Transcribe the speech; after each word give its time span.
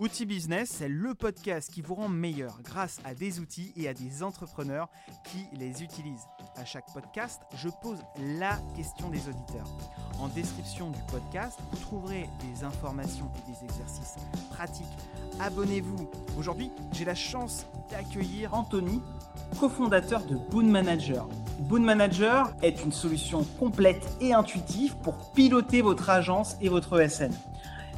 Outils 0.00 0.24
Business, 0.24 0.76
c'est 0.78 0.88
le 0.88 1.14
podcast 1.14 1.70
qui 1.70 1.82
vous 1.82 1.94
rend 1.94 2.08
meilleur 2.08 2.62
grâce 2.62 3.00
à 3.04 3.12
des 3.12 3.38
outils 3.38 3.74
et 3.76 3.86
à 3.86 3.92
des 3.92 4.22
entrepreneurs 4.22 4.88
qui 5.24 5.44
les 5.58 5.82
utilisent. 5.82 6.26
À 6.56 6.64
chaque 6.64 6.90
podcast, 6.94 7.42
je 7.54 7.68
pose 7.82 7.98
la 8.38 8.58
question 8.74 9.10
des 9.10 9.28
auditeurs. 9.28 9.68
En 10.18 10.28
description 10.28 10.88
du 10.88 11.00
podcast, 11.12 11.58
vous 11.70 11.76
trouverez 11.76 12.30
des 12.40 12.64
informations 12.64 13.30
et 13.36 13.52
des 13.52 13.62
exercices 13.62 14.16
pratiques. 14.48 14.86
Abonnez-vous. 15.38 16.10
Aujourd'hui, 16.38 16.70
j'ai 16.92 17.04
la 17.04 17.14
chance 17.14 17.66
d'accueillir 17.90 18.54
Anthony, 18.54 19.02
cofondateur 19.58 20.24
de 20.24 20.36
Boon 20.50 20.64
Manager. 20.64 21.28
Boon 21.58 21.80
Manager 21.80 22.54
est 22.62 22.82
une 22.82 22.92
solution 22.92 23.44
complète 23.58 24.16
et 24.22 24.32
intuitive 24.32 24.96
pour 25.02 25.32
piloter 25.32 25.82
votre 25.82 26.08
agence 26.08 26.56
et 26.62 26.70
votre 26.70 26.98
ESN. 26.98 27.34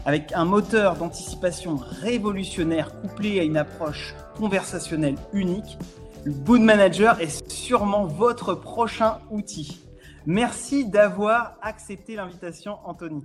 Avec 0.05 0.32
un 0.32 0.45
moteur 0.45 0.96
d'anticipation 0.96 1.77
révolutionnaire 1.77 3.01
couplé 3.01 3.38
à 3.38 3.45
une 3.45 3.56
approche 3.56 4.16
conversationnelle 4.37 5.15
unique, 5.33 5.78
le 6.25 6.33
Boon 6.33 6.59
Manager 6.59 7.20
est 7.20 7.48
sûrement 7.48 8.06
votre 8.06 8.55
prochain 8.55 9.19
outil. 9.30 9.80
Merci 10.27 10.88
d'avoir 10.88 11.55
accepté 11.62 12.16
l'invitation, 12.16 12.78
Anthony. 12.84 13.25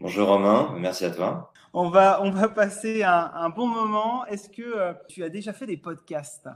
Bonjour 0.00 0.26
Romain, 0.26 0.74
merci 0.76 1.04
à 1.04 1.10
toi. 1.12 1.52
On 1.72 1.88
va, 1.88 2.20
on 2.20 2.30
va 2.30 2.48
passer 2.48 3.04
un, 3.04 3.30
un 3.34 3.48
bon 3.50 3.68
moment. 3.68 4.26
Est-ce 4.26 4.48
que 4.48 4.62
euh, 4.62 4.94
tu 5.08 5.22
as 5.22 5.28
déjà 5.28 5.52
fait 5.52 5.66
des 5.66 5.76
podcasts? 5.76 6.48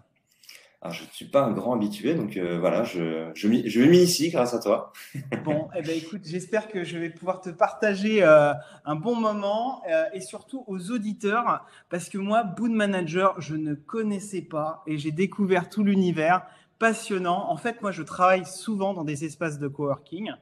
Je 0.90 1.02
ne 1.02 1.08
suis 1.10 1.26
pas 1.26 1.44
un 1.44 1.52
grand 1.52 1.74
habitué, 1.74 2.14
donc 2.14 2.36
euh, 2.36 2.58
voilà, 2.58 2.84
je, 2.84 3.30
je, 3.34 3.48
je 3.66 3.80
m'initie 3.80 4.30
grâce 4.30 4.54
à 4.54 4.60
toi. 4.60 4.92
bon, 5.44 5.68
eh 5.76 5.82
ben, 5.82 5.96
écoute, 5.96 6.22
j'espère 6.24 6.68
que 6.68 6.84
je 6.84 6.98
vais 6.98 7.10
pouvoir 7.10 7.40
te 7.40 7.50
partager 7.50 8.22
euh, 8.22 8.52
un 8.84 8.96
bon 8.96 9.14
moment 9.14 9.82
euh, 9.90 10.04
et 10.12 10.20
surtout 10.20 10.64
aux 10.66 10.90
auditeurs, 10.90 11.64
parce 11.88 12.08
que 12.08 12.18
moi, 12.18 12.42
Boon 12.42 12.70
Manager, 12.70 13.40
je 13.40 13.54
ne 13.56 13.74
connaissais 13.74 14.42
pas 14.42 14.82
et 14.86 14.98
j'ai 14.98 15.12
découvert 15.12 15.68
tout 15.68 15.84
l'univers 15.84 16.46
passionnant. 16.78 17.50
En 17.50 17.56
fait, 17.56 17.82
moi, 17.82 17.90
je 17.90 18.02
travaille 18.02 18.44
souvent 18.44 18.94
dans 18.94 19.04
des 19.04 19.24
espaces 19.24 19.58
de 19.58 19.68
coworking. 19.68 20.32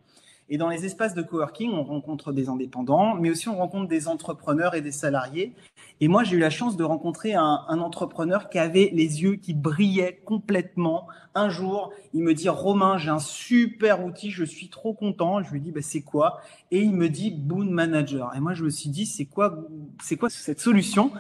Et 0.51 0.59
dans 0.59 0.69
les 0.69 0.85
espaces 0.85 1.15
de 1.15 1.23
coworking, 1.23 1.73
on 1.73 1.85
rencontre 1.85 2.33
des 2.33 2.49
indépendants, 2.49 3.15
mais 3.15 3.31
aussi 3.31 3.49
on 3.49 3.57
rencontre 3.57 3.89
des 3.89 4.09
entrepreneurs 4.09 4.75
et 4.75 4.83
des 4.83 4.93
salariés. 4.93 5.55
Et 6.01 6.09
moi, 6.09 6.23
j'ai 6.23 6.37
eu 6.37 6.39
la 6.39 6.51
chance 6.51 6.77
de 6.77 6.85
rencontrer 6.85 7.35
un, 7.35 7.65
entrepreneur 7.69 8.51
qui 8.51 8.59
avait 8.59 8.91
les 8.93 9.23
yeux 9.23 9.37
qui 9.37 9.55
brillaient 9.55 10.21
complètement. 10.25 11.09
Un 11.35 11.49
jour, 11.49 11.93
il 12.13 12.23
me 12.23 12.35
dit 12.35 12.49
Romain, 12.49 12.99
j'ai 12.99 13.11
un 13.11 13.19
super 13.19 14.05
outil, 14.05 14.31
je 14.31 14.45
suis 14.45 14.69
trop 14.69 14.93
content. 14.93 15.43
Je 15.43 15.51
lui 15.51 15.61
dis 15.61 15.73
bah, 15.73 15.81
c'est 15.83 16.03
quoi? 16.03 16.41
Et 16.71 16.81
il 16.81 16.95
me 16.95 17.09
dit 17.09 17.31
Boon 17.31 17.71
Manager. 17.71 18.35
Et 18.37 18.41
moi, 18.41 18.53
je 18.53 18.65
me 18.65 18.71
suis 18.71 18.91
dit 18.91 19.07
c'est 19.07 19.25
quoi, 19.25 19.67
c'est 20.03 20.17
quoi 20.17 20.29
cette 20.29 20.61
solution? 20.61 21.11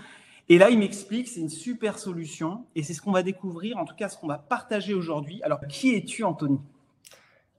Et 0.50 0.58
là, 0.58 0.68
il 0.68 0.78
m'explique, 0.78 1.28
c'est 1.28 1.40
une 1.40 1.48
super 1.48 1.98
solution, 1.98 2.66
et 2.74 2.82
c'est 2.82 2.92
ce 2.92 3.00
qu'on 3.00 3.12
va 3.12 3.22
découvrir, 3.22 3.78
en 3.78 3.86
tout 3.86 3.94
cas 3.94 4.10
ce 4.10 4.18
qu'on 4.18 4.26
va 4.26 4.36
partager 4.36 4.92
aujourd'hui. 4.92 5.42
Alors, 5.42 5.60
qui 5.68 5.94
es-tu, 5.94 6.22
Anthony? 6.22 6.58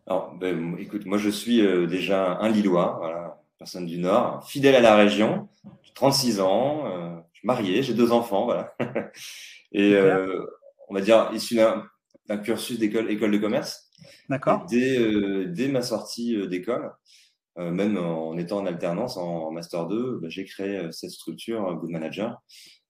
Alors, 0.08 0.36
ben, 0.36 0.78
écoute, 0.78 1.06
moi 1.06 1.18
je 1.18 1.30
suis 1.30 1.62
euh, 1.62 1.88
déjà 1.88 2.38
un 2.38 2.50
Lillois, 2.50 2.98
voilà, 3.00 3.42
personne 3.58 3.88
du 3.88 3.98
Nord, 3.98 4.48
fidèle 4.48 4.76
à 4.76 4.82
la 4.82 4.96
région, 4.96 5.50
j'ai 5.82 5.94
36 5.94 6.42
ans, 6.42 6.86
euh, 6.86 7.16
je 7.34 7.40
suis 7.40 7.48
marié, 7.48 7.82
j'ai 7.82 7.96
deux 7.96 8.12
enfants, 8.12 8.46
voilà. 8.46 8.76
Et 9.72 9.96
euh, 9.96 10.46
on 10.90 10.94
va 10.94 11.02
dire 11.02 11.32
issu 11.34 11.56
d'un 11.56 12.38
cursus 12.38 12.78
d'école 12.78 13.10
école 13.10 13.32
de 13.32 13.40
commerce. 13.40 13.90
D'accord. 14.30 14.66
Dès, 14.68 15.00
dès 15.48 15.68
ma 15.70 15.82
sortie 15.82 16.48
d'école, 16.48 16.92
même 17.58 17.98
en 17.98 18.38
étant 18.38 18.60
en 18.60 18.66
alternance 18.66 19.18
en, 19.18 19.52
master 19.52 19.88
2, 19.88 20.20
ben, 20.22 20.30
j'ai 20.30 20.46
créé 20.46 20.88
cette 20.92 21.12
structure 21.12 21.76
Good 21.78 21.90
Manager 21.90 22.42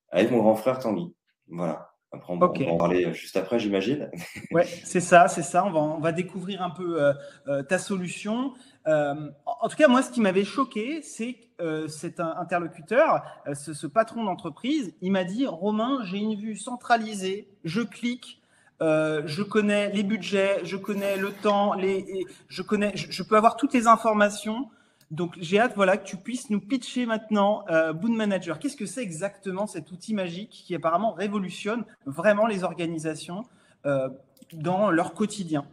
avec 0.09 0.31
mon 0.31 0.39
grand 0.39 0.55
frère 0.55 0.79
Tanguy. 0.79 1.13
Voilà. 1.47 1.94
Après, 2.15 2.33
on, 2.33 2.37
va 2.37 2.47
en 2.47 2.77
parler 2.77 3.13
juste 3.13 3.37
après, 3.37 3.59
j'imagine. 3.59 4.09
Oui, 4.51 4.63
c'est 4.83 4.99
ça, 4.99 5.27
c'est 5.27 5.41
ça. 5.41 5.65
On 5.65 5.71
va, 5.71 5.79
on 5.79 5.99
va 5.99 6.11
découvrir 6.11 6.61
un 6.61 6.69
peu 6.69 7.01
euh, 7.01 7.13
euh, 7.47 7.63
ta 7.63 7.77
solution. 7.77 8.53
Euh, 8.87 9.29
en 9.45 9.67
tout 9.67 9.75
cas, 9.75 9.87
moi, 9.87 10.01
ce 10.01 10.11
qui 10.11 10.21
m'avait 10.21 10.45
choqué, 10.45 11.01
c'est 11.01 11.33
que 11.57 11.87
cet 11.87 12.19
interlocuteur, 12.19 13.23
ce, 13.53 13.87
patron 13.87 14.23
d'entreprise, 14.23 14.93
il 15.01 15.11
m'a 15.11 15.23
dit 15.23 15.47
Romain, 15.47 15.99
j'ai 16.03 16.17
une 16.17 16.35
vue 16.35 16.57
centralisée, 16.57 17.47
je 17.63 17.81
clique. 17.81 18.41
je 18.81 19.41
connais 19.41 19.89
les 19.91 20.03
budgets, 20.03 20.59
je 20.63 20.75
connais 20.75 21.17
le 21.17 21.31
temps, 21.31 21.73
les, 21.73 22.25
je 22.49 22.61
connais, 22.61 22.91
je 22.95 23.23
peux 23.23 23.37
avoir 23.37 23.55
toutes 23.55 23.73
les 23.73 23.87
informations 23.87 24.69
donc 25.11 25.33
j'ai 25.39 25.59
hâte 25.59 25.73
voilà, 25.75 25.97
que 25.97 26.05
tu 26.05 26.17
puisses 26.17 26.49
nous 26.49 26.59
pitcher 26.59 27.05
maintenant 27.05 27.63
euh, 27.69 27.93
Boon 27.93 28.13
Manager. 28.13 28.59
Qu'est-ce 28.59 28.75
que 28.75 28.85
c'est 28.85 29.03
exactement 29.03 29.67
cet 29.67 29.91
outil 29.91 30.13
magique 30.13 30.49
qui 30.65 30.73
apparemment 30.75 31.13
révolutionne 31.13 31.85
vraiment 32.05 32.47
les 32.47 32.63
organisations 32.63 33.43
euh, 33.85 34.09
dans 34.53 34.89
leur 34.89 35.13
quotidien? 35.13 35.65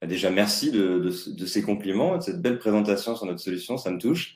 Bah, 0.00 0.08
Déjà, 0.08 0.30
merci 0.30 0.72
de, 0.72 1.10
ces 1.10 1.62
compliments, 1.62 2.16
de 2.16 2.22
cette 2.22 2.42
belle 2.42 2.58
présentation 2.58 3.14
sur 3.14 3.26
notre 3.26 3.40
solution, 3.40 3.78
ça 3.78 3.90
me 3.90 3.98
touche. 3.98 4.34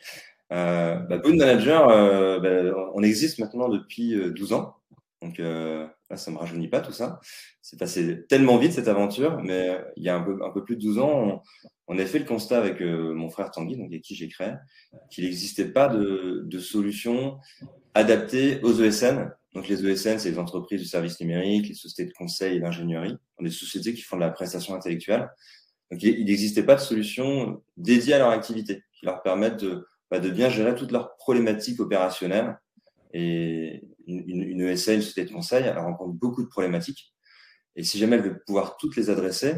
Euh, 0.52 0.96
bah, 0.96 1.18
Boon 1.18 1.36
Manager, 1.36 1.88
euh, 1.88 2.38
bah, 2.38 2.90
on 2.94 3.02
existe 3.02 3.40
maintenant 3.40 3.68
depuis 3.68 4.14
12 4.32 4.52
ans. 4.52 4.76
Donc 5.20 5.38
là, 5.38 5.95
ça 6.14 6.30
me 6.30 6.36
rajeunit 6.36 6.68
pas 6.68 6.80
tout 6.80 6.92
ça. 6.92 7.20
C'est 7.62 7.78
passé 7.78 8.24
tellement 8.28 8.58
vite 8.58 8.72
cette 8.72 8.88
aventure, 8.88 9.40
mais 9.42 9.76
il 9.96 10.04
y 10.04 10.08
a 10.08 10.16
un 10.16 10.22
peu, 10.22 10.38
un 10.44 10.50
peu 10.50 10.62
plus 10.64 10.76
de 10.76 10.82
12 10.82 10.98
ans, 10.98 11.42
on 11.88 11.98
a 11.98 12.06
fait 12.06 12.18
le 12.18 12.24
constat 12.24 12.58
avec 12.58 12.80
euh, 12.80 13.14
mon 13.14 13.30
frère 13.30 13.50
Tanguy, 13.50 13.76
donc 13.76 13.86
avec 13.86 14.02
qui 14.02 14.14
j'ai 14.14 14.28
créé, 14.28 14.52
qu'il 15.10 15.24
n'existait 15.24 15.66
pas 15.68 15.88
de, 15.88 16.42
de 16.44 16.58
solution 16.58 17.38
adaptée 17.94 18.60
aux 18.62 18.80
ESN. 18.80 19.32
Donc 19.54 19.68
les 19.68 19.86
ESN, 19.86 20.18
c'est 20.18 20.30
les 20.30 20.38
entreprises 20.38 20.80
du 20.80 20.86
service 20.86 21.20
numérique, 21.20 21.68
les 21.68 21.74
sociétés 21.74 22.10
de 22.10 22.14
conseil 22.14 22.56
et 22.56 22.60
d'ingénierie, 22.60 23.16
des 23.40 23.50
sociétés 23.50 23.94
qui 23.94 24.02
font 24.02 24.16
de 24.16 24.22
la 24.22 24.30
prestation 24.30 24.74
intellectuelle. 24.74 25.28
Donc 25.90 26.02
il 26.02 26.24
n'existait 26.24 26.64
pas 26.64 26.74
de 26.74 26.80
solution 26.80 27.62
dédiée 27.76 28.14
à 28.14 28.18
leur 28.18 28.30
activité, 28.30 28.82
qui 28.98 29.06
leur 29.06 29.22
permette 29.22 29.56
de, 29.60 29.86
bah, 30.10 30.18
de 30.18 30.30
bien 30.30 30.50
gérer 30.50 30.74
toutes 30.74 30.90
leurs 30.90 31.16
problématiques 31.16 31.80
opérationnelles. 31.80 32.58
Et 33.12 33.82
une, 34.06 34.42
une 34.42 34.60
ESN, 34.60 34.94
une 34.94 35.02
société 35.02 35.24
de 35.24 35.32
conseil, 35.32 35.64
elle 35.64 35.78
rencontre 35.78 36.14
beaucoup 36.14 36.42
de 36.42 36.48
problématiques. 36.48 37.12
Et 37.76 37.84
si 37.84 37.98
jamais 37.98 38.16
elle 38.16 38.22
veut 38.22 38.42
pouvoir 38.46 38.76
toutes 38.78 38.96
les 38.96 39.10
adresser, 39.10 39.54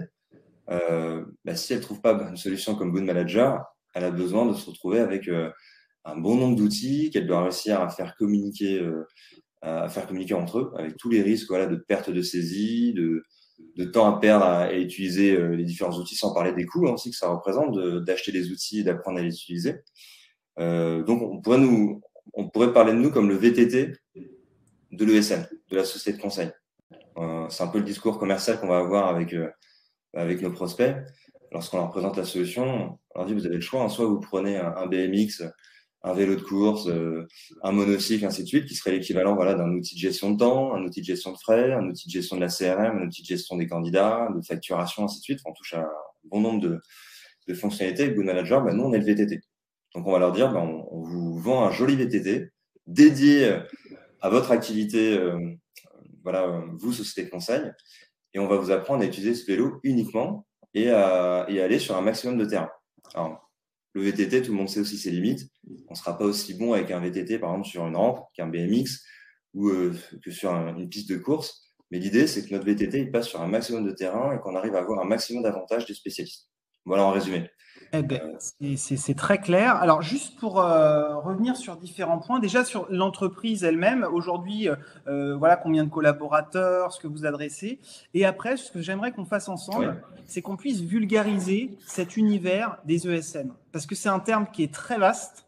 euh, 0.70 1.24
bah, 1.44 1.54
si 1.54 1.72
elle 1.72 1.78
ne 1.78 1.84
trouve 1.84 2.00
pas 2.00 2.12
une 2.28 2.36
solution 2.36 2.74
comme 2.74 2.92
Good 2.92 3.04
Manager, 3.04 3.64
elle 3.94 4.04
a 4.04 4.10
besoin 4.10 4.46
de 4.46 4.52
se 4.52 4.68
retrouver 4.68 4.98
avec 4.98 5.28
euh, 5.28 5.50
un 6.04 6.16
bon 6.16 6.36
nombre 6.36 6.56
d'outils 6.56 7.10
qu'elle 7.10 7.26
doit 7.26 7.44
réussir 7.44 7.80
à 7.80 7.88
faire 7.88 8.16
communiquer, 8.16 8.80
euh, 8.80 9.04
à 9.62 9.88
faire 9.88 10.06
communiquer 10.06 10.34
entre 10.34 10.58
eux, 10.58 10.72
avec 10.76 10.96
tous 10.96 11.10
les 11.10 11.22
risques 11.22 11.48
voilà, 11.48 11.66
de 11.66 11.76
perte 11.76 12.10
de 12.10 12.22
saisie, 12.22 12.92
de, 12.92 13.22
de 13.76 13.84
temps 13.84 14.14
à 14.14 14.20
perdre 14.20 14.44
à, 14.44 14.74
utiliser 14.74 15.36
les 15.56 15.64
différents 15.64 15.96
outils, 15.96 16.16
sans 16.16 16.34
parler 16.34 16.52
des 16.52 16.66
coûts 16.66 16.86
hein, 16.86 16.92
aussi 16.92 17.10
que 17.10 17.16
ça 17.16 17.28
représente 17.28 17.76
d'acheter 18.04 18.30
des 18.30 18.50
outils 18.50 18.84
d'apprendre 18.84 19.18
à 19.18 19.22
les 19.22 19.34
utiliser. 19.34 19.76
donc, 20.58 21.22
on 21.22 21.40
pourrait, 21.40 21.58
nous, 21.58 22.00
on 22.34 22.48
pourrait 22.48 22.72
parler 22.72 22.92
de 22.92 22.98
nous 22.98 23.10
comme 23.10 23.28
le 23.28 23.36
VTT 23.36 23.92
de 24.90 25.04
l'ESN, 25.04 25.48
de 25.70 25.76
la 25.76 25.84
société 25.84 26.16
de 26.16 26.22
conseil. 26.22 26.50
C'est 27.50 27.62
un 27.62 27.68
peu 27.68 27.78
le 27.78 27.84
discours 27.84 28.18
commercial 28.18 28.60
qu'on 28.60 28.68
va 28.68 28.78
avoir 28.78 29.08
avec 29.08 29.34
avec 30.14 30.42
nos 30.42 30.50
prospects, 30.50 30.96
lorsqu'on 31.52 31.78
leur 31.78 31.90
présente 31.90 32.16
la 32.16 32.24
solution, 32.24 32.98
on 33.14 33.18
leur 33.18 33.26
dit 33.26 33.34
vous 33.34 33.46
avez 33.46 33.56
le 33.56 33.60
choix, 33.60 33.82
hein. 33.82 33.88
soit 33.88 34.06
vous 34.06 34.20
prenez 34.20 34.56
un, 34.56 34.86
BMX, 34.86 35.42
un 36.02 36.12
vélo 36.12 36.36
de 36.36 36.40
course, 36.40 36.88
euh, 36.88 37.26
un 37.62 37.72
monocycle, 37.72 38.24
ainsi 38.24 38.42
de 38.42 38.48
suite, 38.48 38.66
qui 38.66 38.74
serait 38.74 38.92
l'équivalent 38.92 39.34
voilà, 39.34 39.54
d'un 39.54 39.70
outil 39.72 39.94
de 39.94 40.00
gestion 40.00 40.32
de 40.32 40.38
temps, 40.38 40.74
un 40.74 40.82
outil 40.84 41.00
de 41.00 41.06
gestion 41.06 41.32
de 41.32 41.38
frais, 41.38 41.72
un 41.72 41.86
outil 41.88 42.08
de 42.08 42.12
gestion 42.12 42.36
de 42.36 42.40
la 42.40 42.48
CRM, 42.48 42.98
un 42.98 43.06
outil 43.06 43.22
de 43.22 43.26
gestion 43.26 43.56
des 43.56 43.66
candidats, 43.66 44.28
de 44.34 44.40
facturation, 44.42 45.04
ainsi 45.04 45.18
de 45.18 45.24
suite. 45.24 45.40
on 45.44 45.52
touche 45.52 45.74
à 45.74 45.80
un 45.80 45.88
bon 46.24 46.40
nombre 46.40 46.60
de, 46.60 46.80
de 47.48 47.54
fonctionnalités. 47.54 48.10
Good 48.10 48.24
Manager, 48.24 48.62
ben, 48.62 48.74
nous, 48.74 48.84
on 48.84 48.92
est 48.92 48.98
le 48.98 49.04
VTT. 49.04 49.40
Donc, 49.94 50.06
on 50.06 50.12
va 50.12 50.18
leur 50.18 50.32
dire, 50.32 50.52
ben, 50.52 50.60
on, 50.60 51.02
vous 51.02 51.38
vend 51.38 51.64
un 51.64 51.70
joli 51.70 51.96
VTT 51.96 52.50
dédié 52.86 53.58
à 54.20 54.28
votre 54.28 54.50
activité, 54.50 55.16
euh, 55.16 55.38
voilà, 56.22 56.64
vous, 56.78 56.92
société 56.92 57.26
de 57.26 57.30
conseil, 57.30 57.62
et 58.34 58.38
on 58.38 58.48
va 58.48 58.56
vous 58.56 58.70
apprendre 58.70 59.02
à 59.02 59.06
utiliser 59.06 59.34
ce 59.34 59.46
vélo 59.46 59.80
uniquement 59.82 60.46
et 60.74 60.90
à, 60.90 61.42
aller 61.42 61.78
sur 61.78 61.96
un 61.96 62.02
maximum 62.02 62.38
de 62.38 62.44
terrain. 62.44 62.70
Alors, 63.14 63.50
le 63.94 64.02
VTT, 64.02 64.42
tout 64.42 64.52
le 64.52 64.58
monde 64.58 64.68
sait 64.68 64.80
aussi 64.80 64.98
ses 64.98 65.10
limites. 65.10 65.48
On 65.88 65.92
ne 65.92 65.96
sera 65.96 66.16
pas 66.18 66.24
aussi 66.24 66.54
bon 66.54 66.74
avec 66.74 66.90
un 66.90 67.00
VTT, 67.00 67.38
par 67.38 67.50
exemple, 67.50 67.68
sur 67.68 67.86
une 67.86 67.96
rampe 67.96 68.26
qu'un 68.34 68.46
BMX 68.46 69.02
ou 69.54 69.68
euh, 69.68 69.94
que 70.22 70.30
sur 70.30 70.52
une 70.52 70.88
piste 70.88 71.08
de 71.08 71.16
course. 71.16 71.72
Mais 71.90 71.98
l'idée, 71.98 72.26
c'est 72.26 72.46
que 72.46 72.54
notre 72.54 72.66
VTT, 72.66 73.00
il 73.00 73.10
passe 73.10 73.28
sur 73.28 73.40
un 73.40 73.46
maximum 73.46 73.84
de 73.84 73.92
terrain 73.92 74.36
et 74.36 74.40
qu'on 74.40 74.54
arrive 74.54 74.74
à 74.74 74.80
avoir 74.80 75.00
un 75.00 75.08
maximum 75.08 75.42
d'avantages 75.42 75.86
des 75.86 75.94
spécialistes. 75.94 76.50
Voilà 76.84 77.04
en 77.04 77.12
résumé. 77.12 77.50
Eh 77.92 78.02
ben, 78.02 78.20
c'est 78.76 79.14
très 79.16 79.38
clair. 79.38 79.76
Alors, 79.76 80.02
juste 80.02 80.38
pour 80.38 80.60
euh, 80.60 81.16
revenir 81.16 81.56
sur 81.56 81.76
différents 81.76 82.18
points, 82.18 82.38
déjà 82.38 82.64
sur 82.64 82.86
l'entreprise 82.90 83.64
elle-même, 83.64 84.06
aujourd'hui, 84.12 84.68
euh, 84.68 84.76
euh, 85.06 85.36
voilà 85.36 85.56
combien 85.56 85.84
de 85.84 85.88
collaborateurs, 85.88 86.92
ce 86.92 87.00
que 87.00 87.06
vous 87.06 87.24
adressez. 87.24 87.80
Et 88.12 88.26
après, 88.26 88.56
ce 88.56 88.70
que 88.70 88.82
j'aimerais 88.82 89.12
qu'on 89.12 89.24
fasse 89.24 89.48
ensemble, 89.48 90.02
c'est 90.26 90.42
qu'on 90.42 90.56
puisse 90.56 90.80
vulgariser 90.82 91.78
cet 91.86 92.16
univers 92.16 92.78
des 92.84 93.08
ESN. 93.08 93.52
Parce 93.72 93.86
que 93.86 93.94
c'est 93.94 94.10
un 94.10 94.20
terme 94.20 94.46
qui 94.52 94.62
est 94.62 94.72
très 94.72 94.98
vaste. 94.98 95.46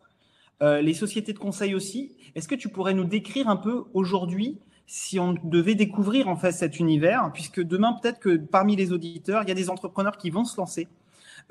les 0.60 0.94
sociétés 0.94 1.32
de 1.32 1.38
conseil 1.38 1.74
aussi. 1.74 2.16
Est-ce 2.34 2.46
que 2.46 2.54
tu 2.54 2.68
pourrais 2.68 2.94
nous 2.94 3.04
décrire 3.04 3.48
un 3.48 3.56
peu 3.56 3.84
aujourd'hui 3.94 4.58
si 4.86 5.20
on 5.20 5.34
devait 5.44 5.76
découvrir 5.76 6.26
en 6.28 6.34
fait 6.36 6.50
cet 6.50 6.80
univers, 6.80 7.30
puisque 7.32 7.62
demain 7.62 7.92
peut-être 7.92 8.18
que 8.18 8.36
parmi 8.36 8.74
les 8.74 8.92
auditeurs, 8.92 9.44
il 9.44 9.48
y 9.48 9.52
a 9.52 9.54
des 9.54 9.70
entrepreneurs 9.70 10.16
qui 10.18 10.30
vont 10.30 10.44
se 10.44 10.56
lancer, 10.56 10.88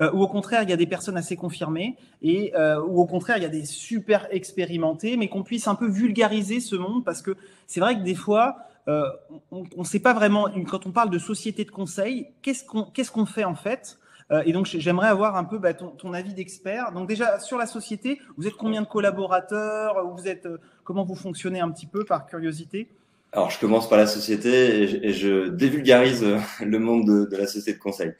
euh, 0.00 0.10
ou 0.12 0.22
au 0.22 0.28
contraire 0.28 0.62
il 0.62 0.70
y 0.70 0.72
a 0.72 0.76
des 0.76 0.86
personnes 0.86 1.16
assez 1.16 1.36
confirmées, 1.36 1.96
et 2.22 2.52
euh, 2.56 2.80
ou 2.82 3.00
au 3.00 3.06
contraire 3.06 3.36
il 3.36 3.42
y 3.42 3.46
a 3.46 3.50
des 3.50 3.64
super 3.64 4.26
expérimentés, 4.30 5.16
mais 5.16 5.28
qu'on 5.28 5.42
puisse 5.42 5.68
un 5.68 5.74
peu 5.74 5.88
vulgariser 5.88 6.60
ce 6.60 6.76
monde, 6.76 7.04
parce 7.04 7.22
que 7.22 7.36
c'est 7.66 7.80
vrai 7.80 7.96
que 7.96 8.02
des 8.02 8.14
fois 8.14 8.56
euh, 8.88 9.04
on 9.50 9.64
ne 9.76 9.84
sait 9.84 10.00
pas 10.00 10.14
vraiment 10.14 10.48
quand 10.68 10.86
on 10.86 10.90
parle 10.90 11.10
de 11.10 11.18
société 11.18 11.64
de 11.64 11.70
conseil, 11.70 12.28
qu'est-ce 12.42 12.64
qu'on 12.64 12.84
qu'est-ce 12.84 13.10
qu'on 13.10 13.26
fait 13.26 13.44
en 13.44 13.54
fait? 13.56 13.98
Et 14.44 14.52
donc, 14.52 14.66
j'aimerais 14.66 15.08
avoir 15.08 15.34
un 15.34 15.42
peu 15.42 15.58
bah, 15.58 15.74
ton, 15.74 15.88
ton, 15.88 16.12
avis 16.12 16.34
d'expert. 16.34 16.92
Donc, 16.92 17.08
déjà, 17.08 17.40
sur 17.40 17.58
la 17.58 17.66
société, 17.66 18.20
vous 18.36 18.46
êtes 18.46 18.54
combien 18.54 18.80
de 18.80 18.86
collaborateurs? 18.86 20.06
Vous 20.16 20.28
êtes 20.28 20.46
Comment 20.90 21.04
vous 21.04 21.14
fonctionnez 21.14 21.60
un 21.60 21.70
petit 21.70 21.86
peu 21.86 22.04
par 22.04 22.26
curiosité? 22.26 22.88
Alors, 23.30 23.48
je 23.48 23.60
commence 23.60 23.88
par 23.88 23.96
la 23.96 24.08
société 24.08 25.06
et 25.06 25.12
je, 25.12 25.48
dévulgarise 25.48 26.26
le 26.60 26.78
monde 26.80 27.28
de, 27.30 27.36
la 27.36 27.46
société 27.46 27.74
de 27.74 27.78
conseil. 27.78 28.12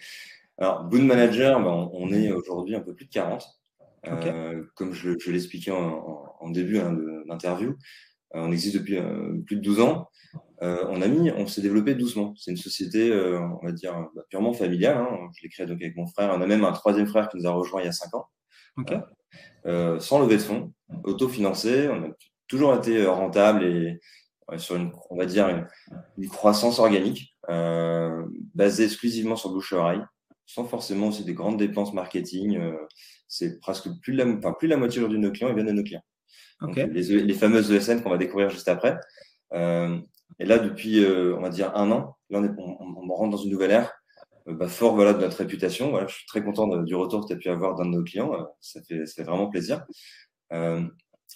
Alors, 0.61 0.85
Boon 0.85 1.03
Manager, 1.05 1.59
ben, 1.61 1.91
on, 1.93 2.12
est 2.12 2.31
aujourd'hui 2.31 2.75
un 2.77 2.81
peu 2.81 2.95
plus 2.95 3.07
de 3.07 3.11
40. 3.11 3.45
Euh, 4.07 4.65
comme 4.75 4.93
je, 4.93 5.19
je 5.19 5.31
l'expliquais 5.31 5.73
en, 5.73 6.51
début 6.51 6.79
hein, 6.79 6.93
de 6.93 7.23
l'interview, 7.27 7.71
euh, 8.35 8.41
on 8.41 8.51
existe 8.53 8.75
depuis 8.75 8.97
euh, 8.97 9.41
plus 9.47 9.57
de 9.57 9.61
12 9.62 9.81
ans. 9.81 10.09
on 10.61 11.03
a 11.03 11.09
mis, 11.09 11.31
on 11.31 11.47
s'est 11.47 11.62
développé 11.62 11.95
doucement. 11.95 12.35
C'est 12.37 12.51
une 12.51 12.57
société, 12.57 13.12
on 13.12 13.65
va 13.65 13.73
dire, 13.73 14.09
bah, 14.15 14.23
purement 14.29 14.53
familiale. 14.53 14.99
Hein. 14.99 15.29
Je 15.37 15.43
l'ai 15.43 15.49
créée 15.49 15.67
donc 15.67 15.81
avec 15.83 15.97
mon 15.97 16.07
frère. 16.07 16.33
On 16.35 16.41
a 16.41 16.47
même 16.47 16.65
un 16.65 16.73
troisième 16.73 17.07
frère 17.07 17.29
qui 17.29 17.39
nous 17.39 17.47
a 17.47 17.51
rejoint 17.51 17.81
il 17.81 17.87
y 17.87 17.89
a 17.89 17.93
5 17.93 18.15
ans. 18.15 18.27
sans 19.99 20.21
lever 20.21 20.37
de 20.37 20.43
fonds, 20.43 20.73
autofinancé. 21.05 21.89
On 21.89 22.05
a 22.05 22.09
toujours 22.49 22.75
été 22.75 23.07
rentable 23.07 23.65
et 23.65 24.01
sur 24.59 24.77
une, 24.77 24.93
on 25.11 25.17
va 25.17 25.27
dire, 25.27 25.49
une, 25.49 26.29
croissance 26.29 26.79
organique 26.79 27.37
euh, 27.49 28.25
basée 28.55 28.85
exclusivement 28.85 29.37
sur 29.37 29.51
bouche-oreille, 29.51 30.03
sans 30.55 30.64
forcément 30.64 31.08
aussi 31.08 31.25
des 31.25 31.35
grandes 31.35 31.58
dépenses 31.58 31.93
marketing. 31.93 32.58
Euh, 32.58 32.76
c'est 33.29 33.61
presque 33.61 33.88
plus 34.02 34.12
la, 34.12 34.26
enfin, 34.26 34.52
plus 34.52 34.69
la 34.69 34.76
moitié 34.76 35.00
de 35.00 35.17
nos 35.17 35.31
clients 35.31 35.52
viennent 35.55 35.67
de 35.67 35.73
nos 35.73 35.82
clients. 35.82 36.05
les, 36.76 37.02
les, 37.02 37.35
fameuses 37.35 37.70
ESN 37.70 38.02
qu'on 38.02 38.11
va 38.11 38.19
découvrir 38.19 38.50
juste 38.50 38.69
après. 38.69 38.99
Euh, 39.52 39.99
et 40.38 40.44
là, 40.44 40.58
depuis, 40.58 41.05
euh, 41.05 41.37
on 41.37 41.43
va 41.43 41.49
dire, 41.49 41.75
un 41.76 41.91
an, 41.91 42.17
là, 42.31 42.41
on, 42.41 42.76
on, 42.81 43.14
rentre 43.14 43.31
dans 43.31 43.43
une 43.43 43.50
nouvelle 43.50 43.70
ère. 43.70 43.93
Bah, 44.47 44.69
fort 44.69 44.94
voilà, 44.94 45.12
de 45.12 45.20
notre 45.20 45.37
réputation. 45.37 45.91
Voilà, 45.91 46.06
je 46.06 46.14
suis 46.14 46.26
très 46.26 46.43
content 46.43 46.67
du 46.82 46.94
retour 46.94 47.20
que 47.20 47.26
tu 47.29 47.32
as 47.35 47.37
pu 47.37 47.49
avoir 47.49 47.76
d'un 47.76 47.87
de 47.87 47.91
nos 47.91 48.02
clients. 48.02 48.32
ça, 48.61 48.81
fait, 48.82 49.06
ça 49.06 49.14
fait 49.14 49.23
vraiment 49.23 49.49
plaisir. 49.49 49.85
Euh, 50.52 50.82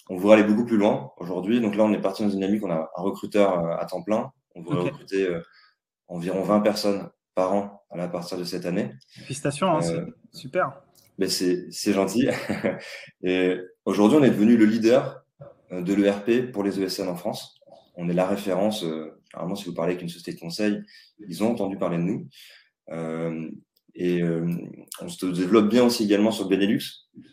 on 0.09 0.17
voudrait 0.17 0.39
aller 0.39 0.47
beaucoup 0.47 0.65
plus 0.65 0.77
loin 0.77 1.11
aujourd'hui. 1.17 1.61
Donc 1.61 1.75
là, 1.75 1.83
on 1.83 1.93
est 1.93 2.01
parti 2.01 2.23
dans 2.23 2.29
une 2.29 2.35
dynamique, 2.35 2.63
on 2.63 2.71
a 2.71 2.91
un 2.95 3.01
recruteur 3.01 3.59
euh, 3.59 3.77
à 3.77 3.85
temps 3.85 4.03
plein. 4.03 4.31
On 4.55 4.61
voudrait 4.61 4.89
recruter 4.89 5.27
euh, 5.27 5.41
environ 6.07 6.43
20 6.43 6.61
personnes 6.61 7.09
par 7.35 7.53
an 7.53 7.81
à 7.91 8.07
partir 8.07 8.37
de 8.37 8.43
cette 8.43 8.65
année. 8.65 8.91
Félicitations, 9.09 9.67
hein, 9.67 9.81
euh, 9.91 10.05
super. 10.33 10.81
Ben 11.17 11.29
c'est 11.29 11.93
gentil. 11.93 12.27
et 13.23 13.57
aujourd'hui, 13.85 14.17
on 14.19 14.23
est 14.23 14.31
devenu 14.31 14.57
le 14.57 14.65
leader 14.65 15.23
de 15.71 15.93
l'ERP 15.93 16.51
pour 16.51 16.63
les 16.63 16.81
ESN 16.81 17.07
en 17.07 17.15
France. 17.15 17.57
On 17.95 18.09
est 18.09 18.13
la 18.13 18.27
référence. 18.27 18.81
généralement, 18.81 19.55
si 19.55 19.65
vous 19.65 19.73
parlez 19.73 19.93
avec 19.93 20.01
une 20.01 20.09
société 20.09 20.33
de 20.33 20.39
conseil, 20.39 20.81
ils 21.19 21.41
ont 21.41 21.51
entendu 21.51 21.77
parler 21.77 21.97
de 21.97 22.03
nous. 22.03 22.27
Et 23.95 24.21
euh, 24.21 24.45
on 25.01 25.07
se 25.07 25.25
développe 25.25 25.69
bien 25.69 25.83
aussi 25.85 26.03
également 26.03 26.31
sur 26.31 26.43
le 26.43 26.49
Benelux, 26.49 26.81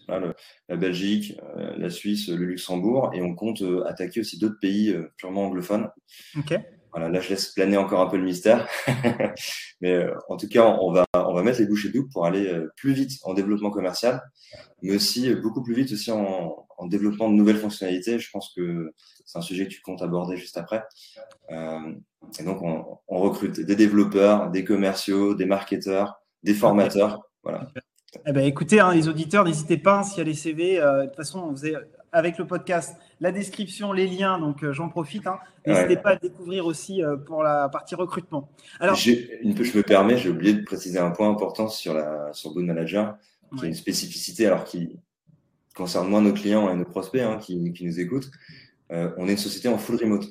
la 0.08 0.76
Belgique, 0.76 1.36
euh, 1.56 1.76
la 1.76 1.90
Suisse, 1.90 2.28
le 2.28 2.44
Luxembourg, 2.44 3.10
et 3.14 3.20
on 3.20 3.34
compte 3.34 3.62
euh, 3.62 3.84
attaquer 3.84 4.20
aussi 4.20 4.38
d'autres 4.38 4.60
pays 4.60 4.94
purement 5.16 5.46
anglophones. 5.46 5.88
Ok. 6.38 6.54
Là 6.94 7.20
je 7.20 7.30
laisse 7.30 7.48
planer 7.48 7.76
encore 7.76 8.00
un 8.00 8.06
peu 8.06 8.16
le 8.16 8.24
mystère, 8.24 8.68
mais 9.80 10.04
en 10.28 10.36
tout 10.36 10.48
cas 10.48 10.66
on 10.80 10.92
va 10.92 11.04
on 11.14 11.34
va 11.34 11.42
mettre 11.42 11.60
les 11.60 11.66
bouchées 11.66 11.88
doubles 11.88 12.10
pour 12.10 12.26
aller 12.26 12.54
plus 12.76 12.92
vite 12.92 13.12
en 13.22 13.32
développement 13.34 13.70
commercial, 13.70 14.20
mais 14.82 14.94
aussi 14.94 15.34
beaucoup 15.34 15.62
plus 15.62 15.74
vite 15.74 15.92
aussi 15.92 16.10
en, 16.10 16.66
en 16.82 16.86
développement 16.86 17.30
de 17.30 17.34
nouvelles 17.34 17.58
fonctionnalités. 17.58 18.18
Je 18.18 18.30
pense 18.30 18.52
que 18.54 18.92
c'est 19.24 19.38
un 19.38 19.42
sujet 19.42 19.64
que 19.64 19.72
tu 19.72 19.80
comptes 19.80 20.02
aborder 20.02 20.36
juste 20.36 20.58
après. 20.58 20.84
Euh, 21.50 21.94
et 22.38 22.42
donc 22.42 22.60
on, 22.62 22.98
recrute 23.08 23.60
des 23.60 23.76
développeurs, 23.76 24.50
des 24.50 24.64
commerciaux, 24.64 25.34
des 25.34 25.46
marketeurs, 25.46 26.20
des 26.42 26.54
formateurs. 26.54 27.22
Voilà. 27.44 27.68
Eh 28.26 28.32
ben, 28.32 28.44
écoutez, 28.44 28.80
hein, 28.80 28.92
les 28.92 29.08
auditeurs, 29.08 29.44
n'hésitez 29.44 29.78
pas 29.78 30.00
hein, 30.00 30.02
s'il 30.02 30.18
y 30.18 30.20
a 30.20 30.24
les 30.24 30.34
CV. 30.34 30.80
Euh, 30.80 31.02
de 31.02 31.06
toute 31.06 31.16
façon, 31.16 31.40
on 31.40 31.52
faisait 31.52 31.74
avec 32.12 32.38
le 32.38 32.46
podcast 32.46 32.96
la 33.20 33.32
description, 33.32 33.92
les 33.92 34.06
liens, 34.06 34.38
donc 34.38 34.62
euh, 34.62 34.72
j'en 34.72 34.88
profite. 34.88 35.26
Hein. 35.26 35.38
N'hésitez 35.66 35.96
pas 35.96 36.10
à 36.10 36.16
découvrir 36.16 36.66
aussi 36.66 37.02
euh, 37.02 37.16
pour 37.16 37.42
la 37.42 37.68
partie 37.68 37.94
recrutement. 37.94 38.48
Alors, 38.80 38.98
une, 39.42 39.56
je 39.62 39.76
me 39.76 39.82
permets, 39.82 40.18
j'ai 40.18 40.28
oublié 40.28 40.54
de 40.54 40.62
préciser 40.62 40.98
un 40.98 41.10
point 41.10 41.30
important 41.30 41.68
sur 41.68 41.94
la 41.94 42.32
sur 42.32 42.52
Good 42.52 42.64
Manager, 42.64 43.16
qui 43.58 43.64
est 43.64 43.68
une 43.68 43.74
spécificité, 43.74 44.46
alors 44.46 44.64
qui 44.64 44.98
concerne 45.74 46.08
moins 46.08 46.20
nos 46.20 46.32
clients 46.32 46.70
et 46.70 46.76
nos 46.76 46.84
prospects 46.84 47.22
qui, 47.40 47.72
qui, 47.72 47.86
nous 47.86 47.98
écoutent. 47.98 48.30
on 48.90 49.26
est 49.26 49.32
une 49.32 49.38
société 49.38 49.68
en 49.68 49.78
full 49.78 49.96
remote, 49.96 50.26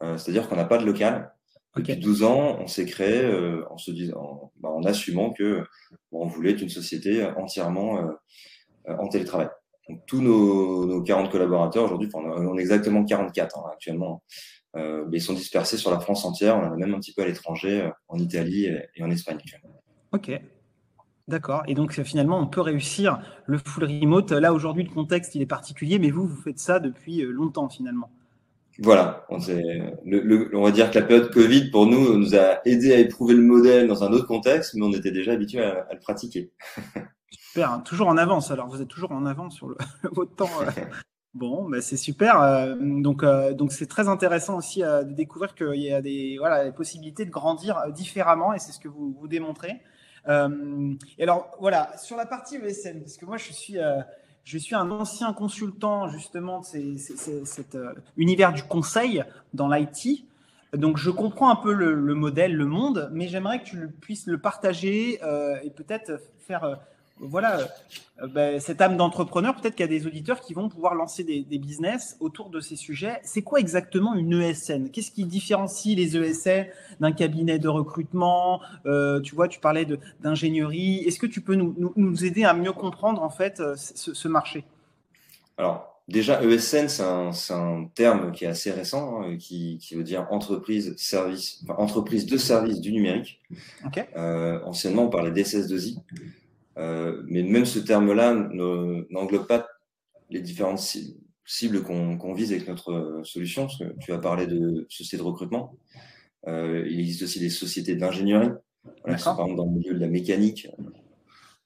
c'est-à-dire 0.00 0.48
qu'on 0.48 0.56
n'a 0.56 0.64
pas 0.64 0.78
de 0.78 0.84
local. 0.84 1.32
Depuis 1.76 1.96
12 1.96 2.24
ans, 2.24 2.58
on 2.60 2.66
s'est 2.66 2.84
créé 2.84 3.22
euh, 3.22 3.64
en 3.70 3.78
se 3.78 3.92
disant, 3.92 4.52
bah, 4.58 4.70
en 4.70 4.82
assumant 4.82 5.32
que 5.32 5.62
on 6.10 6.26
voulait 6.26 6.50
être 6.50 6.62
une 6.62 6.68
société 6.68 7.24
entièrement 7.36 7.98
euh, 7.98 8.96
en 8.96 9.08
télétravail. 9.08 9.48
Donc, 9.90 10.06
tous 10.06 10.20
nos, 10.20 10.86
nos 10.86 11.02
40 11.02 11.30
collaborateurs 11.30 11.84
aujourd'hui, 11.84 12.08
on, 12.14 12.56
est 12.56 12.60
exactement 12.60 13.04
44 13.04 13.58
hein, 13.58 13.62
actuellement, 13.72 14.22
euh, 14.76 15.04
mais 15.10 15.18
ils 15.18 15.22
sont 15.22 15.34
dispersés 15.34 15.76
sur 15.76 15.90
la 15.90 15.98
France 15.98 16.24
entière. 16.24 16.56
On 16.56 16.62
en 16.62 16.72
a 16.72 16.76
même 16.76 16.94
un 16.94 17.00
petit 17.00 17.12
peu 17.12 17.22
à 17.22 17.26
l'étranger, 17.26 17.90
en 18.08 18.18
Italie 18.18 18.66
et, 18.66 19.02
en 19.02 19.10
Espagne. 19.10 19.38
Ok. 20.12 20.30
D'accord. 21.28 21.62
Et 21.66 21.74
donc 21.74 21.92
finalement, 22.02 22.40
on 22.40 22.46
peut 22.46 22.60
réussir 22.60 23.20
le 23.46 23.58
full 23.58 23.84
remote. 23.84 24.32
Là 24.32 24.52
aujourd'hui, 24.52 24.84
le 24.84 24.90
contexte 24.90 25.34
il 25.34 25.42
est 25.42 25.46
particulier, 25.46 25.98
mais 25.98 26.10
vous, 26.10 26.26
vous 26.26 26.40
faites 26.42 26.58
ça 26.58 26.80
depuis 26.80 27.22
longtemps 27.22 27.68
finalement. 27.68 28.10
Voilà, 28.82 29.26
on, 29.28 29.36
le, 30.06 30.56
on 30.56 30.62
va 30.62 30.70
dire 30.70 30.90
que 30.90 30.98
la 30.98 31.04
période 31.04 31.30
Covid, 31.30 31.70
pour 31.70 31.86
nous, 31.86 32.16
nous 32.16 32.34
a 32.34 32.66
aidé 32.66 32.94
à 32.94 32.98
éprouver 32.98 33.34
le 33.34 33.42
modèle 33.42 33.86
dans 33.86 34.04
un 34.04 34.12
autre 34.12 34.26
contexte, 34.26 34.74
mais 34.74 34.86
on 34.86 34.92
était 34.92 35.10
déjà 35.10 35.32
habitué 35.32 35.60
à, 35.60 35.86
le 35.92 35.98
pratiquer. 35.98 36.50
Super, 37.30 37.70
hein. 37.70 37.80
toujours 37.80 38.08
en 38.08 38.16
avance. 38.16 38.50
Alors, 38.50 38.68
vous 38.68 38.82
êtes 38.82 38.88
toujours 38.88 39.12
en 39.12 39.24
avance 39.24 39.54
sur 39.54 39.68
le, 39.68 39.76
votre 40.12 40.34
temps. 40.34 40.50
Euh. 40.60 40.70
Bon, 41.32 41.68
bah, 41.68 41.80
c'est 41.80 41.96
super. 41.96 42.40
Euh, 42.40 42.74
donc, 42.76 43.22
euh, 43.22 43.54
donc 43.54 43.70
c'est 43.70 43.86
très 43.86 44.08
intéressant 44.08 44.56
aussi 44.56 44.80
de 44.80 45.12
découvrir 45.12 45.54
qu'il 45.54 45.80
y 45.80 45.92
a 45.92 46.02
des, 46.02 46.36
voilà, 46.40 46.64
des 46.64 46.72
possibilités 46.72 47.24
de 47.24 47.30
grandir 47.30 47.84
différemment, 47.92 48.52
et 48.52 48.58
c'est 48.58 48.72
ce 48.72 48.80
que 48.80 48.88
vous, 48.88 49.16
vous 49.16 49.28
démontrez. 49.28 49.80
et 50.26 51.22
alors, 51.22 51.56
voilà, 51.60 51.96
sur 51.98 52.16
la 52.16 52.26
partie 52.26 52.56
ESN, 52.56 52.98
parce 52.98 53.16
que 53.16 53.26
moi, 53.26 53.36
je 53.36 53.52
suis 53.52 53.76
je 54.42 54.58
suis 54.58 54.74
un 54.74 54.90
ancien 54.90 55.32
consultant 55.32 56.08
justement 56.08 56.62
de 56.62 57.44
cet 57.44 57.78
univers 58.16 58.52
du 58.52 58.64
conseil 58.64 59.22
dans 59.54 59.68
l'IT. 59.68 60.26
Donc 60.72 60.96
je 60.96 61.10
comprends 61.10 61.50
un 61.50 61.56
peu 61.56 61.72
le, 61.72 61.94
modèle, 62.16 62.56
le 62.56 62.66
monde, 62.66 63.08
mais 63.12 63.28
j'aimerais 63.28 63.60
que 63.60 63.66
tu 63.66 63.88
puisses 64.00 64.26
le 64.26 64.38
partager 64.38 65.20
et 65.62 65.70
peut-être 65.70 66.20
faire 66.40 66.80
voilà, 67.20 67.68
euh, 68.22 68.26
ben, 68.26 68.58
cette 68.60 68.80
âme 68.80 68.96
d'entrepreneur, 68.96 69.54
peut-être 69.54 69.74
qu'il 69.74 69.84
y 69.84 69.88
a 69.88 69.98
des 69.98 70.06
auditeurs 70.06 70.40
qui 70.40 70.54
vont 70.54 70.68
pouvoir 70.68 70.94
lancer 70.94 71.22
des, 71.22 71.58
business 71.58 72.16
autour 72.20 72.48
de 72.48 72.60
ces 72.60 72.76
sujets. 72.76 73.20
C'est 73.24 73.42
quoi 73.42 73.60
exactement 73.60 74.14
une 74.14 74.40
ESN 74.40 74.90
Qu'est-ce 74.90 75.10
qui 75.10 75.24
différencie 75.24 75.94
les 75.96 76.16
ESN 76.16 76.66
d'un 77.00 77.12
cabinet 77.12 77.58
de 77.58 77.68
recrutement? 77.68 78.60
Euh, 78.86 79.20
Tu 79.20 79.34
vois, 79.34 79.48
tu 79.48 79.60
parlais 79.60 79.86
d'ingénierie. 80.20 81.04
Est-ce 81.06 81.18
que 81.18 81.26
tu 81.26 81.42
peux 81.42 81.54
nous, 81.54 82.24
aider 82.24 82.44
à 82.44 82.54
mieux 82.54 82.72
comprendre 82.72 83.22
en 83.22 83.30
fait 83.30 83.60
euh, 83.60 83.76
ce, 83.76 84.28
marché? 84.28 84.64
Alors, 85.58 86.00
déjà, 86.08 86.42
ESN, 86.42 86.88
c'est 86.88 87.52
un, 87.52 87.84
terme 87.94 88.32
qui 88.32 88.44
est 88.44 88.48
assez 88.48 88.70
récent, 88.70 89.20
hein, 89.22 89.36
qui, 89.36 89.78
veut 89.94 90.04
dire 90.04 90.26
entreprise, 90.30 90.94
service, 90.96 91.62
entreprise 91.68 92.24
de 92.24 92.38
service 92.38 92.80
du 92.80 92.92
numérique. 92.92 93.40
anciennement, 94.64 95.04
on 95.04 95.10
parlait 95.10 95.32
d'SS2I. 95.32 95.98
Euh, 96.78 97.22
mais 97.26 97.42
même 97.42 97.64
ce 97.64 97.78
terme-là 97.78 98.34
n'englobe 98.34 99.46
pas 99.46 99.66
les 100.30 100.40
différentes 100.40 100.80
cibles 101.44 101.82
qu'on 101.82 102.34
vise 102.34 102.52
avec 102.52 102.68
notre 102.68 103.20
solution. 103.24 103.66
Parce 103.66 103.78
que 103.78 103.98
tu 104.00 104.12
as 104.12 104.18
parlé 104.18 104.46
de 104.46 104.86
sociétés 104.88 105.18
de 105.18 105.26
recrutement. 105.26 105.76
Euh, 106.46 106.86
il 106.88 107.00
existe 107.00 107.22
aussi 107.22 107.40
des 107.40 107.50
sociétés 107.50 107.96
d'ingénierie, 107.96 108.50
par 109.04 109.14
exemple 109.14 109.56
dans 109.56 109.66
le 109.66 109.72
milieu 109.72 109.94
de 109.94 110.00
la 110.00 110.08
mécanique. 110.08 110.68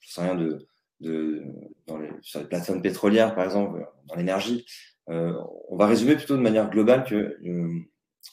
Je 0.01 0.13
sais 0.13 0.23
rien 0.23 0.35
de, 0.35 0.67
de 1.01 1.43
dans 1.87 1.99
les, 1.99 2.11
sur 2.23 2.41
les 2.41 2.47
plateformes 2.47 2.83
pétrolières, 2.83 3.35
par 3.35 3.45
exemple, 3.45 3.87
dans 4.07 4.17
l'énergie. 4.17 4.67
Euh, 5.11 5.35
on 5.69 5.77
va 5.77 5.87
résumer 5.87 6.17
plutôt 6.17 6.37
de 6.37 6.43
manière 6.43 6.71
globale 6.71 7.05
que 7.05 7.15
euh, 7.15 7.79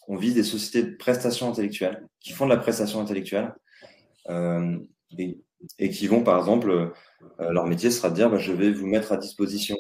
on 0.07 0.15
vise 0.15 0.35
des 0.35 0.43
sociétés 0.43 0.89
de 0.89 0.95
prestations 0.95 1.49
intellectuelles 1.49 2.07
qui 2.19 2.31
font 2.31 2.45
de 2.45 2.51
la 2.51 2.57
prestation 2.57 3.01
intellectuelle 3.01 3.53
euh, 3.83 3.87
et 4.29 5.41
et 5.77 5.91
qui 5.91 6.07
vont, 6.07 6.23
par 6.23 6.39
exemple, 6.39 6.71
euh, 6.71 7.51
leur 7.51 7.67
métier 7.67 7.91
sera 7.91 8.09
de 8.09 8.15
dire, 8.15 8.31
bah, 8.31 8.39
je 8.39 8.51
vais 8.51 8.71
vous 8.71 8.87
mettre 8.87 9.11
à 9.11 9.17
disposition 9.17 9.77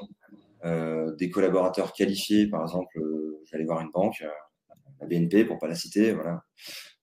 des 1.17 1.31
collaborateurs 1.31 1.91
qualifiés, 1.91 2.47
par 2.47 2.61
exemple, 2.61 3.01
j'allais 3.45 3.65
voir 3.65 3.81
une 3.81 3.89
banque, 3.89 4.23
la 4.99 5.07
BNP 5.07 5.43
pour 5.43 5.57
pas 5.57 5.67
la 5.67 5.73
citer, 5.73 6.11
voilà, 6.13 6.43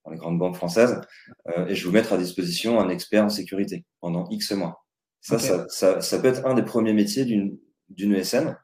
dans 0.05 0.11
les 0.11 0.17
grandes 0.17 0.39
banques 0.39 0.55
françaises, 0.55 1.01
et 1.67 1.75
je 1.75 1.81
vais 1.83 1.87
vous 1.87 1.91
mettre 1.91 2.13
à 2.13 2.17
disposition 2.17 2.79
un 2.79 2.87
expert 2.87 3.25
en 3.25 3.29
sécurité 3.29 3.83
pendant 3.99 4.29
X 4.29 4.53
mois. 4.53 4.85
Ça, 5.19 5.39
ça, 5.39 5.65
ça, 5.67 5.99
ça, 5.99 6.19
peut 6.19 6.29
être 6.29 6.45
un 6.45 6.53
des 6.53 6.63
premiers 6.63 6.93
métiers 6.93 7.25
d'une 7.25 8.15
ESN, 8.15 8.55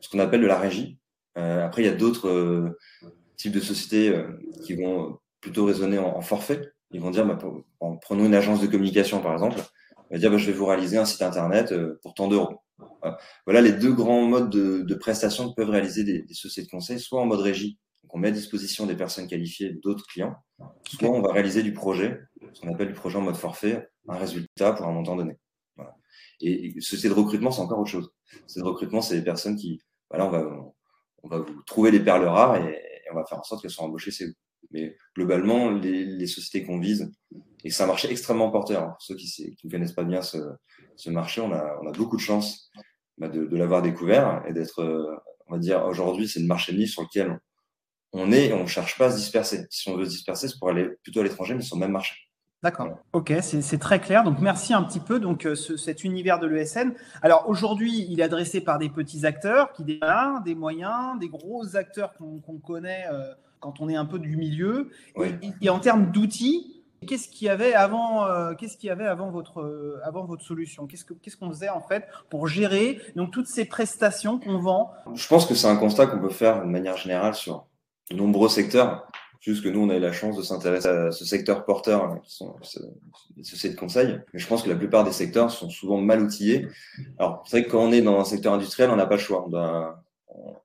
ce 0.00 0.08
qu'on 0.08 0.20
appelle 0.20 0.42
de 0.42 0.46
la 0.46 0.58
régie. 0.58 0.98
Euh, 1.36 1.64
après, 1.64 1.82
il 1.82 1.86
y 1.86 1.88
a 1.88 1.94
d'autres 1.94 2.28
euh, 2.28 2.78
types 3.36 3.52
de 3.52 3.60
sociétés 3.60 4.10
euh, 4.10 4.28
qui 4.64 4.74
vont 4.74 5.18
plutôt 5.40 5.64
raisonner 5.64 5.98
en, 5.98 6.20
forfait. 6.20 6.62
Ils 6.90 7.00
vont 7.00 7.10
dire, 7.10 7.26
bah, 7.26 7.38
prenons 8.02 8.24
une 8.24 8.34
agence 8.34 8.60
de 8.60 8.66
communication 8.66 9.20
par 9.20 9.32
exemple, 9.32 9.60
on 10.10 10.14
va 10.14 10.18
dire, 10.18 10.30
bah, 10.30 10.36
je 10.36 10.46
vais 10.46 10.52
vous 10.52 10.66
réaliser 10.66 10.96
un 10.96 11.04
site 11.04 11.22
internet 11.22 11.74
pour 12.02 12.14
tant 12.14 12.28
d'euros. 12.28 12.60
Voilà 13.46 13.60
les 13.60 13.72
deux 13.72 13.92
grands 13.92 14.22
modes 14.22 14.50
de, 14.50 14.82
de 14.82 14.94
prestations 14.94 15.48
que 15.50 15.54
peuvent 15.54 15.70
réaliser 15.70 16.04
des, 16.04 16.22
des, 16.22 16.34
sociétés 16.34 16.66
de 16.66 16.70
conseil, 16.70 16.98
soit 16.98 17.20
en 17.20 17.26
mode 17.26 17.40
régie, 17.40 17.78
donc 18.02 18.14
on 18.14 18.18
met 18.18 18.28
à 18.28 18.32
disposition 18.32 18.86
des 18.86 18.96
personnes 18.96 19.26
qualifiées 19.26 19.74
d'autres 19.82 20.06
clients, 20.06 20.34
soit 20.86 21.10
on 21.10 21.20
va 21.20 21.32
réaliser 21.32 21.62
du 21.62 21.72
projet, 21.72 22.20
ce 22.52 22.60
qu'on 22.60 22.72
appelle 22.72 22.88
du 22.88 22.94
projet 22.94 23.18
en 23.18 23.22
mode 23.22 23.36
forfait, 23.36 23.88
un 24.08 24.16
résultat 24.16 24.72
pour 24.72 24.86
un 24.86 24.92
montant 24.92 25.16
donné. 25.16 25.38
Voilà. 25.76 25.94
Et, 26.40 26.76
et 26.76 26.80
société 26.80 27.08
de 27.08 27.18
recrutement, 27.18 27.50
c'est 27.50 27.62
encore 27.62 27.78
autre 27.78 27.90
chose. 27.90 28.10
Société 28.46 28.60
de 28.60 28.68
recrutement, 28.68 29.00
c'est 29.00 29.16
des 29.16 29.24
personnes 29.24 29.56
qui, 29.56 29.80
voilà, 30.10 30.26
on 30.26 30.30
va, 30.30 30.74
on 31.22 31.28
va 31.28 31.38
vous 31.38 31.62
trouver 31.62 31.90
des 31.90 32.00
perles 32.00 32.26
rares 32.26 32.56
et, 32.56 32.80
on 33.12 33.16
va 33.16 33.24
faire 33.26 33.38
en 33.38 33.42
sorte 33.42 33.62
qu'elles 33.62 33.70
soient 33.70 33.84
embauchées 33.84 34.10
chez 34.10 34.26
vous. 34.26 34.32
Mais 34.70 34.96
globalement, 35.14 35.70
les, 35.70 36.26
sociétés 36.26 36.66
qu'on 36.66 36.78
vise, 36.78 37.12
et 37.64 37.70
c'est 37.70 37.82
un 37.82 37.86
marché 37.86 38.10
extrêmement 38.10 38.50
porteur. 38.50 38.82
Hein. 38.82 38.88
Pour 38.90 39.02
ceux 39.02 39.16
qui 39.16 39.56
ne 39.64 39.70
connaissent 39.70 39.92
pas 39.92 40.04
bien 40.04 40.22
ce, 40.22 40.38
marché, 41.10 41.40
on 41.40 41.52
a, 41.52 41.92
beaucoup 41.92 42.16
de 42.16 42.20
chance 42.20 42.70
bah, 43.18 43.28
de, 43.28 43.56
l'avoir 43.56 43.82
découvert 43.82 44.42
et 44.48 44.52
d'être, 44.52 44.80
euh, 44.80 45.16
on 45.46 45.54
va 45.54 45.58
dire, 45.58 45.84
aujourd'hui, 45.84 46.28
c'est 46.28 46.40
le 46.40 46.46
marché 46.46 46.72
de 46.72 46.78
niche 46.78 46.92
sur 46.92 47.02
lequel 47.02 47.38
on 48.12 48.32
est 48.32 48.46
et 48.46 48.52
on 48.52 48.62
ne 48.62 48.68
cherche 48.68 48.96
pas 48.96 49.06
à 49.06 49.10
se 49.10 49.16
disperser. 49.16 49.66
Si 49.70 49.88
on 49.88 49.96
veut 49.96 50.04
se 50.04 50.10
disperser, 50.10 50.48
c'est 50.48 50.58
pour 50.58 50.70
aller 50.70 50.88
plutôt 51.02 51.20
à 51.20 51.24
l'étranger, 51.24 51.54
mais 51.54 51.62
sur 51.62 51.76
le 51.76 51.80
même 51.80 51.92
marché. 51.92 52.14
D'accord. 52.64 52.98
Ok, 53.12 53.30
c'est 53.42 53.78
très 53.78 54.00
clair. 54.00 54.24
Donc 54.24 54.40
merci 54.40 54.72
un 54.72 54.82
petit 54.82 55.00
peu 55.00 55.20
donc 55.20 55.44
euh, 55.44 55.54
cet 55.54 56.02
univers 56.02 56.38
de 56.38 56.46
l'ESN. 56.46 56.94
Alors 57.20 57.46
aujourd'hui, 57.46 58.06
il 58.08 58.20
est 58.20 58.22
adressé 58.22 58.62
par 58.62 58.78
des 58.78 58.88
petits 58.88 59.26
acteurs 59.26 59.70
qui 59.74 59.84
démarrent, 59.84 60.42
des 60.42 60.54
moyens, 60.54 61.18
des 61.20 61.28
gros 61.28 61.76
acteurs 61.76 62.14
qu'on 62.14 62.58
connaît 62.60 63.04
euh, 63.12 63.34
quand 63.64 63.80
on 63.80 63.88
est 63.88 63.96
un 63.96 64.04
peu 64.04 64.18
du 64.18 64.36
milieu. 64.36 64.90
Et, 65.62 65.70
en 65.70 65.80
termes 65.80 66.12
d'outils, 66.12 66.84
qu'est-ce 67.06 67.28
qu'il 67.28 67.46
y 67.46 67.48
avait 67.48 67.72
avant 67.72 68.26
euh, 68.26 68.52
Qu'est-ce 68.54 68.76
qu'il 68.76 68.88
y 68.88 68.90
avait 68.90 69.06
avant 69.06 69.30
votre 69.30 70.00
avant 70.04 70.26
votre 70.26 70.44
solution? 70.44 70.86
Qu'est-ce 70.86 71.04
qu'est-ce 71.22 71.38
qu'on 71.38 71.48
faisait 71.48 71.70
en 71.70 71.80
fait 71.80 72.04
pour 72.28 72.46
gérer 72.46 73.00
donc 73.16 73.30
toutes 73.30 73.46
ces 73.46 73.64
prestations 73.64 74.38
qu'on 74.38 74.58
vend? 74.58 74.92
Je 75.14 75.26
pense 75.28 75.46
que 75.46 75.54
c'est 75.54 75.66
un 75.66 75.76
constat 75.76 76.06
qu'on 76.06 76.20
peut 76.20 76.28
faire 76.28 76.60
de 76.60 76.70
manière 76.70 76.98
générale 76.98 77.34
sur 77.34 77.66
de 78.10 78.16
nombreux 78.16 78.50
secteurs. 78.50 79.08
Juste 79.40 79.62
que 79.62 79.68
nous, 79.70 79.80
on 79.80 79.90
a 79.90 79.96
eu 79.96 80.00
la 80.00 80.12
chance 80.12 80.36
de 80.36 80.42
s'intéresser 80.42 80.88
à 80.88 81.10
ce 81.10 81.24
secteur 81.24 81.64
porteur, 81.64 82.04
hein, 82.04 82.20
qui 82.22 82.34
sont 82.34 82.56
les 83.36 83.44
sociétés 83.44 83.74
de 83.74 83.80
conseil. 83.80 84.18
Mais 84.32 84.40
je 84.40 84.46
pense 84.46 84.62
que 84.62 84.70
la 84.70 84.76
plupart 84.76 85.04
des 85.04 85.12
secteurs 85.12 85.50
sont 85.50 85.68
souvent 85.68 86.00
mal 86.00 86.22
outillés. 86.22 86.68
Alors, 87.18 87.42
c'est 87.46 87.58
vrai 87.58 87.66
que 87.66 87.70
quand 87.70 87.82
on 87.82 87.92
est 87.92 88.00
dans 88.00 88.18
un 88.18 88.24
secteur 88.24 88.54
industriel, 88.54 88.88
on 88.90 88.96
n'a 88.96 89.04
pas 89.04 89.16
le 89.16 89.20
choix. 89.20 89.44
On 89.44 89.50
doit, 89.50 90.02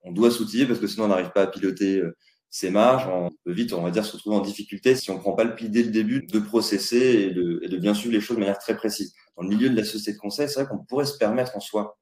on 0.04 0.12
doit 0.14 0.32
s'outiller 0.32 0.66
parce 0.66 0.80
que 0.80 0.88
sinon, 0.88 1.06
on 1.06 1.08
n'arrive 1.10 1.32
pas 1.32 1.42
à 1.42 1.48
piloter 1.48 2.02
ses 2.50 2.70
marges. 2.70 3.08
On 3.08 3.30
peut 3.46 3.52
vite, 3.52 3.74
on 3.74 3.82
va 3.82 3.92
dire, 3.92 4.06
se 4.06 4.14
retrouver 4.14 4.36
en 4.36 4.42
difficulté 4.42 4.96
si 4.96 5.12
on 5.12 5.20
prend 5.20 5.34
pas 5.34 5.44
le 5.44 5.56
pied 5.56 5.70
dès 5.70 5.84
le 5.84 5.92
début 5.92 6.26
de 6.26 6.40
processer 6.40 6.98
et 6.98 7.32
de, 7.32 7.60
et 7.64 7.70
de 7.70 7.78
bien 7.78 7.94
suivre 7.94 8.14
les 8.14 8.22
choses 8.22 8.38
de 8.38 8.42
manière 8.42 8.60
très 8.60 8.76
précise. 8.76 9.14
Dans 9.38 9.44
le 9.44 9.50
milieu 9.50 9.70
de 9.70 9.76
la 9.76 9.84
société 9.84 10.14
de 10.14 10.18
conseil, 10.18 10.50
c'est 10.50 10.62
vrai 10.62 10.70
qu'on 10.70 10.84
pourrait 10.84 11.06
se 11.06 11.18
permettre 11.18 11.56
en 11.56 11.60
soi 11.60 11.98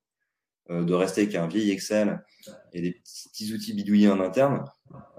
euh, 0.70 0.84
de 0.84 0.94
rester 0.94 1.22
avec 1.22 1.36
un 1.36 1.48
vieil 1.48 1.72
Excel 1.72 2.22
et 2.74 2.82
des 2.82 2.94
petits 2.94 3.54
outils 3.54 3.74
bidouillés 3.74 4.10
en 4.10 4.20
interne, 4.20 4.66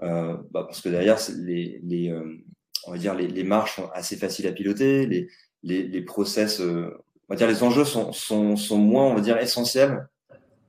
euh, 0.03 0.37
bah 0.51 0.63
parce 0.65 0.81
que 0.81 0.89
derrière, 0.89 1.17
les, 1.37 1.79
les 1.83 2.09
euh, 2.09 2.37
on 2.85 2.91
va 2.91 2.97
dire 2.97 3.15
les, 3.15 3.27
les, 3.27 3.43
marches 3.43 3.75
sont 3.75 3.89
assez 3.93 4.15
faciles 4.15 4.47
à 4.47 4.51
piloter, 4.51 5.05
les, 5.05 5.27
les, 5.63 5.83
les 5.83 6.01
process, 6.01 6.59
euh, 6.61 6.89
on 7.27 7.33
va 7.33 7.35
dire 7.35 7.47
les 7.47 7.63
enjeux 7.63 7.85
sont, 7.85 8.11
sont, 8.11 8.55
sont 8.55 8.77
moins, 8.77 9.05
on 9.05 9.15
va 9.15 9.21
dire, 9.21 9.37
essentiels 9.37 10.07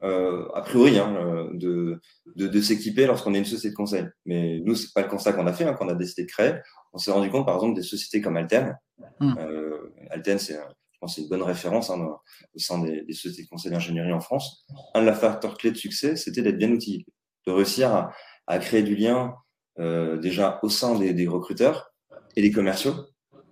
euh, 0.02 0.48
a 0.54 0.62
priori, 0.62 0.98
hein, 0.98 1.48
de, 1.52 2.00
de, 2.36 2.46
de 2.46 2.60
s'équiper 2.60 3.06
lorsqu'on 3.06 3.34
est 3.34 3.38
une 3.38 3.44
société 3.44 3.70
de 3.70 3.76
conseil. 3.76 4.06
Mais 4.24 4.60
nous, 4.64 4.74
c'est 4.74 4.92
pas 4.94 5.02
le 5.02 5.08
constat 5.08 5.32
qu'on 5.32 5.46
a 5.46 5.52
fait, 5.52 5.64
hein, 5.64 5.74
qu'on 5.74 5.88
a 5.88 5.94
décidé 5.94 6.22
de 6.22 6.28
créer. 6.28 6.54
On 6.92 6.98
s'est 6.98 7.12
rendu 7.12 7.30
compte, 7.30 7.46
par 7.46 7.56
exemple, 7.56 7.74
des 7.74 7.82
sociétés 7.82 8.20
comme 8.20 8.36
Alten. 8.36 8.76
Mmh. 9.20 9.34
Euh, 9.38 9.92
Alten, 10.10 10.38
c'est 10.38 10.58
pense 11.00 11.14
c'est 11.16 11.22
une 11.22 11.28
bonne 11.28 11.42
référence 11.42 11.90
hein, 11.90 12.16
au 12.54 12.58
sein 12.58 12.78
des, 12.82 13.02
des, 13.02 13.12
sociétés 13.12 13.44
de 13.44 13.48
conseil 13.48 13.72
d'ingénierie 13.72 14.12
en 14.12 14.20
France. 14.20 14.66
Un 14.94 15.00
de 15.00 15.06
la 15.06 15.14
facteurs 15.14 15.56
clés 15.56 15.70
de 15.70 15.76
succès, 15.76 16.16
c'était 16.16 16.42
d'être 16.42 16.58
bien 16.58 16.70
outillé, 16.70 17.06
de 17.46 17.52
réussir 17.52 17.92
à, 17.92 18.12
à 18.46 18.58
créer 18.58 18.82
du 18.82 18.94
lien 18.94 19.34
euh, 19.78 20.18
déjà 20.18 20.60
au 20.62 20.68
sein 20.68 20.98
des, 20.98 21.14
des, 21.14 21.26
recruteurs 21.26 21.92
et 22.36 22.42
des 22.42 22.52
commerciaux, 22.52 22.94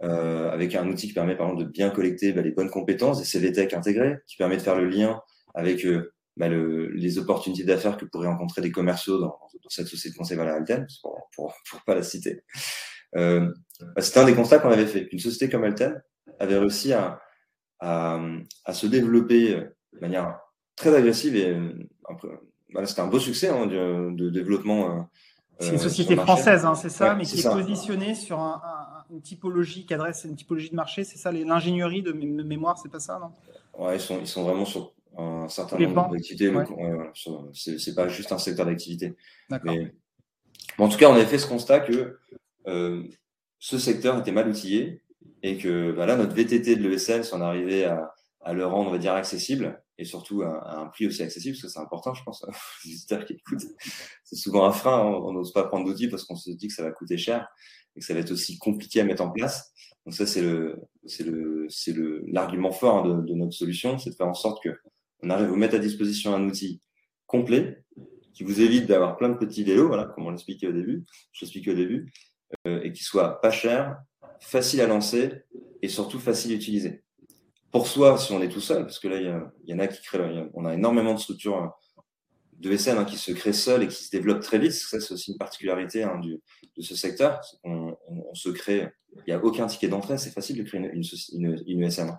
euh, 0.02 0.50
avec 0.50 0.74
un 0.74 0.86
outil 0.88 1.08
qui 1.08 1.14
permet 1.14 1.36
par 1.36 1.48
exemple 1.48 1.64
de 1.64 1.70
bien 1.70 1.90
collecter 1.90 2.32
bah, 2.32 2.42
les 2.42 2.52
bonnes 2.52 2.70
compétences, 2.70 3.18
des 3.18 3.24
CVTech 3.24 3.72
intégrés, 3.72 4.18
qui 4.26 4.36
permet 4.36 4.56
de 4.56 4.62
faire 4.62 4.76
le 4.76 4.88
lien 4.88 5.20
avec 5.54 5.84
euh, 5.84 6.12
bah, 6.38 6.48
le, 6.48 6.88
les 6.88 7.18
opportunités 7.18 7.64
d'affaires 7.64 7.96
que 7.96 8.04
pourraient 8.04 8.28
rencontrer 8.28 8.62
des 8.62 8.70
commerciaux 8.70 9.18
dans, 9.18 9.26
dans 9.26 9.68
cette 9.68 9.88
société 9.88 10.14
de 10.14 10.18
conseil 10.18 10.36
Valère 10.36 10.54
Alten, 10.54 10.86
pour, 11.02 11.28
pour, 11.34 11.54
pour 11.68 11.82
pas 11.82 11.94
la 11.94 12.02
citer. 12.02 12.44
Euh, 13.16 13.52
bah, 13.80 14.02
C'était 14.02 14.20
un 14.20 14.24
des 14.24 14.34
constats 14.34 14.60
qu'on 14.60 14.70
avait 14.70 14.86
fait. 14.86 15.08
Une 15.10 15.18
société 15.18 15.50
comme 15.50 15.64
Alten 15.64 16.00
avait 16.38 16.58
réussi 16.58 16.92
à, 16.92 17.20
à, 17.80 18.20
à, 18.64 18.72
se 18.72 18.86
développer 18.86 19.54
de 19.54 20.00
manière 20.00 20.38
très 20.76 20.94
agressive 20.94 21.34
et 21.34 21.60
bah, 22.72 22.86
c'était 22.86 23.00
un 23.00 23.08
beau 23.08 23.18
succès 23.18 23.48
hein, 23.48 23.66
de, 23.66 24.10
de, 24.12 24.30
développement. 24.30 24.90
Euh, 24.90 25.02
c'est 25.58 25.72
une 25.72 25.78
société 25.78 26.14
française, 26.14 26.64
hein, 26.64 26.76
c'est 26.76 26.88
ça, 26.88 27.16
mais 27.16 27.24
qui 27.24 27.40
est 27.40 27.50
positionnée 27.50 28.14
sur 28.14 28.38
un, 28.38 28.62
un, 28.64 29.12
une 29.12 29.22
typologie 29.22 29.86
qui 29.86 29.94
adresse 29.94 30.22
une 30.24 30.36
typologie 30.36 30.70
de 30.70 30.76
marché, 30.76 31.02
c'est 31.02 31.18
ça, 31.18 31.32
l'ingénierie 31.32 32.02
de 32.02 32.12
mémoire, 32.12 32.78
c'est 32.78 32.90
pas 32.90 33.00
ça, 33.00 33.18
non? 33.18 33.32
Ouais, 33.76 33.96
ils 33.96 34.00
sont, 34.00 34.20
ils 34.20 34.26
sont 34.26 34.44
vraiment 34.44 34.64
sur 34.64 34.92
un 35.16 35.48
certain 35.48 35.78
nombre 35.78 36.10
d'activités. 36.10 36.48
Ouais. 36.48 36.68
Ouais, 36.68 37.10
c'est 37.52 37.94
pas 37.94 38.08
juste 38.08 38.32
un 38.32 38.38
secteur 38.38 38.66
d'activité. 38.66 39.16
Mais 39.64 39.92
en 40.78 40.88
tout 40.88 40.98
cas, 40.98 41.10
on 41.10 41.14
avait 41.14 41.26
fait 41.26 41.38
ce 41.38 41.46
constat 41.46 41.80
que 41.80 42.18
euh, 42.66 43.02
ce 43.58 43.78
secteur 43.78 44.18
était 44.18 44.32
mal 44.32 44.48
outillé 44.48 45.02
et 45.42 45.56
que 45.56 45.92
bah 45.92 46.06
notre 46.16 46.34
VTT 46.34 46.76
de 46.76 46.88
l'ESN, 46.88 47.22
si 47.22 47.34
on 47.34 47.40
arrivait 47.40 47.84
à, 47.84 48.14
à, 48.42 48.52
le 48.52 48.66
rendre, 48.66 48.88
on 48.88 48.92
va 48.92 48.98
dire, 48.98 49.14
accessible 49.14 49.82
et 49.98 50.04
surtout 50.04 50.42
à, 50.42 50.80
un 50.80 50.86
prix 50.86 51.06
aussi 51.06 51.22
accessible, 51.22 51.56
parce 51.56 51.62
que 51.62 51.68
c'est 51.68 51.80
important, 51.80 52.14
je 52.14 52.22
pense, 52.22 52.44
les 52.46 52.54
visiteurs 52.90 53.24
qui 53.24 53.34
écoutent. 53.34 53.64
C'est 54.22 54.36
souvent 54.36 54.64
un 54.64 54.72
frein, 54.72 55.00
hein. 55.00 55.20
on 55.24 55.32
n'ose 55.32 55.52
pas 55.52 55.64
prendre 55.64 55.84
d'outils 55.84 56.08
parce 56.08 56.24
qu'on 56.24 56.36
se 56.36 56.50
dit 56.50 56.68
que 56.68 56.74
ça 56.74 56.84
va 56.84 56.92
coûter 56.92 57.16
cher 57.16 57.48
et 57.96 58.00
que 58.00 58.06
ça 58.06 58.14
va 58.14 58.20
être 58.20 58.30
aussi 58.30 58.58
compliqué 58.58 59.00
à 59.00 59.04
mettre 59.04 59.22
en 59.22 59.30
place. 59.30 59.72
Donc 60.06 60.14
ça, 60.14 60.26
c'est 60.26 60.42
le, 60.42 60.76
c'est 61.06 61.24
le, 61.24 61.66
c'est 61.68 61.92
le, 61.92 62.22
l'argument 62.28 62.70
fort 62.70 62.98
hein, 62.98 63.08
de, 63.08 63.22
de, 63.22 63.34
notre 63.34 63.52
solution, 63.52 63.98
c'est 63.98 64.10
de 64.10 64.14
faire 64.14 64.28
en 64.28 64.34
sorte 64.34 64.62
que 64.62 64.70
on 65.22 65.30
arrive 65.30 65.46
à 65.46 65.48
vous 65.48 65.56
mettre 65.56 65.74
à 65.74 65.78
disposition 65.78 66.34
un 66.34 66.44
outil 66.44 66.80
complet 67.26 67.84
qui 68.32 68.44
vous 68.44 68.60
évite 68.60 68.86
d'avoir 68.86 69.16
plein 69.16 69.30
de 69.30 69.36
petits 69.36 69.64
vélos, 69.64 69.88
voilà, 69.88 70.04
comme 70.04 70.26
on 70.26 70.30
l'expliquait 70.30 70.68
au 70.68 70.72
début, 70.72 71.04
je 71.32 71.44
l'expliquais 71.44 71.72
au 71.72 71.74
début, 71.74 72.12
euh, 72.66 72.80
et 72.82 72.92
qui 72.92 73.02
soit 73.02 73.40
pas 73.40 73.50
cher, 73.50 73.98
facile 74.40 74.80
à 74.80 74.86
lancer 74.86 75.42
et 75.82 75.88
surtout 75.88 76.20
facile 76.20 76.52
à 76.52 76.54
utiliser. 76.54 77.02
Pour 77.70 77.86
soi, 77.86 78.16
si 78.16 78.32
on 78.32 78.40
est 78.40 78.48
tout 78.48 78.60
seul, 78.60 78.82
parce 78.82 78.98
que 78.98 79.08
là, 79.08 79.20
il 79.20 79.70
y, 79.70 79.74
en 79.74 79.78
a 79.78 79.86
qui 79.88 80.00
créent, 80.02 80.48
on 80.54 80.64
a 80.64 80.74
énormément 80.74 81.14
de 81.14 81.18
structures 81.18 81.56
hein, 81.56 81.74
de 82.58 82.76
SN 82.76 82.98
hein, 82.98 83.04
qui 83.04 83.16
se 83.16 83.32
créent 83.32 83.52
seules 83.52 83.82
et 83.82 83.88
qui 83.88 84.04
se 84.04 84.10
développent 84.10 84.42
très 84.42 84.58
vite. 84.58 84.72
Ça, 84.72 85.00
c'est 85.00 85.14
aussi 85.14 85.32
une 85.32 85.38
particularité 85.38 86.02
hein, 86.02 86.18
du, 86.18 86.40
de 86.76 86.82
ce 86.82 86.94
secteur. 86.94 87.40
On, 87.64 87.96
on, 88.08 88.24
on, 88.30 88.34
se 88.34 88.48
crée, 88.48 88.88
il 89.16 89.24
n'y 89.28 89.32
a 89.32 89.44
aucun 89.44 89.66
ticket 89.66 89.88
d'entrée, 89.88 90.18
c'est 90.18 90.30
facile 90.30 90.58
de 90.58 90.62
créer 90.62 90.80
une, 90.80 90.90
une, 90.92 91.04
une, 91.32 91.62
une 91.66 91.90
SN. 91.90 92.18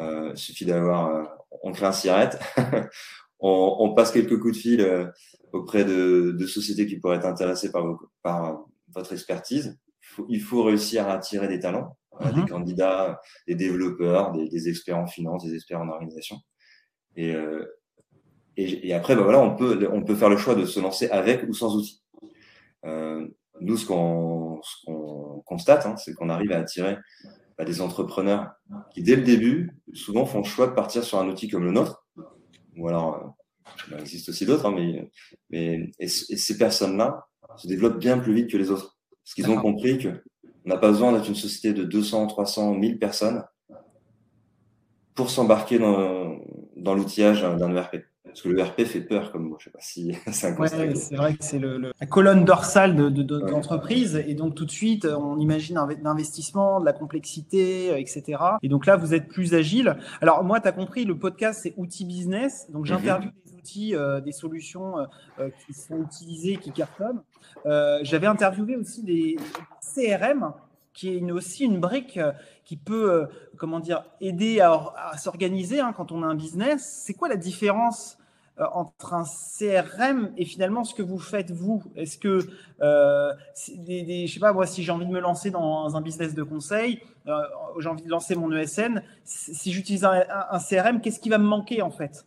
Euh, 0.00 0.30
il 0.34 0.38
suffit 0.38 0.64
d'avoir, 0.64 1.08
euh, 1.08 1.24
on 1.62 1.72
crée 1.72 1.86
un 1.86 1.92
SIRET, 1.92 2.30
on, 3.40 3.76
on, 3.80 3.94
passe 3.94 4.12
quelques 4.12 4.38
coups 4.40 4.56
de 4.56 4.60
fil 4.60 4.80
euh, 4.80 5.06
auprès 5.52 5.84
de, 5.84 6.32
de, 6.38 6.46
sociétés 6.46 6.86
qui 6.86 6.98
pourraient 6.98 7.16
être 7.16 7.26
intéressées 7.26 7.70
par, 7.70 7.84
par 8.22 8.66
votre 8.94 9.12
expertise 9.12 9.78
il 10.28 10.40
faut 10.40 10.62
réussir 10.62 11.06
à 11.08 11.14
attirer 11.14 11.48
des 11.48 11.60
talents, 11.60 11.96
euh, 12.20 12.32
des 12.32 12.40
mhm. 12.40 12.48
candidats, 12.48 13.20
des 13.46 13.54
développeurs, 13.54 14.32
des, 14.32 14.48
des, 14.48 14.68
experts 14.68 14.98
en 14.98 15.06
finance, 15.06 15.44
des 15.44 15.54
experts 15.54 15.80
en 15.80 15.88
organisation. 15.88 16.36
Et, 17.16 17.34
euh, 17.34 17.64
et, 18.56 18.88
et, 18.88 18.94
après, 18.94 19.14
bah 19.16 19.22
voilà, 19.22 19.40
on 19.40 19.56
peut, 19.56 19.88
on 19.92 20.02
peut 20.02 20.16
faire 20.16 20.28
le 20.28 20.36
choix 20.36 20.54
de 20.54 20.66
se 20.66 20.80
lancer 20.80 21.08
avec 21.10 21.42
ou 21.48 21.54
sans 21.54 21.76
outils. 21.76 22.02
Euh, 22.84 23.26
nous, 23.60 23.76
ce 23.76 23.86
qu'on 23.86 24.60
qu 24.60 24.92
constate, 25.44 25.86
hein, 25.86 25.96
c'est 25.96 26.14
qu'on 26.14 26.28
arrive 26.28 26.52
à 26.52 26.58
attirer 26.58 26.96
bah, 27.58 27.64
des 27.64 27.80
entrepreneurs 27.80 28.52
qui, 28.92 29.02
dès 29.02 29.16
le 29.16 29.22
début, 29.22 29.76
souvent 29.92 30.24
font 30.24 30.38
le 30.38 30.44
choix 30.44 30.68
de 30.68 30.72
partir 30.72 31.02
sur 31.02 31.18
un 31.18 31.28
outil 31.28 31.48
comme 31.48 31.64
le 31.64 31.72
nôtre. 31.72 32.06
Ou 32.76 32.88
alors, 32.88 33.16
euh, 33.16 33.96
il 33.96 34.00
existe 34.00 34.28
aussi 34.28 34.46
d'autres, 34.46 34.66
hein, 34.66 34.74
mais, 34.74 35.10
mais 35.50 35.90
et, 35.98 36.04
et 36.04 36.36
ces 36.36 36.56
personnes-là 36.56 37.26
se 37.56 37.66
développent 37.66 37.98
bien 37.98 38.18
plus 38.18 38.32
vite 38.32 38.50
que 38.50 38.56
les 38.56 38.70
autres. 38.70 38.96
Parce 39.24 39.34
qu'ils 39.34 39.50
ont 39.50 39.60
compris 39.60 39.98
qu'on 39.98 40.20
n'a 40.64 40.78
pas 40.78 40.88
besoin 40.88 41.12
d'être 41.12 41.28
une 41.28 41.34
société 41.34 41.74
de 41.74 41.84
200, 41.84 42.28
300, 42.28 42.74
1000 42.74 42.98
personnes 42.98 43.44
pour 45.14 45.28
s'embarquer 45.28 45.80
dans, 45.80 46.38
dans 46.76 46.94
l'outillage 46.94 47.42
d'un 47.42 47.74
ERP. 47.74 47.96
Parce 48.28 48.42
que 48.42 48.48
le 48.48 48.62
RP 48.62 48.84
fait 48.84 49.00
peur 49.00 49.32
comme 49.32 49.48
mot. 49.48 49.56
Je 49.58 49.64
sais 49.64 49.70
pas 49.70 49.80
si 49.80 50.12
c'est 50.32 50.48
un 50.48 50.56
ouais, 50.56 50.68
C'est 50.94 51.16
vrai 51.16 51.34
que 51.34 51.44
c'est 51.44 51.58
le, 51.58 51.92
la 51.98 52.06
colonne 52.06 52.44
dorsale 52.44 52.94
de, 52.94 53.08
de, 53.08 53.22
d'entreprise. 53.22 54.22
Et 54.26 54.34
donc, 54.34 54.54
tout 54.54 54.64
de 54.64 54.70
suite, 54.70 55.04
on 55.04 55.38
imagine 55.38 55.78
un 55.78 55.88
investissement, 56.04 56.80
de 56.80 56.84
la 56.84 56.92
complexité, 56.92 57.90
euh, 57.90 57.98
etc. 57.98 58.42
Et 58.62 58.68
donc 58.68 58.86
là, 58.86 58.96
vous 58.96 59.14
êtes 59.14 59.28
plus 59.28 59.54
agile. 59.54 59.96
Alors, 60.20 60.44
moi, 60.44 60.60
tu 60.60 60.68
as 60.68 60.72
compris, 60.72 61.04
le 61.04 61.18
podcast, 61.18 61.60
c'est 61.62 61.74
outils 61.76 62.04
business. 62.04 62.70
Donc, 62.70 62.86
j'interviewe 62.86 63.30
mhm. 63.30 63.32
des 63.44 63.54
outils, 63.54 63.94
euh, 63.96 64.20
des 64.20 64.32
solutions 64.32 64.98
euh, 65.38 65.48
qui 65.66 65.74
sont 65.74 66.02
utilisées, 66.02 66.56
qui 66.56 66.72
cartonnent. 66.72 67.22
J'avais 68.02 68.26
interviewé 68.26 68.76
aussi 68.76 69.02
des 69.02 69.36
CRM 69.94 70.52
qui 70.94 71.16
est 71.16 71.30
aussi 71.30 71.64
une 71.64 71.78
brique 71.78 72.18
qui 72.64 72.76
peut, 72.76 73.28
comment 73.56 73.78
dire, 73.78 74.04
aider 74.20 74.60
à, 74.60 75.16
s'organiser 75.16 75.78
hein, 75.80 75.92
quand 75.96 76.10
on 76.10 76.22
a 76.22 76.26
un 76.26 76.34
business. 76.34 77.02
C'est 77.04 77.14
quoi 77.14 77.28
la 77.28 77.36
différence 77.36 78.17
entre 78.72 79.14
un 79.14 79.24
CRM 79.24 80.32
et 80.36 80.44
finalement 80.44 80.84
ce 80.84 80.94
que 80.94 81.02
vous 81.02 81.18
faites 81.18 81.50
vous 81.50 81.82
Est-ce 81.96 82.18
que, 82.18 82.40
euh, 82.80 83.32
des, 83.76 84.26
je 84.26 84.34
sais 84.34 84.40
pas, 84.40 84.52
moi, 84.52 84.66
si 84.66 84.82
j'ai 84.82 84.92
envie 84.92 85.06
de 85.06 85.10
me 85.10 85.20
lancer 85.20 85.50
dans 85.50 85.96
un 85.96 86.00
business 86.00 86.34
de 86.34 86.42
conseil, 86.42 87.00
euh, 87.26 87.42
j'ai 87.78 87.88
envie 87.88 88.02
de 88.02 88.10
lancer 88.10 88.34
mon 88.34 88.50
ESN, 88.52 89.02
si 89.24 89.72
j'utilise 89.72 90.04
un, 90.04 90.58
CRM, 90.58 91.00
qu'est-ce 91.00 91.20
qui 91.20 91.28
va 91.28 91.38
me 91.38 91.46
manquer 91.46 91.82
en 91.82 91.90
fait? 91.90 92.26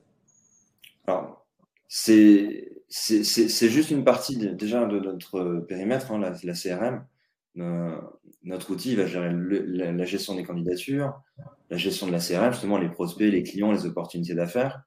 C'est 2.87 3.69
juste 3.69 3.91
une 3.91 4.03
partie 4.03 4.37
déjà 4.37 4.85
de 4.85 4.99
notre 4.99 5.59
périmètre, 5.67 6.11
hein, 6.11 6.19
la, 6.19 6.53
CRM. 6.53 7.05
notre 7.55 8.71
outil 8.71 8.95
va 8.95 9.05
gérer 9.05 9.33
la, 9.33 10.05
gestion 10.05 10.35
des 10.35 10.43
candidatures, 10.43 11.21
la 11.69 11.77
gestion 11.77 12.07
de 12.07 12.11
la 12.11 12.19
CRM, 12.19 12.53
justement 12.53 12.77
les 12.77 12.89
prospects, 12.89 13.29
les 13.29 13.43
clients, 13.43 13.71
les 13.71 13.85
opportunités 13.85 14.35
d'affaires. 14.35 14.83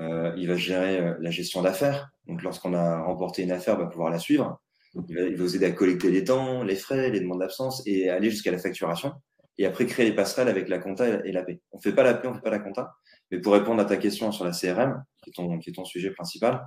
Euh, 0.00 0.32
il 0.36 0.48
va 0.48 0.56
gérer 0.56 1.00
euh, 1.00 1.14
la 1.20 1.30
gestion 1.30 1.62
d'affaires. 1.62 2.10
Donc, 2.26 2.42
lorsqu'on 2.42 2.74
a 2.74 3.02
remporté 3.02 3.42
une 3.42 3.52
affaire, 3.52 3.74
il 3.74 3.84
va 3.84 3.86
pouvoir 3.86 4.10
la 4.10 4.18
suivre. 4.18 4.60
Il 5.08 5.16
va, 5.16 5.36
vous 5.36 5.56
aider 5.56 5.66
à 5.66 5.72
collecter 5.72 6.10
les 6.10 6.24
temps, 6.24 6.62
les 6.62 6.76
frais, 6.76 7.10
les 7.10 7.20
demandes 7.20 7.40
d'absence 7.40 7.82
et 7.86 8.08
aller 8.08 8.30
jusqu'à 8.30 8.52
la 8.52 8.58
facturation. 8.58 9.12
Et 9.58 9.66
après, 9.66 9.86
créer 9.86 10.06
les 10.06 10.14
passerelles 10.14 10.48
avec 10.48 10.68
la 10.68 10.78
compta 10.78 11.08
et 11.24 11.32
la 11.32 11.42
paie. 11.42 11.60
On 11.72 11.78
ne 11.78 11.82
fait 11.82 11.92
pas 11.92 12.02
la 12.02 12.14
paie, 12.14 12.28
on 12.28 12.30
ne 12.30 12.36
fait 12.36 12.42
pas 12.42 12.50
la 12.50 12.60
compta. 12.60 12.94
Mais 13.30 13.40
pour 13.40 13.52
répondre 13.52 13.80
à 13.80 13.84
ta 13.84 13.96
question 13.96 14.30
sur 14.32 14.44
la 14.44 14.52
CRM, 14.52 15.02
qui 15.22 15.30
est 15.30 15.32
ton, 15.32 15.58
qui 15.58 15.70
est 15.70 15.72
ton 15.72 15.84
sujet 15.84 16.10
principal, 16.10 16.66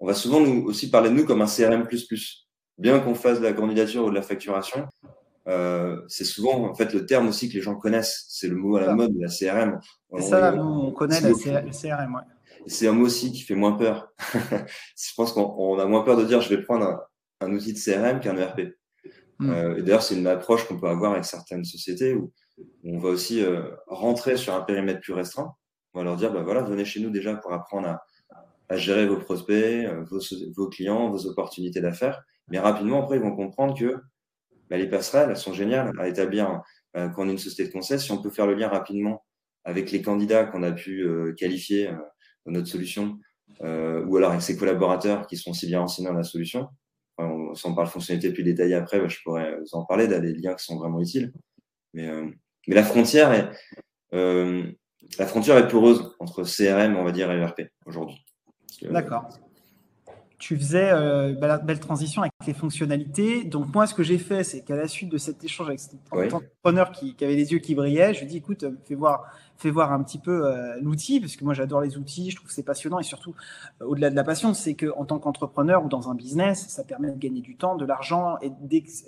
on 0.00 0.06
va 0.06 0.14
souvent 0.14 0.40
nous, 0.40 0.64
aussi 0.64 0.90
parler 0.90 1.10
de 1.10 1.14
nous 1.14 1.24
comme 1.24 1.42
un 1.42 1.46
CRM++. 1.46 1.86
Bien 2.76 2.98
qu'on 2.98 3.14
fasse 3.14 3.38
de 3.38 3.44
la 3.44 3.52
candidature 3.52 4.04
ou 4.04 4.10
de 4.10 4.14
la 4.14 4.22
facturation, 4.22 4.86
euh, 5.46 6.02
c'est 6.08 6.24
souvent 6.24 6.68
en 6.68 6.74
fait 6.74 6.92
le 6.92 7.06
terme 7.06 7.28
aussi 7.28 7.48
que 7.48 7.54
les 7.54 7.60
gens 7.60 7.76
connaissent. 7.76 8.24
C'est 8.28 8.48
le 8.48 8.56
mot 8.56 8.76
à 8.76 8.80
la 8.80 8.94
mode, 8.94 9.12
la 9.18 9.28
CRM. 9.28 9.78
C'est 10.16 10.22
ça, 10.22 10.52
nous, 10.52 10.62
on 10.62 10.92
connaît 10.92 11.20
la 11.20 11.32
CRM. 11.32 12.14
Ouais. 12.14 12.22
C'est 12.66 12.88
un 12.88 12.92
mot 12.92 13.04
aussi 13.04 13.32
qui 13.32 13.42
fait 13.42 13.54
moins 13.54 13.72
peur. 13.72 14.12
je 14.32 15.14
pense 15.16 15.32
qu'on 15.32 15.78
a 15.78 15.86
moins 15.86 16.02
peur 16.02 16.16
de 16.16 16.24
dire 16.24 16.40
je 16.40 16.54
vais 16.54 16.62
prendre 16.62 17.06
un, 17.40 17.52
outil 17.52 17.72
de 17.72 17.78
CRM 17.78 18.20
qu'un 18.20 18.36
ERP. 18.36 18.74
Hmm. 19.38 19.50
Euh, 19.50 19.82
D'ailleurs, 19.82 20.02
c'est 20.02 20.16
une 20.16 20.26
approche 20.26 20.66
qu'on 20.66 20.78
peut 20.78 20.88
avoir 20.88 21.12
avec 21.12 21.24
certaines 21.24 21.64
sociétés 21.64 22.14
où 22.14 22.32
on 22.84 22.98
va 22.98 23.08
aussi 23.08 23.42
euh, 23.42 23.70
rentrer 23.86 24.36
sur 24.36 24.54
un 24.54 24.60
périmètre 24.60 25.00
plus 25.00 25.12
restreint. 25.12 25.54
On 25.92 25.98
va 25.98 26.04
leur 26.04 26.16
dire, 26.16 26.32
bah 26.32 26.42
voilà, 26.42 26.62
venez 26.62 26.84
chez 26.84 27.00
nous 27.00 27.10
déjà 27.10 27.34
pour 27.36 27.52
apprendre 27.52 27.88
à, 27.88 28.04
à 28.68 28.76
gérer 28.76 29.06
vos 29.06 29.16
prospects, 29.16 29.86
euh, 29.86 30.04
vos, 30.04 30.20
vos 30.56 30.68
clients, 30.68 31.10
vos 31.10 31.26
opportunités 31.26 31.80
d'affaires. 31.80 32.22
Mais 32.48 32.58
rapidement, 32.58 33.02
après, 33.02 33.16
ils 33.16 33.22
vont 33.22 33.34
comprendre 33.34 33.78
que 33.78 33.96
bah, 34.70 34.76
les 34.76 34.88
passerelles, 34.88 35.30
elles 35.30 35.36
sont 35.36 35.52
géniales 35.52 35.92
à 35.98 36.08
établir 36.08 36.62
euh, 36.96 37.08
quand 37.08 37.24
on 37.24 37.28
est 37.28 37.32
une 37.32 37.38
société 37.38 37.68
de 37.68 37.72
conseil. 37.72 37.98
Si 37.98 38.12
on 38.12 38.22
peut 38.22 38.30
faire 38.30 38.46
le 38.46 38.54
lien 38.54 38.68
rapidement 38.68 39.24
avec 39.64 39.90
les 39.92 40.02
candidats 40.02 40.44
qu'on 40.44 40.62
a 40.62 40.72
pu 40.72 41.02
euh, 41.02 41.32
qualifier 41.34 41.90
notre 42.46 42.68
solution, 42.68 43.18
euh, 43.62 44.04
ou 44.06 44.16
alors 44.16 44.30
avec 44.30 44.42
ses 44.42 44.56
collaborateurs 44.56 45.26
qui 45.26 45.36
sont 45.36 45.50
aussi 45.50 45.66
bien 45.66 45.80
renseignés 45.80 46.08
dans 46.08 46.14
la 46.14 46.24
solution. 46.24 46.68
Enfin, 47.16 47.30
on, 47.30 47.54
si 47.54 47.66
on 47.66 47.74
parle 47.74 47.86
fonctionnalité 47.86 48.32
plus 48.32 48.42
détaillée 48.42 48.74
après, 48.74 49.00
bah, 49.00 49.08
je 49.08 49.18
pourrais 49.22 49.56
vous 49.58 49.74
en 49.78 49.84
parler, 49.84 50.08
des 50.08 50.34
liens 50.34 50.54
qui 50.54 50.64
sont 50.64 50.76
vraiment 50.76 51.00
utiles. 51.00 51.32
Mais, 51.92 52.08
euh, 52.08 52.28
la 52.66 52.82
frontière 52.82 53.32
est 53.32 53.50
euh, 54.14 54.64
la 55.18 55.26
frontière 55.26 55.58
est 55.58 55.68
poreuse 55.68 56.14
entre 56.18 56.44
CRM, 56.44 56.96
on 56.96 57.04
va 57.04 57.12
dire, 57.12 57.30
et 57.30 57.38
ERP 57.38 57.62
aujourd'hui. 57.84 58.24
D'accord 58.82 59.28
tu 60.38 60.56
faisais 60.56 60.90
euh, 60.92 61.32
belle, 61.32 61.60
belle, 61.64 61.80
transition 61.80 62.22
avec 62.22 62.32
les 62.46 62.54
fonctionnalités. 62.54 63.44
Donc 63.44 63.72
moi, 63.74 63.86
ce 63.86 63.94
que 63.94 64.02
j'ai 64.02 64.18
fait, 64.18 64.44
c'est 64.44 64.62
qu'à 64.62 64.76
la 64.76 64.88
suite 64.88 65.08
de 65.08 65.18
cet 65.18 65.42
échange 65.44 65.68
avec 65.68 65.80
cet 65.80 65.94
entrepreneur 66.12 66.90
qui, 66.92 67.14
qui, 67.14 67.24
avait 67.24 67.36
les 67.36 67.52
yeux 67.52 67.58
qui 67.58 67.74
brillaient, 67.74 68.14
je 68.14 68.20
lui 68.20 68.26
ai 68.26 68.28
dit, 68.28 68.36
écoute, 68.38 68.64
fais 68.84 68.94
voir, 68.94 69.24
fais 69.56 69.70
voir 69.70 69.92
un 69.92 70.02
petit 70.02 70.18
peu 70.18 70.46
euh, 70.46 70.76
l'outil, 70.80 71.20
parce 71.20 71.36
que 71.36 71.44
moi 71.44 71.54
j'adore 71.54 71.80
les 71.80 71.96
outils, 71.96 72.30
je 72.30 72.36
trouve 72.36 72.48
que 72.48 72.54
c'est 72.54 72.64
passionnant 72.64 72.98
et 72.98 73.04
surtout, 73.04 73.34
euh, 73.80 73.86
au-delà 73.86 74.10
de 74.10 74.16
la 74.16 74.24
passion, 74.24 74.54
c'est 74.54 74.74
qu'en 74.74 75.04
tant 75.04 75.18
qu'entrepreneur 75.18 75.84
ou 75.84 75.88
dans 75.88 76.10
un 76.10 76.14
business, 76.14 76.68
ça 76.68 76.84
permet 76.84 77.10
de 77.10 77.18
gagner 77.18 77.40
du 77.40 77.56
temps, 77.56 77.76
de 77.76 77.84
l'argent 77.84 78.36
et 78.42 78.52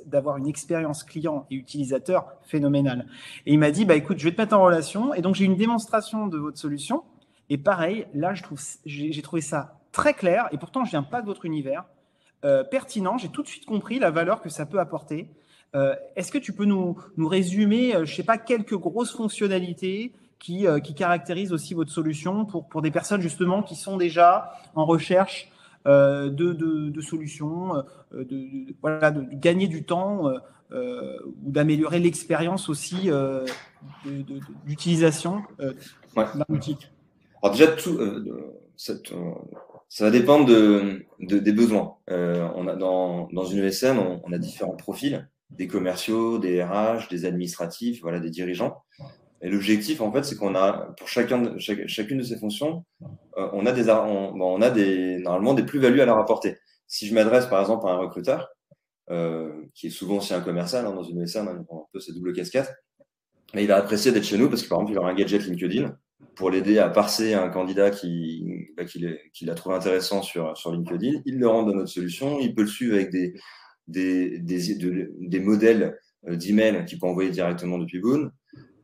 d'avoir 0.06 0.36
une 0.36 0.46
expérience 0.46 1.02
client 1.02 1.46
et 1.50 1.56
utilisateur 1.56 2.26
phénoménale. 2.42 3.06
Et 3.46 3.52
il 3.52 3.58
m'a 3.58 3.70
dit, 3.70 3.84
bah 3.84 3.96
écoute, 3.96 4.18
je 4.18 4.24
vais 4.24 4.32
te 4.34 4.40
mettre 4.40 4.56
en 4.56 4.62
relation. 4.62 5.12
Et 5.14 5.22
donc 5.22 5.34
j'ai 5.34 5.44
une 5.44 5.56
démonstration 5.56 6.28
de 6.28 6.38
votre 6.38 6.58
solution. 6.58 7.02
Et 7.48 7.58
pareil, 7.58 8.06
là, 8.14 8.34
je 8.34 8.42
trouve, 8.42 8.60
j'ai 8.84 9.22
trouvé 9.22 9.40
ça 9.40 9.78
très 9.96 10.12
clair, 10.12 10.46
et 10.52 10.58
pourtant 10.58 10.84
je 10.84 10.90
viens 10.90 11.02
pas 11.02 11.22
de 11.22 11.26
votre 11.26 11.46
univers, 11.46 11.84
euh, 12.44 12.62
pertinent, 12.64 13.16
j'ai 13.16 13.30
tout 13.30 13.42
de 13.42 13.48
suite 13.48 13.64
compris 13.64 13.98
la 13.98 14.10
valeur 14.10 14.42
que 14.42 14.50
ça 14.50 14.66
peut 14.66 14.78
apporter. 14.78 15.30
Euh, 15.74 15.94
est-ce 16.16 16.30
que 16.30 16.36
tu 16.36 16.52
peux 16.52 16.66
nous, 16.66 16.98
nous 17.16 17.28
résumer, 17.28 17.96
euh, 17.96 18.04
je 18.04 18.14
sais 18.14 18.22
pas, 18.22 18.36
quelques 18.36 18.76
grosses 18.76 19.12
fonctionnalités 19.12 20.12
qui, 20.38 20.66
qui 20.84 20.94
caractérisent 20.94 21.54
aussi 21.54 21.72
votre 21.72 21.90
solution 21.90 22.44
pour, 22.44 22.68
pour 22.68 22.82
des 22.82 22.90
personnes 22.90 23.22
justement 23.22 23.62
qui 23.62 23.74
sont 23.74 23.96
déjà 23.96 24.52
en 24.74 24.84
recherche 24.84 25.50
de, 25.86 26.28
de, 26.28 26.90
de, 26.90 27.00
solutions, 27.00 27.82
de, 28.12 28.74
voilà, 28.82 29.10
de, 29.12 29.22
gagner 29.32 29.66
du 29.66 29.84
temps 29.84 30.30
ou 30.72 31.50
d'améliorer 31.50 32.00
l'expérience 32.00 32.68
aussi 32.68 33.08
d'utilisation 34.66 35.42
d'un 36.14 36.44
outil. 36.50 36.76
Alors 37.42 37.56
déjà, 37.56 37.68
tout, 37.68 37.98
cette, 38.76 39.14
ça 39.88 40.04
va 40.04 40.10
dépendre 40.10 40.46
de, 40.46 41.04
de 41.20 41.38
des 41.38 41.52
besoins. 41.52 41.96
Euh, 42.10 42.48
on 42.54 42.66
a 42.68 42.76
dans, 42.76 43.28
dans 43.32 43.44
une 43.44 43.64
ESN, 43.64 43.98
on, 43.98 44.20
on, 44.24 44.32
a 44.32 44.38
différents 44.38 44.76
profils, 44.76 45.28
des 45.50 45.68
commerciaux, 45.68 46.38
des 46.38 46.62
RH, 46.62 47.08
des 47.10 47.24
administratifs, 47.24 48.00
voilà, 48.02 48.20
des 48.20 48.30
dirigeants. 48.30 48.82
Et 49.42 49.48
l'objectif, 49.48 50.00
en 50.00 50.10
fait, 50.12 50.24
c'est 50.24 50.36
qu'on 50.36 50.54
a 50.54 50.94
pour 50.98 51.08
chacun 51.08 51.56
chacune 51.58 52.18
de 52.18 52.22
ces 52.22 52.38
fonctions, 52.38 52.84
euh, 53.36 53.48
on 53.52 53.66
a 53.66 53.72
des, 53.72 53.90
on, 53.90 54.34
on, 54.34 54.62
a 54.62 54.70
des 54.70 55.18
normalement 55.18 55.54
des 55.54 55.64
plus-values 55.64 56.00
à 56.00 56.06
leur 56.06 56.18
apporter. 56.18 56.56
Si 56.86 57.06
je 57.06 57.14
m'adresse 57.14 57.46
par 57.46 57.60
exemple 57.60 57.86
à 57.86 57.90
un 57.90 57.96
recruteur, 57.96 58.48
euh, 59.10 59.52
qui 59.74 59.88
est 59.88 59.90
souvent 59.90 60.16
aussi 60.16 60.34
un 60.34 60.40
commercial 60.40 60.86
hein, 60.86 60.92
dans 60.92 61.04
une 61.04 61.22
ESN, 61.22 61.48
hein, 61.48 61.64
un 61.70 61.84
peu 61.92 62.00
cette 62.00 62.14
double 62.14 62.32
casquette, 62.32 62.74
il 63.54 63.66
va 63.68 63.76
apprécier 63.76 64.10
d'être 64.10 64.24
chez 64.24 64.38
nous 64.38 64.48
parce 64.48 64.62
que 64.62 64.68
par 64.68 64.78
exemple, 64.78 64.92
il 64.92 64.98
aura 64.98 65.10
un 65.10 65.14
gadget 65.14 65.44
LinkedIn 65.44 65.96
pour 66.34 66.50
l'aider 66.50 66.78
à 66.78 66.88
parser 66.88 67.34
un 67.34 67.48
candidat 67.48 67.90
qui, 67.90 68.68
bah, 68.76 68.84
qu'il, 68.84 69.50
a 69.50 69.54
trouvé 69.54 69.74
intéressant 69.74 70.22
sur, 70.22 70.54
LinkedIn. 70.66 71.22
Il 71.24 71.38
le 71.38 71.48
rentre 71.48 71.70
dans 71.70 71.76
notre 71.76 71.90
solution. 71.90 72.38
Il 72.40 72.54
peut 72.54 72.62
le 72.62 72.68
suivre 72.68 72.94
avec 72.94 73.10
des, 73.10 73.34
des, 73.88 74.38
des, 74.38 75.08
des 75.18 75.40
modèles 75.40 75.98
euh, 76.28 76.36
d'email 76.36 76.84
qu'il 76.86 76.98
peut 76.98 77.06
envoyer 77.06 77.30
directement 77.30 77.78
depuis 77.78 78.00
Boone, 78.00 78.32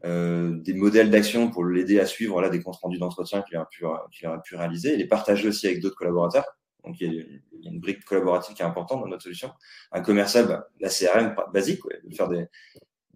euh, 0.04 0.56
des 0.56 0.74
modèles 0.74 1.10
d'action 1.10 1.50
pour 1.50 1.64
l'aider 1.64 2.00
à 2.00 2.06
suivre 2.06 2.40
là, 2.40 2.48
des 2.48 2.60
comptes 2.60 2.76
rendus 2.76 2.98
d'entretien 2.98 3.42
qu'il 3.42 3.56
a, 3.56 3.68
qu'il 4.10 4.26
a 4.26 4.38
pu 4.38 4.56
réaliser 4.56 4.94
et 4.94 4.96
les 4.96 5.06
partager 5.06 5.48
aussi 5.48 5.66
avec 5.66 5.80
d'autres 5.80 5.96
collaborateurs. 5.96 6.44
Donc, 6.84 6.96
il 7.00 7.12
y, 7.12 7.20
a, 7.20 7.70
une 7.70 7.80
brique 7.80 8.04
collaborative 8.04 8.56
qui 8.56 8.62
est 8.62 8.64
importante 8.64 9.00
dans 9.00 9.08
notre 9.08 9.22
solution. 9.22 9.52
Un 9.92 10.00
commercial, 10.00 10.48
bah, 10.48 10.68
la 10.80 10.88
CRM 10.88 11.34
basique, 11.52 11.84
ouais, 11.84 12.00
de 12.04 12.14
faire 12.14 12.28
des, 12.28 12.46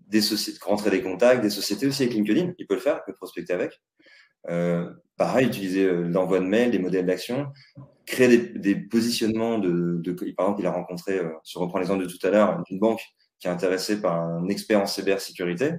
des 0.06 0.20
sociétés, 0.20 0.58
rentrer 0.62 0.90
des 0.90 1.02
contacts, 1.02 1.42
des 1.42 1.50
sociétés 1.50 1.86
aussi 1.86 2.04
avec 2.04 2.14
LinkedIn, 2.14 2.52
il 2.58 2.66
peut 2.66 2.74
le 2.74 2.80
faire, 2.80 3.00
il 3.02 3.10
peut 3.10 3.16
prospecter 3.16 3.52
avec. 3.52 3.80
Euh, 4.48 4.90
pareil, 5.16 5.46
utiliser 5.46 5.84
euh, 5.84 6.08
l'envoi 6.08 6.40
de 6.40 6.44
mail, 6.44 6.70
des 6.70 6.78
modèles 6.78 7.06
d'action, 7.06 7.48
créer 8.06 8.28
des, 8.28 8.58
des 8.58 8.76
positionnements 8.76 9.58
de, 9.58 9.98
de, 10.00 10.12
Par 10.32 10.46
exemple, 10.46 10.60
il 10.60 10.66
a 10.66 10.72
rencontré, 10.72 11.18
euh, 11.18 11.30
si 11.42 11.56
on 11.56 11.60
reprend 11.60 11.78
l'exemple 11.78 12.04
de 12.04 12.08
tout 12.08 12.24
à 12.26 12.30
l'heure, 12.30 12.62
une 12.70 12.78
banque 12.78 13.02
qui 13.40 13.48
est 13.48 13.50
intéressée 13.50 14.00
par 14.00 14.20
un 14.20 14.48
expert 14.48 14.80
en 14.80 14.86
cybersécurité. 14.86 15.72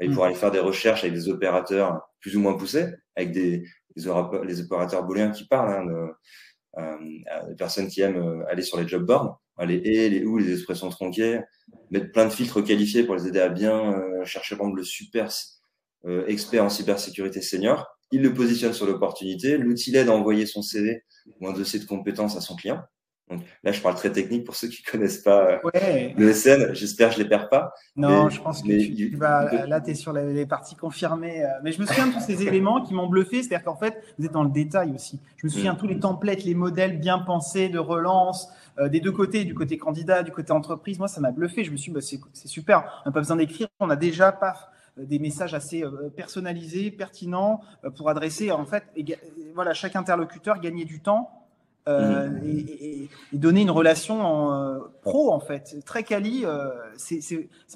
il 0.00 0.10
mm. 0.10 0.14
pourra 0.14 0.26
aller 0.28 0.36
faire 0.36 0.50
des 0.50 0.60
recherches 0.60 1.04
avec 1.04 1.14
des 1.14 1.28
opérateurs 1.28 2.00
plus 2.20 2.36
ou 2.36 2.40
moins 2.40 2.56
poussés, 2.56 2.86
avec 3.16 3.32
des, 3.32 3.64
des 3.96 4.10
les 4.44 4.60
opérateurs 4.62 5.04
booléens 5.04 5.30
qui 5.30 5.46
parlent 5.46 5.72
hein, 5.72 5.84
de, 5.84 6.08
euh, 6.78 7.48
des 7.48 7.54
personnes 7.54 7.88
qui 7.88 8.00
aiment 8.00 8.16
euh, 8.16 8.44
aller 8.48 8.62
sur 8.62 8.80
les 8.80 8.88
job 8.88 9.04
boards, 9.04 9.40
les 9.64 9.76
et, 9.76 10.08
les 10.08 10.24
ou, 10.24 10.38
les 10.38 10.52
expressions 10.52 10.88
tronquées, 10.88 11.40
mettre 11.90 12.10
plein 12.10 12.24
de 12.24 12.30
filtres 12.30 12.64
qualifiés 12.64 13.04
pour 13.04 13.14
les 13.14 13.28
aider 13.28 13.40
à 13.40 13.48
bien 13.48 13.94
chercher, 14.24 14.56
par 14.56 14.66
exemple, 14.66 14.80
le 14.80 14.84
super 14.84 15.28
expert 16.26 16.64
en 16.64 16.68
cybersécurité 16.68 17.40
senior 17.40 17.93
il 18.10 18.22
le 18.22 18.32
positionne 18.32 18.72
sur 18.72 18.86
l'opportunité, 18.86 19.58
l'outil 19.58 19.90
l'aide 19.90 20.08
à 20.08 20.12
envoyer 20.12 20.46
son 20.46 20.62
CV 20.62 21.02
ou 21.40 21.48
un 21.48 21.52
dossier 21.52 21.78
de 21.78 21.84
compétences 21.84 22.36
à 22.36 22.40
son 22.40 22.54
client. 22.54 22.82
là, 23.62 23.72
je 23.72 23.80
parle 23.80 23.94
très 23.96 24.12
technique 24.12 24.44
pour 24.44 24.54
ceux 24.54 24.68
qui 24.68 24.82
connaissent 24.82 25.22
pas 25.22 25.58
euh, 25.64 26.10
le 26.16 26.32
SN. 26.32 26.74
J'espère 26.74 27.08
que 27.08 27.16
je 27.16 27.22
les 27.22 27.28
perds 27.28 27.48
pas. 27.48 27.72
Non, 27.96 28.28
je 28.28 28.40
pense 28.40 28.62
que 28.62 28.68
tu, 28.68 29.16
vas, 29.16 29.66
là, 29.66 29.80
tu 29.80 29.90
es 29.90 29.94
sur 29.94 30.12
les, 30.12 30.46
parties 30.46 30.76
confirmées. 30.76 31.42
Euh, 31.42 31.48
mais 31.62 31.72
je 31.72 31.80
me 31.80 31.86
souviens 31.86 32.06
de 32.06 32.12
tous 32.12 32.20
ces 32.20 32.42
éléments 32.42 32.82
qui 32.82 32.94
m'ont 32.94 33.08
bluffé. 33.08 33.42
C'est-à-dire 33.42 33.64
qu'en 33.64 33.76
fait, 33.76 34.02
vous 34.18 34.26
êtes 34.26 34.32
dans 34.32 34.44
le 34.44 34.50
détail 34.50 34.92
aussi. 34.94 35.18
Je 35.38 35.46
me 35.46 35.50
souviens 35.50 35.72
de 35.72 35.78
mm. 35.78 35.80
tous 35.80 35.88
les 35.88 35.98
templates, 35.98 36.44
les 36.44 36.54
modèles 36.54 36.98
bien 36.98 37.18
pensés 37.18 37.68
de 37.68 37.78
relance, 37.78 38.48
euh, 38.78 38.88
des 38.88 39.00
deux 39.00 39.12
côtés, 39.12 39.44
du 39.44 39.54
côté 39.54 39.78
candidat, 39.78 40.22
du 40.22 40.30
côté 40.30 40.52
entreprise. 40.52 40.98
Moi, 40.98 41.08
ça 41.08 41.20
m'a 41.20 41.32
bluffé. 41.32 41.64
Je 41.64 41.72
me 41.72 41.76
suis 41.76 41.90
dit, 41.90 41.94
bah, 41.94 42.18
c'est 42.32 42.48
super. 42.48 43.02
On 43.04 43.08
n'a 43.08 43.12
pas 43.12 43.20
besoin 43.20 43.36
d'écrire. 43.36 43.68
On 43.80 43.88
a 43.90 43.96
déjà 43.96 44.30
pas 44.30 44.70
des 44.96 45.18
messages 45.18 45.54
assez 45.54 45.82
personnalisés, 46.16 46.90
pertinents 46.90 47.60
pour 47.96 48.08
adresser 48.10 48.52
en 48.52 48.64
fait, 48.64 48.84
voilà, 49.54 49.74
chaque 49.74 49.96
interlocuteur 49.96 50.60
gagner 50.60 50.84
du 50.84 51.00
temps 51.00 51.44
euh, 51.86 52.30
mm. 52.30 52.46
et, 52.80 53.08
donner 53.34 53.60
une 53.60 53.70
relation 53.70 54.22
en, 54.22 54.54
euh, 54.54 54.78
pro 55.02 55.32
en 55.32 55.40
fait. 55.40 55.76
Très 55.84 56.02
quali 56.02 56.44
euh, 56.44 56.70
c'est 56.96 57.20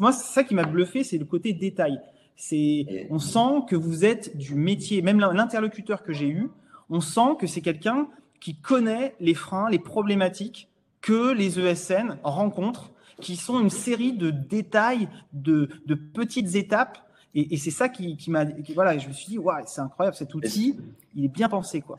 moi 0.00 0.12
c'est 0.12 0.32
ça 0.32 0.44
qui 0.44 0.54
m'a 0.54 0.64
bluffé 0.64 1.04
c'est 1.04 1.18
le 1.18 1.26
côté 1.26 1.52
détail. 1.52 2.00
C'est 2.34 3.06
on 3.10 3.18
sent 3.18 3.64
que 3.68 3.76
vous 3.76 4.06
êtes 4.06 4.34
du 4.36 4.54
métier. 4.54 5.02
Même 5.02 5.20
l'interlocuteur 5.20 6.02
que 6.02 6.14
j'ai 6.14 6.28
eu 6.28 6.48
on 6.88 7.00
sent 7.00 7.36
que 7.38 7.46
c'est 7.46 7.60
quelqu'un 7.60 8.08
qui 8.40 8.56
connaît 8.56 9.14
les 9.20 9.34
freins 9.34 9.68
les 9.68 9.78
problématiques 9.78 10.70
que 11.02 11.32
les 11.32 11.60
ESN 11.60 12.16
rencontrent 12.22 12.92
qui 13.20 13.36
sont 13.36 13.60
une 13.60 13.68
série 13.68 14.14
de 14.14 14.30
détails 14.30 15.08
de, 15.34 15.68
de 15.84 15.94
petites 15.94 16.54
étapes 16.54 16.98
et, 17.34 17.56
c'est 17.56 17.70
ça 17.70 17.88
qui, 17.88 18.16
qui 18.16 18.30
m'a 18.30 18.46
voilà 18.74 18.96
je 18.98 19.08
me 19.08 19.12
suis 19.12 19.26
dit 19.26 19.38
ouais, 19.38 19.62
c'est 19.66 19.80
incroyable 19.80 20.16
cet 20.16 20.34
outil 20.34 20.76
il 21.14 21.24
est 21.24 21.28
bien 21.28 21.48
pensé 21.48 21.80
quoi 21.80 21.98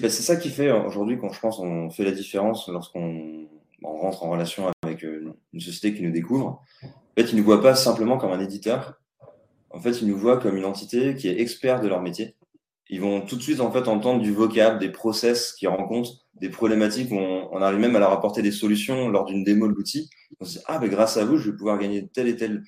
bah, 0.00 0.08
c'est 0.08 0.22
ça 0.22 0.36
qui 0.36 0.48
fait 0.48 0.70
aujourd'hui 0.70 1.18
quand 1.18 1.32
je 1.32 1.40
pense 1.40 1.58
on 1.58 1.90
fait 1.90 2.04
la 2.04 2.12
différence 2.12 2.68
lorsqu'on 2.68 3.46
rentre 3.82 4.24
en 4.24 4.30
relation 4.30 4.70
avec 4.82 5.04
euh, 5.04 5.34
une 5.52 5.60
société 5.60 5.94
qui 5.94 6.02
nous 6.02 6.12
découvre. 6.12 6.62
En 6.82 6.88
fait, 7.16 7.30
ils 7.30 7.34
ne 7.34 7.40
nous 7.40 7.46
voient 7.46 7.62
pas 7.62 7.74
simplement 7.74 8.18
comme 8.18 8.32
un 8.32 8.40
éditeur. 8.40 9.00
En 9.70 9.80
fait, 9.80 10.00
ils 10.00 10.08
nous 10.08 10.16
voient 10.16 10.38
comme 10.38 10.56
une 10.56 10.64
entité 10.64 11.14
qui 11.14 11.28
est 11.28 11.40
expert 11.40 11.80
de 11.80 11.88
leur 11.88 12.00
métier. 12.02 12.34
Ils 12.88 13.00
vont 13.00 13.20
tout 13.20 13.36
de 13.36 13.42
suite 13.42 13.60
en 13.60 13.70
fait 13.70 13.88
entendre 13.88 14.22
du 14.22 14.32
vocable, 14.32 14.78
des 14.78 14.90
process 14.90 15.52
qu'ils 15.52 15.68
rencontrent, 15.68 16.24
des 16.40 16.48
problématiques 16.48 17.10
où 17.10 17.16
on, 17.16 17.60
arrive 17.60 17.80
même 17.80 17.96
à 17.96 17.98
leur 17.98 18.12
apporter 18.12 18.42
des 18.42 18.52
solutions 18.52 19.08
lors 19.08 19.24
d'une 19.24 19.42
démo 19.42 19.66
de 19.66 19.72
l'outil. 19.72 20.08
On 20.40 20.44
se 20.44 20.58
dit 20.58 20.64
ah 20.66 20.78
ben 20.78 20.88
grâce 20.88 21.16
à 21.16 21.24
vous, 21.24 21.36
je 21.36 21.50
vais 21.50 21.56
pouvoir 21.56 21.78
gagner 21.78 22.06
tel 22.06 22.28
et 22.28 22.36
tel 22.36 22.62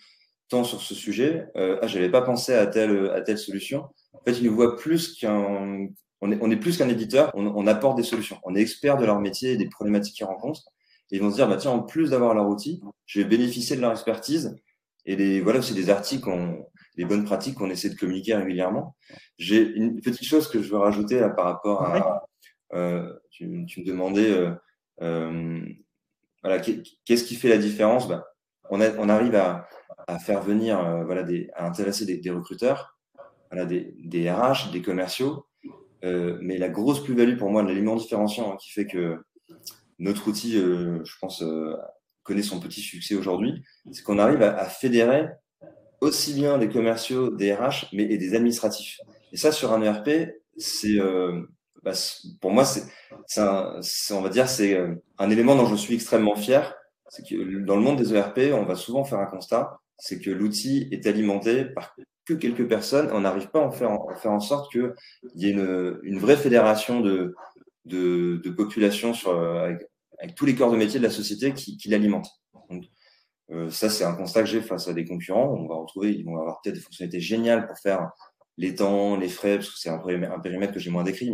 temps 0.48 0.64
sur 0.64 0.80
ce 0.80 0.94
sujet. 0.94 1.46
Euh, 1.56 1.78
ah 1.82 1.87
j'avais 1.87 2.11
pas 2.11 2.22
pensé 2.22 2.54
à 2.54 2.66
telle 2.66 3.11
à 3.11 3.20
telle 3.20 3.38
solution. 3.38 3.84
En 4.12 4.20
fait, 4.24 4.32
ils 4.38 4.44
nous 4.44 4.54
voient 4.54 4.76
plus 4.76 5.14
qu'un 5.14 5.88
on 6.20 6.32
est, 6.32 6.38
on 6.40 6.50
est 6.50 6.56
plus 6.56 6.76
qu'un 6.76 6.88
éditeur, 6.88 7.30
on, 7.34 7.46
on, 7.46 7.66
apporte 7.66 7.96
des 7.96 8.02
solutions. 8.02 8.38
On 8.42 8.54
est 8.54 8.61
expert 8.61 8.96
de 8.96 9.04
leur 9.04 9.20
métier 9.20 9.52
et 9.52 9.56
des 9.56 9.68
problématiques 9.68 10.16
qu'ils 10.16 10.26
rencontrent. 10.26 10.64
Et 11.11 11.16
ils 11.16 11.22
vont 11.22 11.30
se 11.30 11.37
dire, 11.37 11.48
bah, 11.48 11.56
tiens, 11.56 11.70
en 11.70 11.82
plus 11.82 12.11
d'avoir 12.11 12.34
leur 12.34 12.48
outil, 12.48 12.82
je 13.06 13.20
vais 13.20 13.26
bénéficier 13.26 13.76
de 13.76 13.80
leur 13.80 13.92
expertise. 13.92 14.56
Et 15.06 15.16
les, 15.16 15.40
voilà, 15.40 15.62
c'est 15.62 15.74
des 15.74 15.90
articles, 15.90 16.28
on, 16.28 16.66
les 16.96 17.04
bonnes 17.04 17.24
pratiques 17.24 17.54
qu'on 17.54 17.70
essaie 17.70 17.88
de 17.88 17.94
communiquer 17.94 18.34
régulièrement. 18.34 18.96
J'ai 19.38 19.62
une 19.62 20.00
petite 20.00 20.24
chose 20.24 20.48
que 20.48 20.61
je 20.61 20.70
veux 20.70 20.78
rajouter 20.78 21.20
là, 21.20 21.30
par 21.30 21.46
rapport 21.46 21.82
à, 21.82 22.26
euh, 22.74 23.14
tu, 23.30 23.64
tu, 23.66 23.80
me 23.80 23.87
demandais, 23.87 24.30
euh, 24.30 24.50
euh, 25.00 25.64
voilà, 26.42 26.58
qu'est-ce 26.58 27.24
qui 27.24 27.37
fait 27.37 27.48
la 27.48 27.58
différence? 27.58 28.08
Bah, 28.08 28.26
on, 28.70 28.80
a, 28.80 28.90
on 28.98 29.08
arrive 29.08 29.34
à, 29.37 29.68
à 30.09 30.18
faire 30.18 30.42
venir, 30.42 30.81
euh, 30.81 31.05
voilà, 31.05 31.25
à 31.55 31.66
intéresser 31.66 32.07
des, 32.07 32.31
recruteurs, 32.31 32.99
voilà, 33.51 33.66
des, 33.66 33.94
des 33.99 34.31
RH, 34.31 34.73
des 34.73 34.81
commerciaux, 34.81 35.47
euh, 36.05 36.38
mais 36.40 36.57
la 36.57 36.71
grosse 36.71 37.05
plus-value 37.05 37.37
pour 37.37 37.51
moi, 37.51 37.62
l'élément 37.62 37.94
différenciant 37.94 38.53
hein, 38.53 38.57
qui 38.59 38.73
fait 38.73 38.87
que 38.87 39.18
notre 39.99 40.27
outil, 40.27 40.57
euh, 40.57 41.05
je 41.05 41.14
pense, 41.21 41.44
connaît 42.23 42.42
son 42.42 42.59
petit 42.59 42.81
succès 42.81 43.14
aujourd'hui, 43.16 43.62
c'est 43.92 44.03
qu'on 44.03 44.18
arrive 44.18 44.42
à, 44.42 44.64
fédérer 44.64 45.29
aussi 46.01 46.33
bien 46.33 46.57
des 46.57 46.71
commerciaux, 46.71 47.31
des 47.31 47.53
RH, 47.53 47.88
mais 47.92 48.05
et 48.05 48.16
des 48.16 48.35
administratifs. 48.35 49.01
Et 49.33 49.37
ça, 49.37 49.53
sur 49.53 49.73
un 49.73 49.83
ERP, 49.83 50.31
c'est 50.57 50.97
bah, 51.83 51.92
pour 52.40 52.51
moi, 52.51 52.64
c'est, 52.64 52.85
on 53.40 54.21
va 54.23 54.29
dire, 54.31 54.49
c'est 54.49 54.79
un 55.18 55.31
élément 55.31 55.55
dont 55.55 55.66
je 55.66 55.77
suis 55.77 55.94
extrêmement 55.94 56.37
fier. 56.37 56.75
Dans 57.66 57.77
le 57.77 57.83
monde 57.83 57.99
des 57.99 58.14
ERP, 58.14 58.53
on 58.55 58.64
va 58.64 58.75
souvent 58.75 59.05
faire 59.05 59.18
un 59.18 59.27
constat, 59.27 59.81
c'est 59.98 60.20
que 60.20 60.30
l'outil 60.30 60.88
est 60.92 61.06
alimenté 61.06 61.64
par 61.64 61.94
que 62.24 62.34
quelques 62.34 62.68
personnes. 62.68 63.11
On 63.12 63.20
n'arrive 63.20 63.48
pas 63.48 63.61
à 63.61 63.66
en 63.66 63.70
faire, 63.70 63.90
en, 63.90 64.40
sorte 64.40 64.70
qu'il 64.70 64.92
y 65.34 65.46
ait 65.46 65.52
une, 65.52 66.18
vraie 66.18 66.37
fédération 66.37 67.00
de, 67.00 67.34
de, 67.87 68.50
population 68.50 69.14
sur, 69.14 69.38
avec, 69.38 69.87
tous 70.37 70.44
les 70.44 70.54
corps 70.54 70.70
de 70.70 70.76
métier 70.76 71.00
de 71.00 71.04
la 71.04 71.11
société 71.11 71.52
qui, 71.54 71.88
l'alimentent. 71.88 72.30
Euh, 73.50 73.70
ça, 73.70 73.88
c'est 73.88 74.04
un 74.04 74.14
constat 74.14 74.42
que 74.42 74.48
j'ai 74.48 74.61
face 74.61 74.88
à 74.88 74.92
des 74.92 75.06
concurrents. 75.06 75.54
On 75.54 75.66
va 75.66 75.76
retrouver, 75.76 76.12
ils 76.12 76.24
vont 76.24 76.37
avoir 76.37 76.61
peut-être 76.61 76.76
des 76.76 76.82
fonctionnalités 76.82 77.20
géniales 77.20 77.66
pour 77.66 77.78
faire 77.78 78.11
les 78.58 78.74
temps, 78.74 79.16
les 79.16 79.28
frais, 79.28 79.56
parce 79.56 79.70
que 79.70 79.78
c'est 79.78 79.88
un, 79.88 79.98
périmètre 80.40 80.74
que 80.74 80.80
j'ai 80.80 80.90
moins 80.90 81.04
décrit, 81.04 81.32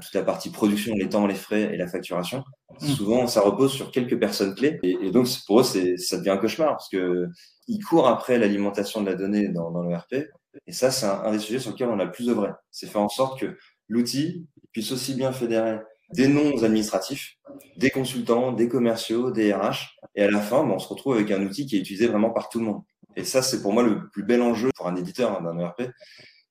toute 0.00 0.14
la 0.14 0.22
partie 0.22 0.50
production, 0.50 0.94
les 0.94 1.08
temps, 1.08 1.26
les 1.26 1.34
frais 1.34 1.74
et 1.74 1.76
la 1.76 1.86
facturation, 1.86 2.44
mmh. 2.80 2.86
souvent, 2.86 3.26
ça 3.26 3.40
repose 3.40 3.72
sur 3.72 3.90
quelques 3.90 4.18
personnes 4.18 4.54
clés. 4.54 4.78
Et, 4.82 4.96
et 5.00 5.10
donc, 5.10 5.28
pour 5.46 5.60
eux, 5.60 5.64
ça 5.64 6.18
devient 6.18 6.30
un 6.30 6.36
cauchemar, 6.38 6.70
parce 6.70 6.88
que 6.88 7.28
ils 7.68 7.82
courent 7.82 8.08
après 8.08 8.38
l'alimentation 8.38 9.00
de 9.00 9.10
la 9.10 9.16
donnée 9.16 9.48
dans, 9.48 9.70
dans 9.70 9.82
l'ERP. 9.82 10.28
Et 10.66 10.72
ça, 10.72 10.90
c'est 10.90 11.06
un, 11.06 11.30
des 11.32 11.38
sujets 11.38 11.58
sur 11.58 11.72
lesquels 11.72 11.88
on 11.88 11.98
a 11.98 12.04
le 12.04 12.12
plus 12.12 12.28
œuvré. 12.28 12.50
C'est 12.70 12.86
faire 12.86 13.02
en 13.02 13.08
sorte 13.08 13.40
que 13.40 13.56
l'outil 13.88 14.46
puisse 14.72 14.92
aussi 14.92 15.14
bien 15.14 15.32
fédérer 15.32 15.80
des 16.12 16.28
noms 16.28 16.62
administratifs, 16.62 17.36
des 17.76 17.90
consultants, 17.90 18.52
des 18.52 18.68
commerciaux, 18.68 19.30
des 19.30 19.52
RH. 19.52 19.96
Et 20.14 20.22
à 20.22 20.30
la 20.30 20.40
fin, 20.40 20.58
on 20.58 20.78
se 20.78 20.88
retrouve 20.88 21.14
avec 21.14 21.30
un 21.30 21.42
outil 21.42 21.66
qui 21.66 21.76
est 21.76 21.80
utilisé 21.80 22.06
vraiment 22.06 22.30
par 22.30 22.48
tout 22.48 22.60
le 22.60 22.66
monde. 22.66 22.82
Et 23.16 23.24
ça, 23.24 23.42
c'est 23.42 23.62
pour 23.62 23.72
moi 23.72 23.82
le 23.82 24.08
plus 24.10 24.22
bel 24.22 24.42
enjeu 24.42 24.70
pour 24.76 24.86
un 24.86 24.96
éditeur 24.96 25.36
hein, 25.36 25.42
d'un 25.42 25.58
ERP, 25.58 25.90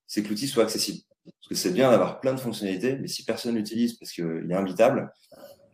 c'est 0.07 0.23
que 0.23 0.29
l'outil 0.29 0.47
soit 0.47 0.63
accessible. 0.63 0.99
Parce 1.25 1.47
que 1.49 1.55
c'est 1.55 1.71
bien 1.71 1.91
d'avoir 1.91 2.19
plein 2.19 2.33
de 2.33 2.39
fonctionnalités, 2.39 2.97
mais 2.97 3.07
si 3.07 3.23
personne 3.25 3.55
l'utilise 3.55 3.93
parce 3.93 4.11
qu'il 4.11 4.47
est 4.49 4.55
imbitable, 4.55 5.11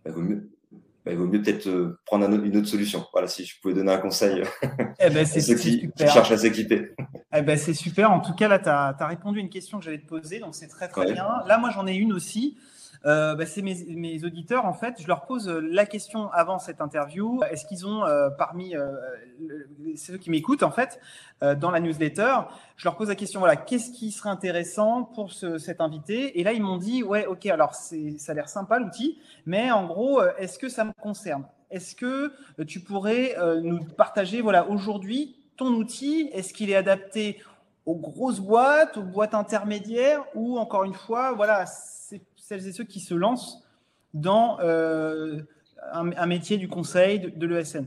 vaut 0.05 0.21
mieux, 0.21 0.49
bah, 1.05 1.11
il 1.11 1.17
vaut 1.17 1.27
mieux 1.27 1.41
peut-être 1.41 1.67
euh, 1.67 1.99
prendre 2.05 2.27
une 2.27 2.57
autre 2.57 2.67
solution. 2.67 3.05
Voilà, 3.11 3.27
si 3.27 3.45
je 3.45 3.59
pouvais 3.59 3.73
donner 3.73 3.91
un 3.91 3.97
conseil 3.97 4.43
eh 4.99 5.09
ben, 5.09 5.25
c'est 5.25 5.41
ceux 5.41 5.55
qui, 5.55 5.89
cherchent 5.97 6.31
à 6.31 6.37
s'équiper. 6.37 6.93
Eh 7.33 7.41
ben, 7.41 7.57
c'est 7.57 7.73
super. 7.73 8.11
En 8.11 8.19
tout 8.19 8.33
cas, 8.33 8.47
là, 8.47 8.59
tu 8.59 8.69
as, 8.69 8.95
as, 8.97 9.07
répondu 9.07 9.39
à 9.39 9.41
une 9.41 9.49
question 9.49 9.79
que 9.79 9.85
j'allais 9.85 10.01
te 10.01 10.07
poser, 10.07 10.39
donc 10.39 10.55
c'est 10.55 10.67
très 10.67 10.87
très 10.87 11.11
bien. 11.11 11.25
Là, 11.47 11.57
moi, 11.57 11.71
j'en 11.73 11.87
ai 11.87 11.95
une 11.95 12.13
aussi. 12.13 12.57
Euh, 13.05 13.33
bah, 13.35 13.45
c'est 13.45 13.61
mes, 13.63 14.23
auditeurs, 14.23 14.65
en 14.65 14.73
fait, 14.73 15.01
je 15.01 15.07
leur 15.07 15.25
pose 15.25 15.49
euh, 15.49 15.59
la 15.59 15.85
question 15.85 16.31
avant 16.31 16.59
cette 16.59 16.81
interview. 16.81 17.41
Est-ce 17.49 17.65
qu'ils 17.65 17.87
ont, 17.87 18.05
euh, 18.05 18.29
parmi 18.29 18.75
euh, 18.75 18.91
ceux 19.95 20.17
qui 20.17 20.29
m'écoutent, 20.29 20.63
en 20.63 20.71
fait, 20.71 20.99
dans 21.41 21.71
la 21.71 21.79
newsletter, 21.79 22.35
je 22.75 22.85
leur 22.85 22.95
pose 22.95 23.09
la 23.09 23.15
question, 23.15 23.39
voilà, 23.39 23.55
qu'est-ce 23.55 23.91
qui 23.91 24.11
serait 24.11 24.29
intéressant 24.29 25.03
pour 25.03 25.31
ce, 25.31 25.57
cet 25.57 25.81
invité? 25.81 26.39
Et 26.39 26.43
là, 26.43 26.53
ils 26.53 26.61
m'ont 26.61 26.77
dit, 26.77 27.01
ouais, 27.01 27.25
ok, 27.25 27.47
alors 27.47 27.73
ça 27.73 27.95
a 28.27 28.33
l'air 28.35 28.47
sympa 28.47 28.77
l'outil, 28.77 29.19
mais 29.47 29.71
en 29.71 29.87
gros, 29.87 30.21
est-ce 30.37 30.59
que 30.59 30.69
ça 30.69 30.83
me 30.83 30.91
concerne? 31.01 31.45
Est-ce 31.71 31.95
que 31.95 32.31
tu 32.67 32.79
pourrais 32.79 33.35
nous 33.63 33.83
partager, 33.83 34.41
voilà, 34.41 34.69
aujourd'hui, 34.69 35.35
ton 35.57 35.69
outil, 35.69 36.29
est-ce 36.31 36.53
qu'il 36.53 36.69
est 36.69 36.75
adapté 36.75 37.41
aux 37.87 37.95
grosses 37.95 38.39
boîtes, 38.39 38.97
aux 38.97 39.03
boîtes 39.03 39.33
intermédiaires, 39.33 40.23
ou 40.35 40.59
encore 40.59 40.83
une 40.83 40.93
fois, 40.93 41.33
voilà, 41.33 41.65
celles 42.51 42.67
et 42.67 42.73
ceux 42.73 42.83
qui 42.83 42.99
se 42.99 43.13
lancent 43.13 43.63
dans 44.13 44.59
euh, 44.59 45.39
un, 45.93 46.25
métier 46.25 46.57
du 46.57 46.67
conseil 46.67 47.31
de, 47.33 47.47
l'ESN 47.47 47.85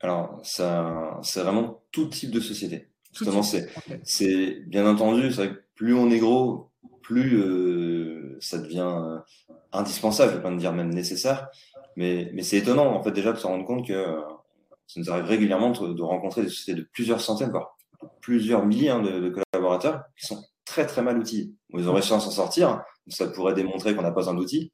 Alors, 0.00 0.40
ça, 0.42 1.20
c'est 1.22 1.42
vraiment 1.42 1.80
tout 1.92 2.06
type 2.06 2.32
de 2.32 2.40
société. 2.40 2.88
Justement, 3.12 3.42
c'est, 3.44 4.62
bien 4.66 4.88
entendu, 4.88 5.30
c'est 5.30 5.50
que 5.50 5.62
plus 5.76 5.94
on 5.94 6.10
est 6.10 6.18
gros, 6.18 6.68
plus 7.00 7.38
euh, 7.38 8.36
ça 8.40 8.58
devient 8.58 8.92
euh, 8.92 9.18
indispensable, 9.72 10.32
je 10.32 10.36
vais 10.38 10.42
pas 10.42 10.50
dire 10.56 10.72
même 10.72 10.92
nécessaire, 10.92 11.48
mais, 11.94 12.28
mais 12.34 12.42
c'est 12.42 12.56
étonnant 12.56 12.92
en 12.92 13.02
fait 13.04 13.12
déjà 13.12 13.32
de 13.32 13.38
se 13.38 13.46
rendre 13.46 13.64
compte 13.64 13.86
que 13.86 14.16
ça 14.88 14.98
nous 14.98 15.10
arrive 15.12 15.26
régulièrement 15.26 15.70
de, 15.70 16.02
rencontrer 16.02 16.42
des 16.42 16.48
sociétés 16.48 16.80
de 16.80 16.88
plusieurs 16.92 17.20
centaines, 17.20 17.50
voire 17.50 17.76
plusieurs 18.20 18.66
milliers 18.66 18.90
hein, 18.90 19.00
de, 19.00 19.20
de, 19.20 19.28
collaborateurs 19.52 20.02
qui 20.18 20.26
sont 20.26 20.42
très 20.70 20.86
très 20.86 21.02
mal 21.02 21.18
outillés. 21.18 21.52
Ils 21.70 21.88
ont 21.88 21.92
réussi 21.92 22.12
à 22.12 22.20
s'en 22.20 22.30
sortir, 22.30 22.80
ça 23.08 23.26
pourrait 23.26 23.54
démontrer 23.54 23.96
qu'on 23.96 24.02
n'a 24.02 24.12
pas 24.12 24.20
besoin 24.20 24.34
d'outils. 24.34 24.72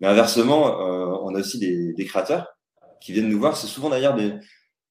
Mais 0.00 0.06
inversement, 0.06 0.80
euh, 0.80 1.18
on 1.22 1.34
a 1.34 1.40
aussi 1.40 1.58
des, 1.58 1.92
des, 1.92 2.04
créateurs 2.06 2.46
qui 3.02 3.12
viennent 3.12 3.28
nous 3.28 3.38
voir. 3.38 3.56
C'est 3.56 3.66
souvent 3.66 3.90
d'ailleurs 3.90 4.14
des, 4.14 4.32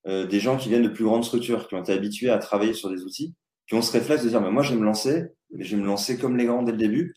euh, 0.08 0.28
des 0.28 0.40
gens 0.40 0.58
qui 0.58 0.70
viennent 0.70 0.84
de 0.84 0.90
plus 0.90 1.06
grandes 1.06 1.24
structures, 1.24 1.68
qui 1.68 1.74
ont 1.74 1.82
été 1.82 1.92
habitués 1.92 2.30
à 2.30 2.38
travailler 2.38 2.74
sur 2.74 2.92
des 2.92 3.04
outils, 3.04 3.34
qui 3.68 3.74
ont 3.74 3.82
ce 3.82 3.92
réflexe 3.92 4.24
de 4.24 4.30
dire 4.30 4.42
mais 4.42 4.52
moi 4.52 4.62
je 4.62 4.74
vais 4.74 4.80
me 4.80 4.86
lancer, 4.86 5.26
mais 5.52 5.64
je 5.64 5.76
vais 5.76 5.82
me 5.82 5.88
lancer 5.88 6.20
comme 6.20 6.38
les 6.38 6.46
grands 6.46 6.62
dès 6.62 6.72
le 6.72 6.78
début. 6.78 7.16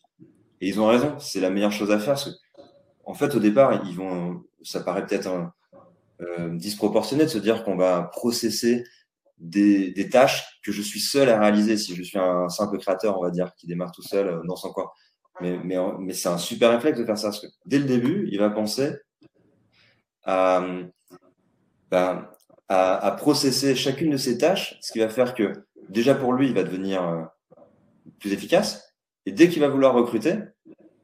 Et 0.62 0.68
ils 0.68 0.80
ont 0.80 0.86
raison, 0.86 1.18
c'est 1.18 1.40
la 1.40 1.50
meilleure 1.50 1.72
chose 1.72 1.90
à 1.90 1.98
faire. 1.98 2.14
Parce 2.14 2.24
que, 2.24 2.62
en 3.04 3.14
fait, 3.14 3.34
au 3.34 3.38
départ, 3.38 3.82
ils 3.86 3.96
vont, 3.96 4.42
ça 4.62 4.80
paraît 4.80 5.06
peut-être 5.06 5.28
euh, 6.22 6.54
disproportionné 6.56 7.24
de 7.24 7.28
se 7.28 7.38
dire 7.38 7.64
qu'on 7.64 7.76
va 7.76 8.02
processer 8.02 8.84
des, 9.40 9.90
des, 9.90 10.08
tâches 10.08 10.60
que 10.62 10.70
je 10.70 10.82
suis 10.82 11.00
seul 11.00 11.28
à 11.28 11.40
réaliser 11.40 11.76
si 11.76 11.96
je 11.96 12.02
suis 12.02 12.18
un 12.18 12.48
simple 12.48 12.78
créateur, 12.78 13.18
on 13.18 13.22
va 13.22 13.30
dire, 13.30 13.52
qui 13.56 13.66
démarre 13.66 13.90
tout 13.92 14.02
seul 14.02 14.40
dans 14.46 14.56
son 14.56 14.70
coin. 14.70 14.90
Mais, 15.40 15.58
mais, 15.64 15.76
mais 15.98 16.12
c'est 16.12 16.28
un 16.28 16.38
super 16.38 16.70
réflexe 16.70 16.98
de 16.98 17.04
faire 17.04 17.16
ça. 17.16 17.28
Parce 17.28 17.40
que 17.40 17.46
dès 17.64 17.78
le 17.78 17.84
début, 17.84 18.28
il 18.30 18.38
va 18.38 18.50
penser 18.50 18.92
à, 20.24 20.62
ben, 21.90 22.28
à, 22.68 23.06
à, 23.06 23.10
processer 23.12 23.74
chacune 23.74 24.10
de 24.10 24.16
ces 24.16 24.38
tâches, 24.38 24.76
ce 24.80 24.92
qui 24.92 24.98
va 24.98 25.08
faire 25.08 25.34
que 25.34 25.52
déjà 25.88 26.14
pour 26.14 26.32
lui, 26.32 26.48
il 26.48 26.54
va 26.54 26.62
devenir 26.62 27.02
euh, 27.02 27.22
plus 28.18 28.32
efficace. 28.32 28.94
Et 29.26 29.32
dès 29.32 29.48
qu'il 29.48 29.60
va 29.60 29.68
vouloir 29.68 29.94
recruter, 29.94 30.36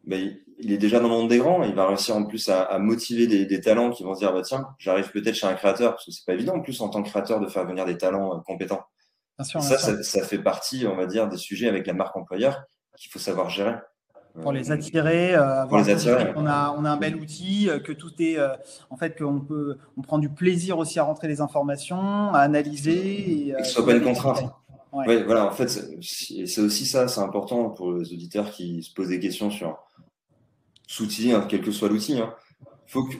ben, 0.04 0.36
est 0.58 0.78
déjà 0.78 0.98
dans 0.98 1.08
le 1.08 1.14
monde 1.14 1.28
des 1.28 1.38
grands. 1.38 1.62
Il 1.62 1.74
va 1.74 1.86
réussir 1.86 2.16
en 2.16 2.24
plus 2.24 2.48
à, 2.48 2.62
à 2.62 2.78
motiver 2.78 3.26
des, 3.26 3.46
des, 3.46 3.60
talents 3.60 3.90
qui 3.90 4.02
vont 4.02 4.14
se 4.14 4.20
dire 4.20 4.32
bah, 4.32 4.42
tiens, 4.42 4.66
j'arrive 4.78 5.10
peut-être 5.10 5.34
chez 5.34 5.46
un 5.46 5.54
créateur, 5.54 5.92
parce 5.92 6.06
que 6.06 6.10
c'est 6.10 6.24
pas 6.24 6.34
évident 6.34 6.54
en 6.54 6.60
plus 6.60 6.80
en 6.80 6.88
tant 6.88 7.02
que 7.02 7.08
créateur 7.08 7.40
de 7.40 7.46
faire 7.46 7.66
venir 7.66 7.84
des 7.84 7.98
talents 7.98 8.36
euh, 8.36 8.40
compétents. 8.46 8.84
ça, 9.40 9.60
ça, 9.60 10.02
ça, 10.02 10.22
fait 10.24 10.38
partie, 10.38 10.86
on 10.86 10.96
va 10.96 11.06
dire, 11.06 11.28
des 11.28 11.36
sujets 11.36 11.68
avec 11.68 11.86
la 11.86 11.92
marque 11.92 12.16
employeur 12.16 12.62
qu'il 12.96 13.10
faut 13.10 13.18
savoir 13.18 13.50
gérer. 13.50 13.74
Pour 14.42 14.52
les 14.52 14.70
attirer, 14.70 15.34
euh, 15.34 15.64
pour 15.66 15.78
les 15.78 15.88
attirer. 15.88 16.32
On 16.36 16.46
a, 16.46 16.74
on 16.76 16.84
a 16.84 16.90
un 16.90 16.96
bel 16.96 17.16
outil, 17.16 17.70
euh, 17.70 17.78
que 17.78 17.92
tout 17.92 18.10
est, 18.18 18.38
euh, 18.38 18.48
en 18.90 18.96
fait, 18.96 19.18
qu'on 19.18 19.40
peut, 19.40 19.78
on 19.96 20.02
prend 20.02 20.18
du 20.18 20.28
plaisir 20.28 20.78
aussi 20.78 20.98
à 20.98 21.04
rentrer 21.04 21.26
les 21.26 21.40
informations, 21.40 22.34
à 22.34 22.40
analyser. 22.40 23.48
Et, 23.48 23.52
que 23.52 23.64
ce 23.64 23.72
soit 23.72 23.86
pas 23.86 23.94
une 23.94 24.02
contrainte. 24.02 24.52
Ouais. 24.92 25.22
voilà, 25.24 25.46
en 25.46 25.52
fait, 25.52 25.68
c'est 25.68 26.60
aussi 26.60 26.86
ça, 26.86 27.08
c'est 27.08 27.20
important 27.20 27.70
pour 27.70 27.92
les 27.92 28.12
auditeurs 28.12 28.50
qui 28.50 28.82
se 28.82 28.92
posent 28.92 29.08
des 29.08 29.20
questions 29.20 29.50
sur 29.50 29.78
l'outil, 31.00 31.32
hein, 31.32 31.46
quel 31.48 31.60
que 31.60 31.70
soit 31.70 31.88
l'outil. 31.88 32.18
Hein. 32.18 32.34
Faut 32.86 33.04
que 33.04 33.16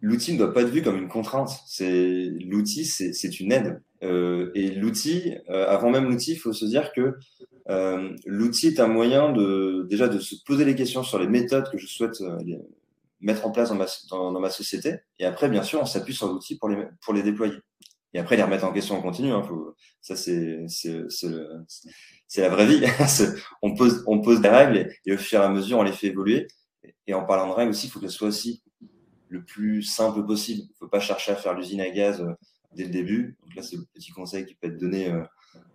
l'outil 0.00 0.32
ne 0.34 0.38
doit 0.38 0.52
pas 0.52 0.62
être 0.62 0.70
vu 0.70 0.82
comme 0.82 0.98
une 0.98 1.08
contrainte. 1.08 1.50
C'est 1.66 2.30
l'outil, 2.44 2.84
c'est 2.84 3.40
une 3.40 3.52
aide. 3.52 3.82
Euh, 4.02 4.50
et 4.54 4.70
l'outil, 4.70 5.34
euh, 5.48 5.66
avant 5.68 5.90
même 5.90 6.04
l'outil, 6.04 6.32
il 6.32 6.38
faut 6.38 6.52
se 6.52 6.66
dire 6.66 6.92
que 6.92 7.14
euh, 7.68 8.14
l'outil 8.26 8.68
est 8.68 8.80
un 8.80 8.86
moyen 8.86 9.32
de 9.32 9.86
déjà 9.88 10.08
de 10.08 10.18
se 10.18 10.36
poser 10.44 10.64
les 10.64 10.76
questions 10.76 11.02
sur 11.02 11.18
les 11.18 11.26
méthodes 11.26 11.68
que 11.70 11.78
je 11.78 11.86
souhaite 11.86 12.20
euh, 12.20 12.38
mettre 13.20 13.46
en 13.46 13.50
place 13.50 13.70
dans 13.70 13.74
ma, 13.74 13.86
dans 14.10 14.40
ma, 14.40 14.50
société. 14.50 14.96
Et 15.18 15.24
après, 15.24 15.48
bien 15.48 15.62
sûr, 15.62 15.80
on 15.80 15.86
s'appuie 15.86 16.14
sur 16.14 16.28
l'outil 16.28 16.58
pour 16.58 16.68
les, 16.68 16.84
pour 17.00 17.14
les 17.14 17.22
déployer. 17.22 17.56
Et 18.14 18.18
après, 18.18 18.36
les 18.36 18.42
remettre 18.42 18.64
en 18.64 18.72
question 18.72 18.96
en 18.96 19.02
continu. 19.02 19.32
Hein, 19.32 19.42
faut, 19.42 19.74
ça, 20.00 20.14
c'est 20.14 20.64
la 22.36 22.48
vraie 22.48 22.66
vie. 22.66 22.84
on, 23.62 23.74
pose, 23.74 24.04
on 24.06 24.20
pose 24.20 24.40
des 24.40 24.48
règles 24.48 24.76
et, 24.76 25.10
et, 25.10 25.14
au 25.14 25.18
fur 25.18 25.40
et 25.40 25.44
à 25.44 25.48
mesure, 25.48 25.78
on 25.78 25.82
les 25.82 25.92
fait 25.92 26.08
évoluer. 26.08 26.46
Et 27.06 27.14
en 27.14 27.24
parlant 27.24 27.48
de 27.48 27.52
règles 27.52 27.70
aussi, 27.70 27.86
il 27.86 27.90
faut 27.90 28.00
qu'elles 28.00 28.10
soient 28.10 28.28
aussi 28.28 28.62
le 29.28 29.44
plus 29.44 29.82
simple 29.82 30.24
possible. 30.24 30.62
Il 30.62 30.70
ne 30.70 30.76
faut 30.78 30.88
pas 30.88 31.00
chercher 31.00 31.32
à 31.32 31.36
faire 31.36 31.54
l'usine 31.54 31.80
à 31.80 31.90
gaz 31.90 32.20
euh, 32.20 32.32
dès 32.72 32.84
le 32.84 32.90
début. 32.90 33.36
Donc 33.42 33.54
là, 33.54 33.62
c'est 33.62 33.76
le 33.76 33.84
petit 33.94 34.12
conseil 34.12 34.46
qui 34.46 34.54
peut 34.54 34.68
être 34.68 34.78
donné 34.78 35.10
euh, 35.10 35.22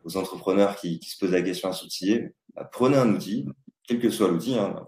aux 0.03 0.17
entrepreneurs 0.17 0.75
qui, 0.75 0.99
se 1.03 1.17
posent 1.17 1.31
la 1.31 1.41
question 1.41 1.69
à 1.69 1.73
s'outiller. 1.73 2.33
Bah, 2.55 2.69
prenez 2.71 2.97
un 2.97 3.13
outil, 3.13 3.45
quel 3.87 3.99
que 3.99 4.09
soit 4.09 4.29
l'outil, 4.29 4.55
hein, 4.55 4.85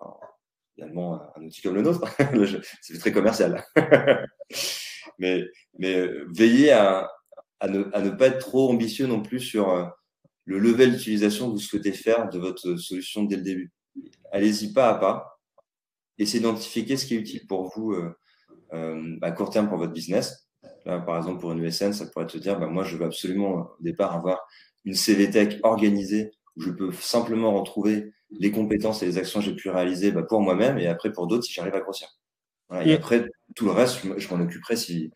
finalement 0.75 1.21
un 1.35 1.43
outil 1.43 1.61
comme 1.61 1.75
le 1.75 1.81
nôtre, 1.81 2.03
c'est 2.81 2.99
très 2.99 3.11
commercial. 3.11 3.63
mais, 5.19 5.45
euh, 5.83 6.25
veillez 6.33 6.71
à, 6.71 7.09
à, 7.59 7.67
ne, 7.67 7.85
à, 7.93 8.01
ne, 8.01 8.09
pas 8.09 8.27
être 8.27 8.39
trop 8.39 8.71
ambitieux 8.71 9.07
non 9.07 9.21
plus 9.21 9.39
sur 9.39 9.91
le 10.45 10.59
level 10.59 10.93
d'utilisation 10.93 11.47
que 11.47 11.53
vous 11.53 11.59
souhaitez 11.59 11.93
faire 11.93 12.29
de 12.29 12.39
votre 12.39 12.75
solution 12.75 13.23
dès 13.23 13.37
le 13.37 13.43
début. 13.43 13.71
Allez-y 14.31 14.73
pas 14.73 14.89
à 14.89 14.95
pas. 14.95 15.32
Essayez 16.17 16.39
d'identifier 16.39 16.97
ce 16.97 17.05
qui 17.05 17.15
est 17.15 17.19
utile 17.19 17.47
pour 17.47 17.71
vous 17.75 17.93
euh, 18.73 19.17
à 19.21 19.31
court 19.31 19.49
terme 19.49 19.69
pour 19.69 19.77
votre 19.77 19.93
business. 19.93 20.47
Là, 20.85 20.99
par 20.99 21.17
exemple, 21.17 21.39
pour 21.39 21.51
une 21.51 21.63
USN, 21.63 21.93
ça 21.93 22.05
pourrait 22.07 22.27
te 22.27 22.37
dire, 22.37 22.59
bah, 22.59 22.67
moi, 22.67 22.83
je 22.83 22.97
veux 22.97 23.05
absolument 23.05 23.51
au 23.79 23.83
départ 23.83 24.15
avoir 24.15 24.45
une 24.85 24.95
CVTech 24.95 25.59
organisée 25.63 26.31
où 26.55 26.61
je 26.61 26.71
peux 26.71 26.91
simplement 26.91 27.53
retrouver 27.57 28.13
les 28.31 28.51
compétences 28.51 29.01
et 29.03 29.05
les 29.05 29.17
actions 29.17 29.39
que 29.39 29.45
j'ai 29.45 29.55
pu 29.55 29.69
réaliser 29.69 30.11
bah, 30.11 30.23
pour 30.23 30.41
moi-même 30.41 30.77
et 30.77 30.87
après 30.87 31.11
pour 31.11 31.27
d'autres 31.27 31.43
si 31.43 31.53
j'arrive 31.53 31.75
à 31.75 31.79
grossir. 31.79 32.07
Voilà, 32.69 32.85
et, 32.85 32.93
après, 32.93 33.29
tout 33.55 33.65
le 33.65 33.71
reste, 33.71 34.01
je 34.17 34.33
m'en 34.33 34.41
occuperai 34.41 34.75
si, 34.75 35.11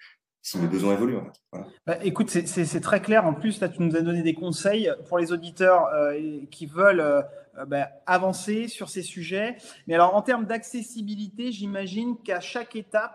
si 0.47 0.57
mes 0.59 0.67
besoins 0.67 0.93
évoluent. 0.93 1.17
En 1.17 1.25
fait. 1.25 1.41
voilà. 1.51 1.67
bah, 1.85 1.97
écoute, 2.03 2.29
c'est 2.29 2.79
très 2.79 3.01
clair. 3.01 3.25
En 3.25 3.33
plus, 3.33 3.59
là, 3.59 3.67
tu 3.67 3.81
nous 3.81 3.95
as 3.97 4.01
donné 4.01 4.21
des 4.21 4.33
conseils 4.33 4.89
pour 5.09 5.17
les 5.17 5.33
auditeurs 5.33 5.87
euh, 5.87 6.39
qui 6.49 6.65
veulent 6.67 7.01
euh, 7.01 7.21
bah, 7.67 7.89
avancer 8.05 8.69
sur 8.69 8.87
ces 8.87 9.01
sujets. 9.01 9.57
Mais 9.87 9.95
alors, 9.95 10.15
en 10.15 10.21
termes 10.21 10.45
d'accessibilité, 10.45 11.51
j'imagine 11.51 12.15
qu'à 12.23 12.39
chaque 12.39 12.77
étape, 12.77 13.13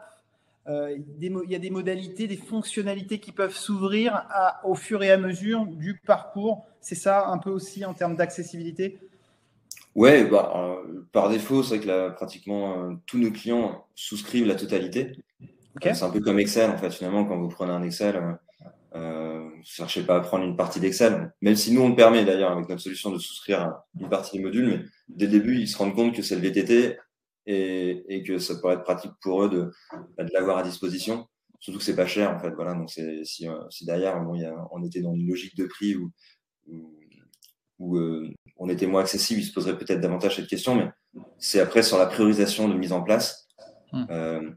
euh, 0.69 0.95
il 1.21 1.51
y 1.51 1.55
a 1.55 1.59
des 1.59 1.71
modalités, 1.71 2.27
des 2.27 2.37
fonctionnalités 2.37 3.19
qui 3.19 3.33
peuvent 3.33 3.57
s'ouvrir 3.57 4.27
au 4.63 4.75
fur 4.75 5.03
et 5.03 5.11
à 5.11 5.17
mesure 5.17 5.65
du 5.65 5.99
parcours. 6.07 6.67
C'est 6.81 6.95
ça 6.95 7.29
un 7.29 7.39
peu 7.39 7.51
aussi 7.51 7.85
en 7.87 7.95
termes 7.95 8.15
d'accessibilité? 8.15 8.99
Ouais, 9.95 10.25
bah, 10.25 10.53
euh, 10.57 11.05
par 11.13 11.29
défaut, 11.29 11.63
c'est 11.63 11.77
vrai 11.77 11.85
que 11.85 11.89
là, 11.89 12.11
pratiquement 12.11 12.79
euh, 12.79 12.95
tous 13.07 13.19
nos 13.19 13.31
clients 13.31 13.87
souscrivent 13.95 14.47
la 14.47 14.55
totalité. 14.55 15.13
Okay. 15.77 15.95
C'est 15.95 16.05
un 16.05 16.11
peu 16.11 16.21
comme 16.21 16.39
Excel, 16.39 16.71
en 16.71 16.77
fait, 16.77 16.91
finalement, 16.91 17.25
quand 17.25 17.39
vous 17.39 17.49
prenez 17.49 17.73
un 17.73 17.83
Excel, 17.83 18.21
euh, 18.95 19.49
ne 19.57 19.63
cherchez 19.63 20.03
pas 20.03 20.17
à 20.17 20.21
prendre 20.21 20.45
une 20.45 20.57
partie 20.57 20.81
d'Excel, 20.81 21.33
même 21.41 21.57
si 21.57 21.73
nous, 21.73 21.81
on 21.81 21.95
permet 21.95 22.25
d'ailleurs 22.25 22.53
avec 22.53 22.69
notre 22.69 22.83
solution 22.83 23.11
de 23.11 23.19
souscrire 23.19 23.75
une 23.99 24.09
partie 24.09 24.37
des 24.37 24.43
modules, 24.43 24.69
mais 24.69 24.85
dès 25.09 25.27
le 25.27 25.33
début, 25.33 25.57
ils 25.57 25.69
se 25.69 25.79
rendent 25.79 25.95
compte 25.95 26.15
que 26.15 26.23
c'est 26.23 26.35
le 26.35 26.43
VTT 26.43 26.99
et, 27.47 28.05
et, 28.09 28.23
que 28.23 28.39
ça 28.39 28.55
pourrait 28.57 28.75
être 28.75 28.85
pratique 28.85 29.13
pour 29.23 29.45
eux 29.45 29.49
de, 29.49 29.71
bah, 30.17 30.25
de 30.25 30.31
l'avoir 30.33 30.59
à 30.59 30.63
disposition. 30.63 31.27
Surtout 31.59 31.79
que 31.79 31.85
c'est 31.85 31.97
pas 31.97 32.07
cher 32.07 32.31
en 32.31 32.39
fait. 32.39 32.51
Voilà, 32.51 32.75
donc 32.75 32.91
c'est 32.91 33.25
si, 33.25 33.49
euh, 33.49 33.55
si 33.71 33.85
derrière 33.87 34.21
bon, 34.21 34.35
y 34.35 34.45
a, 34.45 34.55
on 34.73 34.83
était 34.85 35.01
dans 35.01 35.15
une 35.15 35.29
logique 35.29 35.57
de 35.57 35.65
prix 35.67 35.97
où, 35.97 36.11
où, 36.67 36.93
où 37.79 37.97
euh, 37.97 38.29
on 38.59 38.69
était 38.69 38.87
moins 38.87 39.01
accessible, 39.01 39.41
il 39.41 39.45
se 39.45 39.53
poserait 39.53 39.79
peut-être 39.79 40.01
davantage 40.01 40.37
cette 40.37 40.49
question, 40.49 40.75
mais 40.75 40.91
c'est 41.39 41.61
après 41.61 41.83
sur 41.83 41.99
la 41.99 42.07
priorisation 42.07 42.69
de 42.69 42.75
mise 42.75 42.93
en 42.93 43.03
place. 43.03 43.49
Mmh. 43.93 44.05
Euh, 44.11 44.51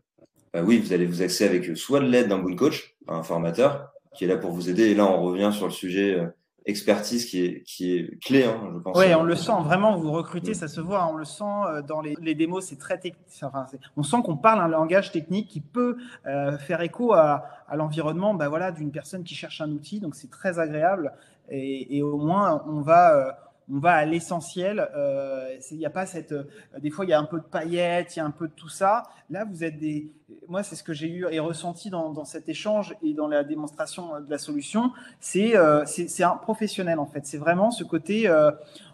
bah 0.56 0.62
oui, 0.64 0.80
vous 0.80 0.94
allez 0.94 1.06
vous 1.06 1.22
axer 1.22 1.44
avec 1.44 1.76
soit 1.76 2.00
de 2.00 2.06
l'aide 2.06 2.30
d'un 2.30 2.38
bon 2.38 2.56
coach, 2.56 2.96
un 3.10 3.24
formateur, 3.24 3.92
qui 4.14 4.24
est 4.24 4.28
là 4.28 4.38
pour 4.38 4.52
vous 4.52 4.70
aider. 4.70 4.84
Et 4.84 4.96
là, 4.96 5.06
on 5.06 5.22
revient 5.22 5.52
sur 5.52 5.66
le 5.66 5.74
sujet 5.74 6.18
euh, 6.18 6.28
expertise 6.66 7.26
qui 7.26 7.44
est, 7.44 7.64
qui 7.64 7.94
est 7.94 8.24
clé, 8.24 8.46
hein, 8.46 8.72
je 8.74 8.80
pense. 8.80 8.98
Oui, 8.98 9.14
on 9.16 9.24
le 9.24 9.36
sent 9.36 9.52
vraiment, 9.66 9.98
vous 9.98 10.14
recrutez, 10.14 10.54
ça 10.54 10.70
se 10.70 10.80
voit, 10.80 11.08
on 11.12 11.18
le 11.18 11.26
sent 11.26 11.44
euh, 11.44 11.82
dans 11.82 12.00
les, 12.00 12.16
les 12.22 12.36
démos, 12.36 12.66
c'est 12.68 12.80
très 12.80 12.98
technique. 12.98 13.28
Enfin, 13.44 13.66
on 13.98 14.04
sent 14.04 14.16
qu'on 14.24 14.38
parle 14.38 14.62
un 14.62 14.70
langage 14.70 15.12
technique 15.12 15.50
qui 15.50 15.60
peut 15.60 15.98
euh, 16.26 16.58
faire 16.58 16.80
écho 16.80 17.12
à, 17.12 17.44
à 17.68 17.76
l'environnement 17.76 18.34
bah, 18.34 18.48
voilà, 18.48 18.72
d'une 18.72 18.92
personne 18.92 19.26
qui 19.26 19.36
cherche 19.36 19.60
un 19.60 19.70
outil, 19.72 20.00
donc 20.00 20.16
c'est 20.16 20.32
très 20.32 20.58
agréable. 20.58 21.12
Et, 21.50 21.98
et, 21.98 22.02
au 22.02 22.18
moins, 22.18 22.64
on 22.66 22.80
va, 22.80 23.14
euh, 23.14 23.32
on 23.72 23.80
va 23.80 23.94
à 23.94 24.06
l'essentiel. 24.06 24.88
Euh, 24.96 25.58
il 25.72 25.78
n'y 25.78 25.86
a 25.86 25.90
pas 25.90 26.06
cette. 26.06 26.32
Euh, 26.32 26.44
des 26.80 26.90
fois, 26.90 27.06
il 27.06 27.10
y 27.10 27.14
a 27.14 27.20
un 27.20 27.26
peu 27.26 27.40
de 27.40 27.46
paillettes, 27.46 28.16
il 28.16 28.20
y 28.20 28.22
a 28.22 28.26
un 28.26 28.32
peu 28.32 28.48
de 28.48 28.54
tout 28.54 28.70
ça. 28.70 29.04
Là, 29.30 29.46
vous 29.46 29.64
êtes 29.64 29.80
des. 29.80 30.12
Moi, 30.48 30.64
c'est 30.64 30.76
ce 30.76 30.84
que 30.84 30.94
j'ai 30.94 31.10
eu 31.10 31.26
et 31.32 31.40
ressenti 31.40 31.90
dans, 31.90 32.26
cet 32.26 32.50
échange 32.50 32.96
et 33.04 33.14
dans 33.14 33.28
la 33.28 33.44
démonstration 33.44 34.22
de 34.22 34.30
la 34.30 34.38
solution. 34.38 34.92
C'est 35.20 35.56
euh, 35.56 35.84
c'est 35.86 36.24
un 36.24 36.36
professionnel, 36.36 37.00
en 37.00 37.06
fait. 37.06 37.26
C'est 37.26 37.38
vraiment 37.38 37.72
ce 37.72 37.84
côté. 37.84 38.28
Euh, 38.28 38.52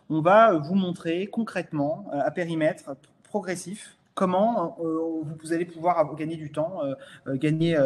on 0.10 0.22
va 0.22 0.54
vous 0.54 0.76
montrer 0.76 1.28
concrètement, 1.28 2.06
euh, 2.14 2.20
à 2.22 2.32
périmètre 2.32 2.96
progressif, 3.24 3.96
comment 4.14 4.78
vous 5.42 5.54
allez 5.54 5.64
pouvoir 5.64 6.16
gagner 6.16 6.36
du 6.36 6.52
temps, 6.52 6.82
gagner 7.28 7.78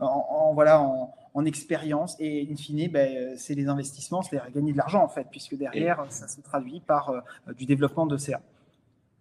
en, 0.00 0.52
voilà, 0.54 0.80
en, 0.80 1.14
en 1.38 1.44
expérience 1.44 2.16
et 2.18 2.48
in 2.50 2.56
fine, 2.56 2.90
ben, 2.90 3.36
c'est 3.36 3.54
les 3.54 3.68
investissements, 3.68 4.22
c'est 4.22 4.40
gagner 4.52 4.72
de 4.72 4.76
l'argent 4.76 5.04
en 5.04 5.08
fait, 5.08 5.28
puisque 5.30 5.54
derrière, 5.54 6.04
et... 6.04 6.10
ça 6.10 6.26
se 6.26 6.40
traduit 6.40 6.80
par 6.80 7.10
euh, 7.10 7.52
du 7.56 7.64
développement 7.64 8.06
de 8.06 8.16
CA. 8.16 8.40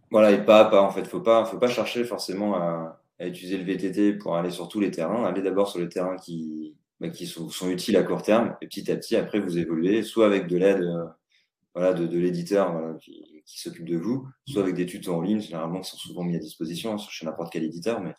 Voilà, 0.10 0.32
et 0.32 0.44
pas 0.44 0.62
à 0.62 0.66
pas 0.66 0.82
en 0.82 0.90
fait, 0.90 1.06
faut 1.06 1.20
pas, 1.20 1.46
faut 1.46 1.60
pas 1.60 1.68
chercher 1.68 2.04
forcément 2.06 2.56
à, 2.56 3.00
à, 3.20 3.28
utiliser 3.28 3.60
le 3.60 3.64
VTT 3.66 4.14
pour 4.14 4.36
aller 4.36 4.50
sur 4.50 4.68
tous 4.68 4.80
les 4.80 4.90
terrains. 4.90 5.26
Allez 5.26 5.44
d'abord 5.44 5.70
sur 5.70 5.80
les 5.80 5.90
terrains 5.90 6.16
qui, 6.16 6.76
bah, 7.00 7.10
qui 7.10 7.28
sont, 7.28 7.50
sont, 7.50 7.70
utiles 7.70 7.98
à 7.98 8.04
court 8.04 8.24
terme 8.24 8.56
et 8.62 8.68
petit 8.68 8.92
à 8.92 8.96
petit 8.96 9.16
après 9.16 9.40
vous 9.40 9.60
évoluez, 9.60 10.02
soit 10.02 10.26
avec 10.26 10.48
de 10.48 10.58
l'aide 10.58 10.82
euh, 10.82 11.06
voilà, 11.76 11.94
de, 11.94 12.08
de 12.08 12.18
l'éditeur 12.18 12.72
voilà, 12.72 12.96
qui, 12.96 13.44
qui 13.46 13.60
s'occupe 13.60 13.86
de 13.88 13.98
vous, 13.98 14.28
soit 14.48 14.64
avec 14.64 14.74
des 14.74 14.88
tutos 14.88 15.14
en 15.14 15.22
ligne, 15.22 15.40
généralement 15.40 15.82
qui 15.82 15.92
sont 15.92 15.98
souvent 15.98 16.24
mis 16.24 16.36
à 16.36 16.40
disposition 16.40 16.94
hein, 16.94 16.98
chez 16.98 17.28
n'importe 17.28 17.54
quel 17.54 17.64
éditeur, 17.64 18.02
mais, 18.02 18.16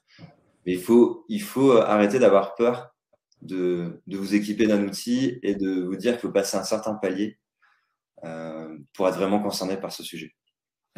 mais 0.64 0.74
il 0.74 0.80
faut, 0.80 1.24
il 1.28 1.42
faut 1.42 1.72
arrêter 1.72 2.20
d'avoir 2.20 2.54
peur 2.54 2.94
de, 3.42 4.00
de 4.06 4.16
vous 4.16 4.34
équiper 4.34 4.66
d'un 4.66 4.82
outil 4.84 5.38
et 5.42 5.54
de 5.54 5.82
vous 5.82 5.96
dire 5.96 6.12
qu'il 6.12 6.22
faut 6.22 6.32
passer 6.32 6.56
un 6.56 6.64
certain 6.64 6.94
palier 6.94 7.38
euh, 8.24 8.76
pour 8.94 9.08
être 9.08 9.16
vraiment 9.16 9.40
concerné 9.40 9.76
par 9.76 9.92
ce 9.92 10.02
sujet. 10.02 10.34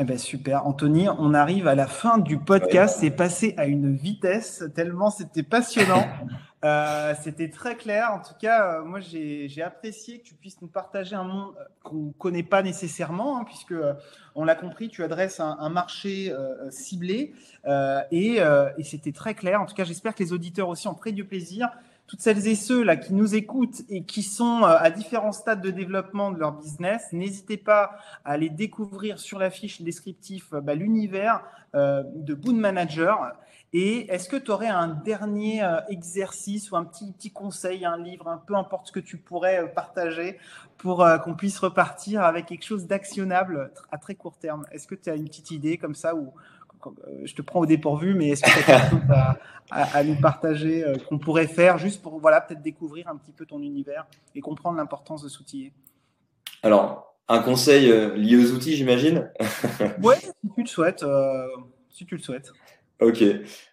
Eh 0.03 0.05
ben 0.05 0.17
super, 0.17 0.67
Anthony, 0.67 1.11
on 1.11 1.35
arrive 1.35 1.69
à 1.69 1.75
la 1.75 1.87
fin 1.87 2.17
du 2.17 2.39
podcast. 2.39 2.97
Ouais. 2.97 3.09
C'est 3.09 3.11
passé 3.11 3.53
à 3.59 3.67
une 3.67 3.95
vitesse 3.95 4.65
tellement 4.75 5.11
c'était 5.11 5.43
passionnant. 5.43 6.07
euh, 6.65 7.13
c'était 7.21 7.51
très 7.51 7.77
clair. 7.77 8.11
En 8.15 8.21
tout 8.21 8.33
cas, 8.41 8.79
euh, 8.79 8.83
moi 8.83 9.01
j'ai 9.01 9.63
apprécié 9.63 10.21
que 10.21 10.25
tu 10.25 10.35
puisses 10.35 10.63
nous 10.63 10.69
partager 10.69 11.17
un 11.17 11.25
monde 11.25 11.55
qu'on 11.83 11.97
ne 11.97 12.13
connaît 12.13 12.43
pas 12.43 12.63
nécessairement, 12.63 13.39
hein, 13.39 13.45
puisque 13.45 13.73
euh, 13.73 13.93
on 14.35 14.45
l'a 14.45 14.55
compris, 14.55 14.89
tu 14.89 15.05
adresses 15.05 15.39
un, 15.39 15.59
un 15.61 15.69
marché 15.69 16.33
ciblé 16.71 17.35
et, 18.11 18.39
et 18.79 18.85
c'était 18.85 19.13
très 19.13 19.35
clair. 19.35 19.61
En 19.61 19.67
tout 19.67 19.75
cas, 19.75 19.85
j'espère 19.85 20.15
que 20.15 20.23
les 20.23 20.33
auditeurs 20.33 20.71
aussi 20.71 20.89
ont 20.89 20.95
pris 20.95 21.13
du 21.13 21.27
plaisir 21.27 21.69
toutes 22.11 22.21
celles 22.21 22.49
et 22.49 22.57
ceux 22.57 22.83
là 22.83 22.97
qui 22.97 23.15
nous 23.15 23.37
écoutent 23.37 23.83
et 23.89 24.03
qui 24.03 24.25
sont 24.25 24.65
euh, 24.65 24.77
à 24.79 24.91
différents 24.91 25.31
stades 25.31 25.63
de 25.63 25.71
développement 25.71 26.33
de 26.33 26.41
leur 26.41 26.53
business, 26.53 27.07
n'hésitez 27.13 27.57
pas 27.57 27.93
à 28.25 28.33
aller 28.33 28.51
découvrir 28.51 29.21
sur 29.21 29.39
la 29.39 29.49
fiche 29.49 29.81
descriptif 29.81 30.51
bah, 30.51 30.75
l'univers 30.75 31.45
euh, 31.77 32.03
de 32.17 32.35
Boon 32.35 32.55
Manager. 32.55 33.33
Et 33.73 34.13
est-ce 34.13 34.29
que 34.29 34.37
tu 34.37 34.51
aurais 34.51 34.67
un 34.67 34.89
dernier 34.89 35.63
euh, 35.63 35.81
exercice 35.89 36.73
ou 36.73 36.77
un 36.77 36.85
petit, 36.85 37.13
petit 37.13 37.31
conseil, 37.31 37.85
un 37.85 37.97
livre, 37.97 38.27
un 38.27 38.39
peu 38.39 38.57
importe 38.57 38.89
ce 38.89 38.93
que 38.93 38.99
tu 38.99 39.17
pourrais 39.17 39.63
euh, 39.63 39.67
partager 39.67 40.39
pour 40.77 41.05
euh, 41.05 41.19
qu'on 41.19 41.35
puisse 41.35 41.59
repartir 41.61 42.25
avec 42.25 42.47
quelque 42.47 42.65
chose 42.65 42.89
d'actionnable 42.89 43.71
à 43.93 43.99
très 43.99 44.17
court 44.17 44.37
terme? 44.37 44.67
Est-ce 44.73 44.89
que 44.89 44.97
tu 44.97 45.09
as 45.09 45.15
une 45.15 45.27
petite 45.27 45.53
idée 45.53 45.79
comme 45.79 45.95
ça 45.95 46.17
ou 46.17 46.33
je 47.25 47.35
te 47.35 47.43
prends 47.43 47.61
au 47.61 47.67
dépourvu, 47.67 48.15
mais 48.15 48.29
est-ce 48.29 48.43
que 48.43 48.51
tu 48.51 48.71
as 48.71 48.81
quelque 48.81 48.91
chose 48.91 49.17
à, 49.71 50.05
nous 50.05 50.17
partager 50.21 50.85
qu'on 51.09 51.19
pourrait 51.19 51.47
faire 51.47 51.79
juste 51.79 52.03
pour 52.03 52.19
voilà, 52.19 52.41
peut-être 52.41 52.63
découvrir 52.63 53.09
un 53.09 53.17
petit 53.17 53.33
peu 53.33 53.47
ton 53.47 53.61
univers 53.63 54.07
et 54.35 54.41
comprendre 54.41 54.77
l'importance 54.77 55.23
de 55.23 55.29
s'outiller? 55.29 55.73
Alors, 56.63 57.17
un 57.29 57.41
conseil 57.41 57.87
lié 58.17 58.37
aux 58.37 58.53
outils, 58.53 58.77
j'imagine? 58.77 59.31
Oui, 60.03 60.15
si 60.17 60.51
tu 60.55 60.63
le 60.63 60.67
souhaites. 60.67 61.05
si 61.91 62.07
tu 62.07 62.17
le 62.17 62.23
souhaites. 62.23 62.53
Ok. 63.01 63.25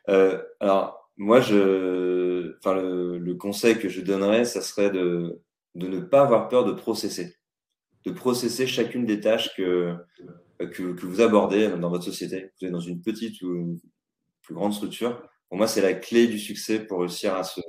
Euh, 0.10 0.42
alors, 0.60 1.12
moi, 1.18 1.42
je, 1.42 2.56
enfin, 2.60 2.76
le, 2.76 3.34
conseil 3.36 3.78
que 3.78 3.90
je 3.90 4.02
donnerais, 4.02 4.46
ça 4.46 4.62
serait 4.62 4.90
de, 4.90 5.42
de 5.76 5.88
ne 5.88 6.00
pas 6.00 6.22
avoir 6.22 6.48
peur 6.48 6.66
de 6.66 6.72
processer. 6.72 7.36
De 8.06 8.12
processer 8.12 8.68
chacune 8.68 9.06
des 9.06 9.20
tâches 9.20 9.56
que, 9.56 9.96
que, 10.60 10.94
que, 10.94 11.06
vous 11.06 11.22
abordez 11.22 11.70
dans 11.70 11.90
votre 11.90 12.04
société. 12.04 12.52
Vous 12.60 12.68
êtes 12.68 12.74
dans 12.74 12.80
une 12.80 13.02
petite 13.02 13.42
ou 13.42 13.56
une 13.56 13.80
plus 14.42 14.56
grande 14.56 14.74
structure. 14.74 15.22
Pour 15.50 15.58
moi, 15.58 15.68
c'est 15.68 15.82
la 15.82 15.94
clé 15.94 16.28
du 16.28 16.40
succès 16.40 16.80
pour 16.80 17.00
réussir 17.00 17.36
à 17.36 17.44
se, 17.44 17.62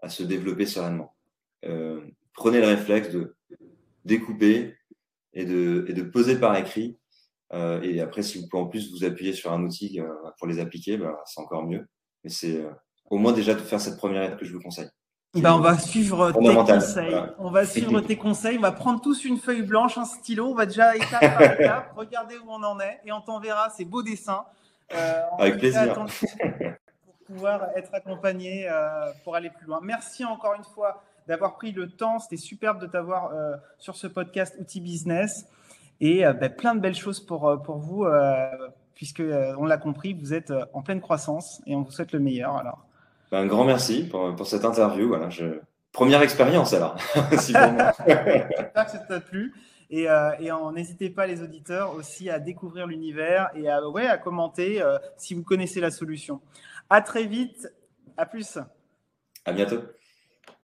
à 0.00 0.08
se 0.08 0.22
développer 0.22 0.66
sereinement. 0.66 1.14
Euh, 1.64 2.00
prenez 2.32 2.60
le 2.60 2.66
réflexe 2.66 3.10
de 3.10 3.34
découper 4.04 4.76
et 5.32 5.44
de, 5.44 5.84
et 5.88 5.92
de 5.92 6.02
poser 6.02 6.38
par 6.38 6.56
écrit 6.56 6.98
euh, 7.54 7.80
et 7.82 8.00
après, 8.00 8.22
si 8.22 8.38
vous 8.38 8.48
pouvez 8.48 8.62
en 8.62 8.66
plus 8.66 8.90
vous 8.90 9.04
appuyer 9.04 9.32
sur 9.32 9.52
un 9.52 9.62
outil 9.62 10.00
euh, 10.00 10.08
pour 10.38 10.46
les 10.48 10.58
appliquer, 10.58 10.96
bah, 10.96 11.20
c'est 11.26 11.40
encore 11.40 11.64
mieux. 11.64 11.86
Mais 12.24 12.30
c'est 12.30 12.62
euh, 12.62 12.70
au 13.10 13.18
moins 13.18 13.32
déjà 13.32 13.54
de 13.54 13.60
faire 13.60 13.80
cette 13.80 13.96
première 13.96 14.24
étape 14.24 14.40
que 14.40 14.44
je 14.46 14.52
vous 14.52 14.60
conseille. 14.60 14.88
Bah, 15.36 15.56
on 15.56 15.60
va 15.60 15.78
suivre 15.78 16.32
tes 16.32 16.54
conseils. 16.54 17.16
On 17.38 17.50
va 17.50 17.64
suivre 17.66 18.00
tes 18.00 18.16
conseils. 18.16 18.58
On 18.58 18.62
va 18.62 18.72
prendre 18.72 19.00
tous 19.00 19.24
une 19.24 19.38
feuille 19.38 19.62
blanche, 19.62 19.98
un 19.98 20.04
stylo. 20.04 20.46
On 20.46 20.54
va 20.54 20.66
déjà 20.66 20.94
étape 20.96 21.20
par 21.20 21.42
étape 21.60 21.92
regarder 21.96 22.36
où 22.36 22.48
on 22.48 22.62
en 22.62 22.78
est 22.80 23.00
et 23.04 23.12
on 23.12 23.20
t'enverra 23.20 23.70
ces 23.70 23.84
beaux 23.84 24.02
dessins. 24.02 24.44
Avec 25.38 25.58
plaisir. 25.58 25.92
Pour 25.94 26.06
pouvoir 27.26 27.68
être 27.74 27.92
accompagné 27.94 28.68
pour 29.24 29.34
aller 29.34 29.50
plus 29.50 29.66
loin. 29.66 29.80
Merci 29.82 30.24
encore 30.24 30.54
une 30.54 30.64
fois 30.64 31.02
d'avoir 31.26 31.54
pris 31.54 31.72
le 31.72 31.88
temps. 31.90 32.18
C'était 32.18 32.36
superbe 32.36 32.80
de 32.80 32.86
t'avoir 32.86 33.32
sur 33.78 33.96
ce 33.96 34.06
podcast 34.06 34.56
Outils 34.60 34.80
Business. 34.80 35.46
Et 36.00 36.26
euh, 36.26 36.32
bah, 36.32 36.48
plein 36.48 36.74
de 36.74 36.80
belles 36.80 36.94
choses 36.94 37.20
pour, 37.20 37.48
euh, 37.48 37.56
pour 37.56 37.78
vous, 37.78 38.04
euh, 38.04 38.46
puisque 38.94 39.22
on 39.58 39.64
l'a 39.64 39.78
compris, 39.78 40.12
vous 40.12 40.34
êtes 40.34 40.52
en 40.72 40.82
pleine 40.82 41.00
croissance 41.00 41.62
et 41.66 41.74
on 41.74 41.82
vous 41.82 41.90
souhaite 41.90 42.12
le 42.12 42.20
meilleur. 42.20 42.56
Alors. 42.56 42.84
Ben, 43.34 43.40
un 43.40 43.46
grand 43.46 43.64
merci 43.64 44.04
pour, 44.04 44.32
pour 44.36 44.46
cette 44.46 44.64
interview. 44.64 45.08
Voilà, 45.08 45.28
je... 45.28 45.58
Première 45.90 46.22
expérience 46.22 46.72
alors. 46.72 46.96
J'espère 47.32 47.92
que 47.96 48.90
ça 48.92 49.04
t'a 49.08 49.18
plu. 49.18 49.52
Et, 49.90 50.04
et 50.04 50.50
n'hésitez 50.72 51.10
pas 51.10 51.26
les 51.26 51.42
auditeurs 51.42 51.96
aussi 51.96 52.30
à 52.30 52.38
découvrir 52.38 52.86
l'univers 52.86 53.50
et 53.56 53.68
à, 53.68 53.84
ouais, 53.88 54.06
à 54.06 54.18
commenter 54.18 54.80
si 55.16 55.34
vous 55.34 55.42
connaissez 55.42 55.80
la 55.80 55.90
solution. 55.90 56.40
À 56.88 57.00
très 57.00 57.24
vite. 57.24 57.68
À 58.16 58.24
plus. 58.24 58.56
À 59.44 59.52
bientôt. 59.52 59.80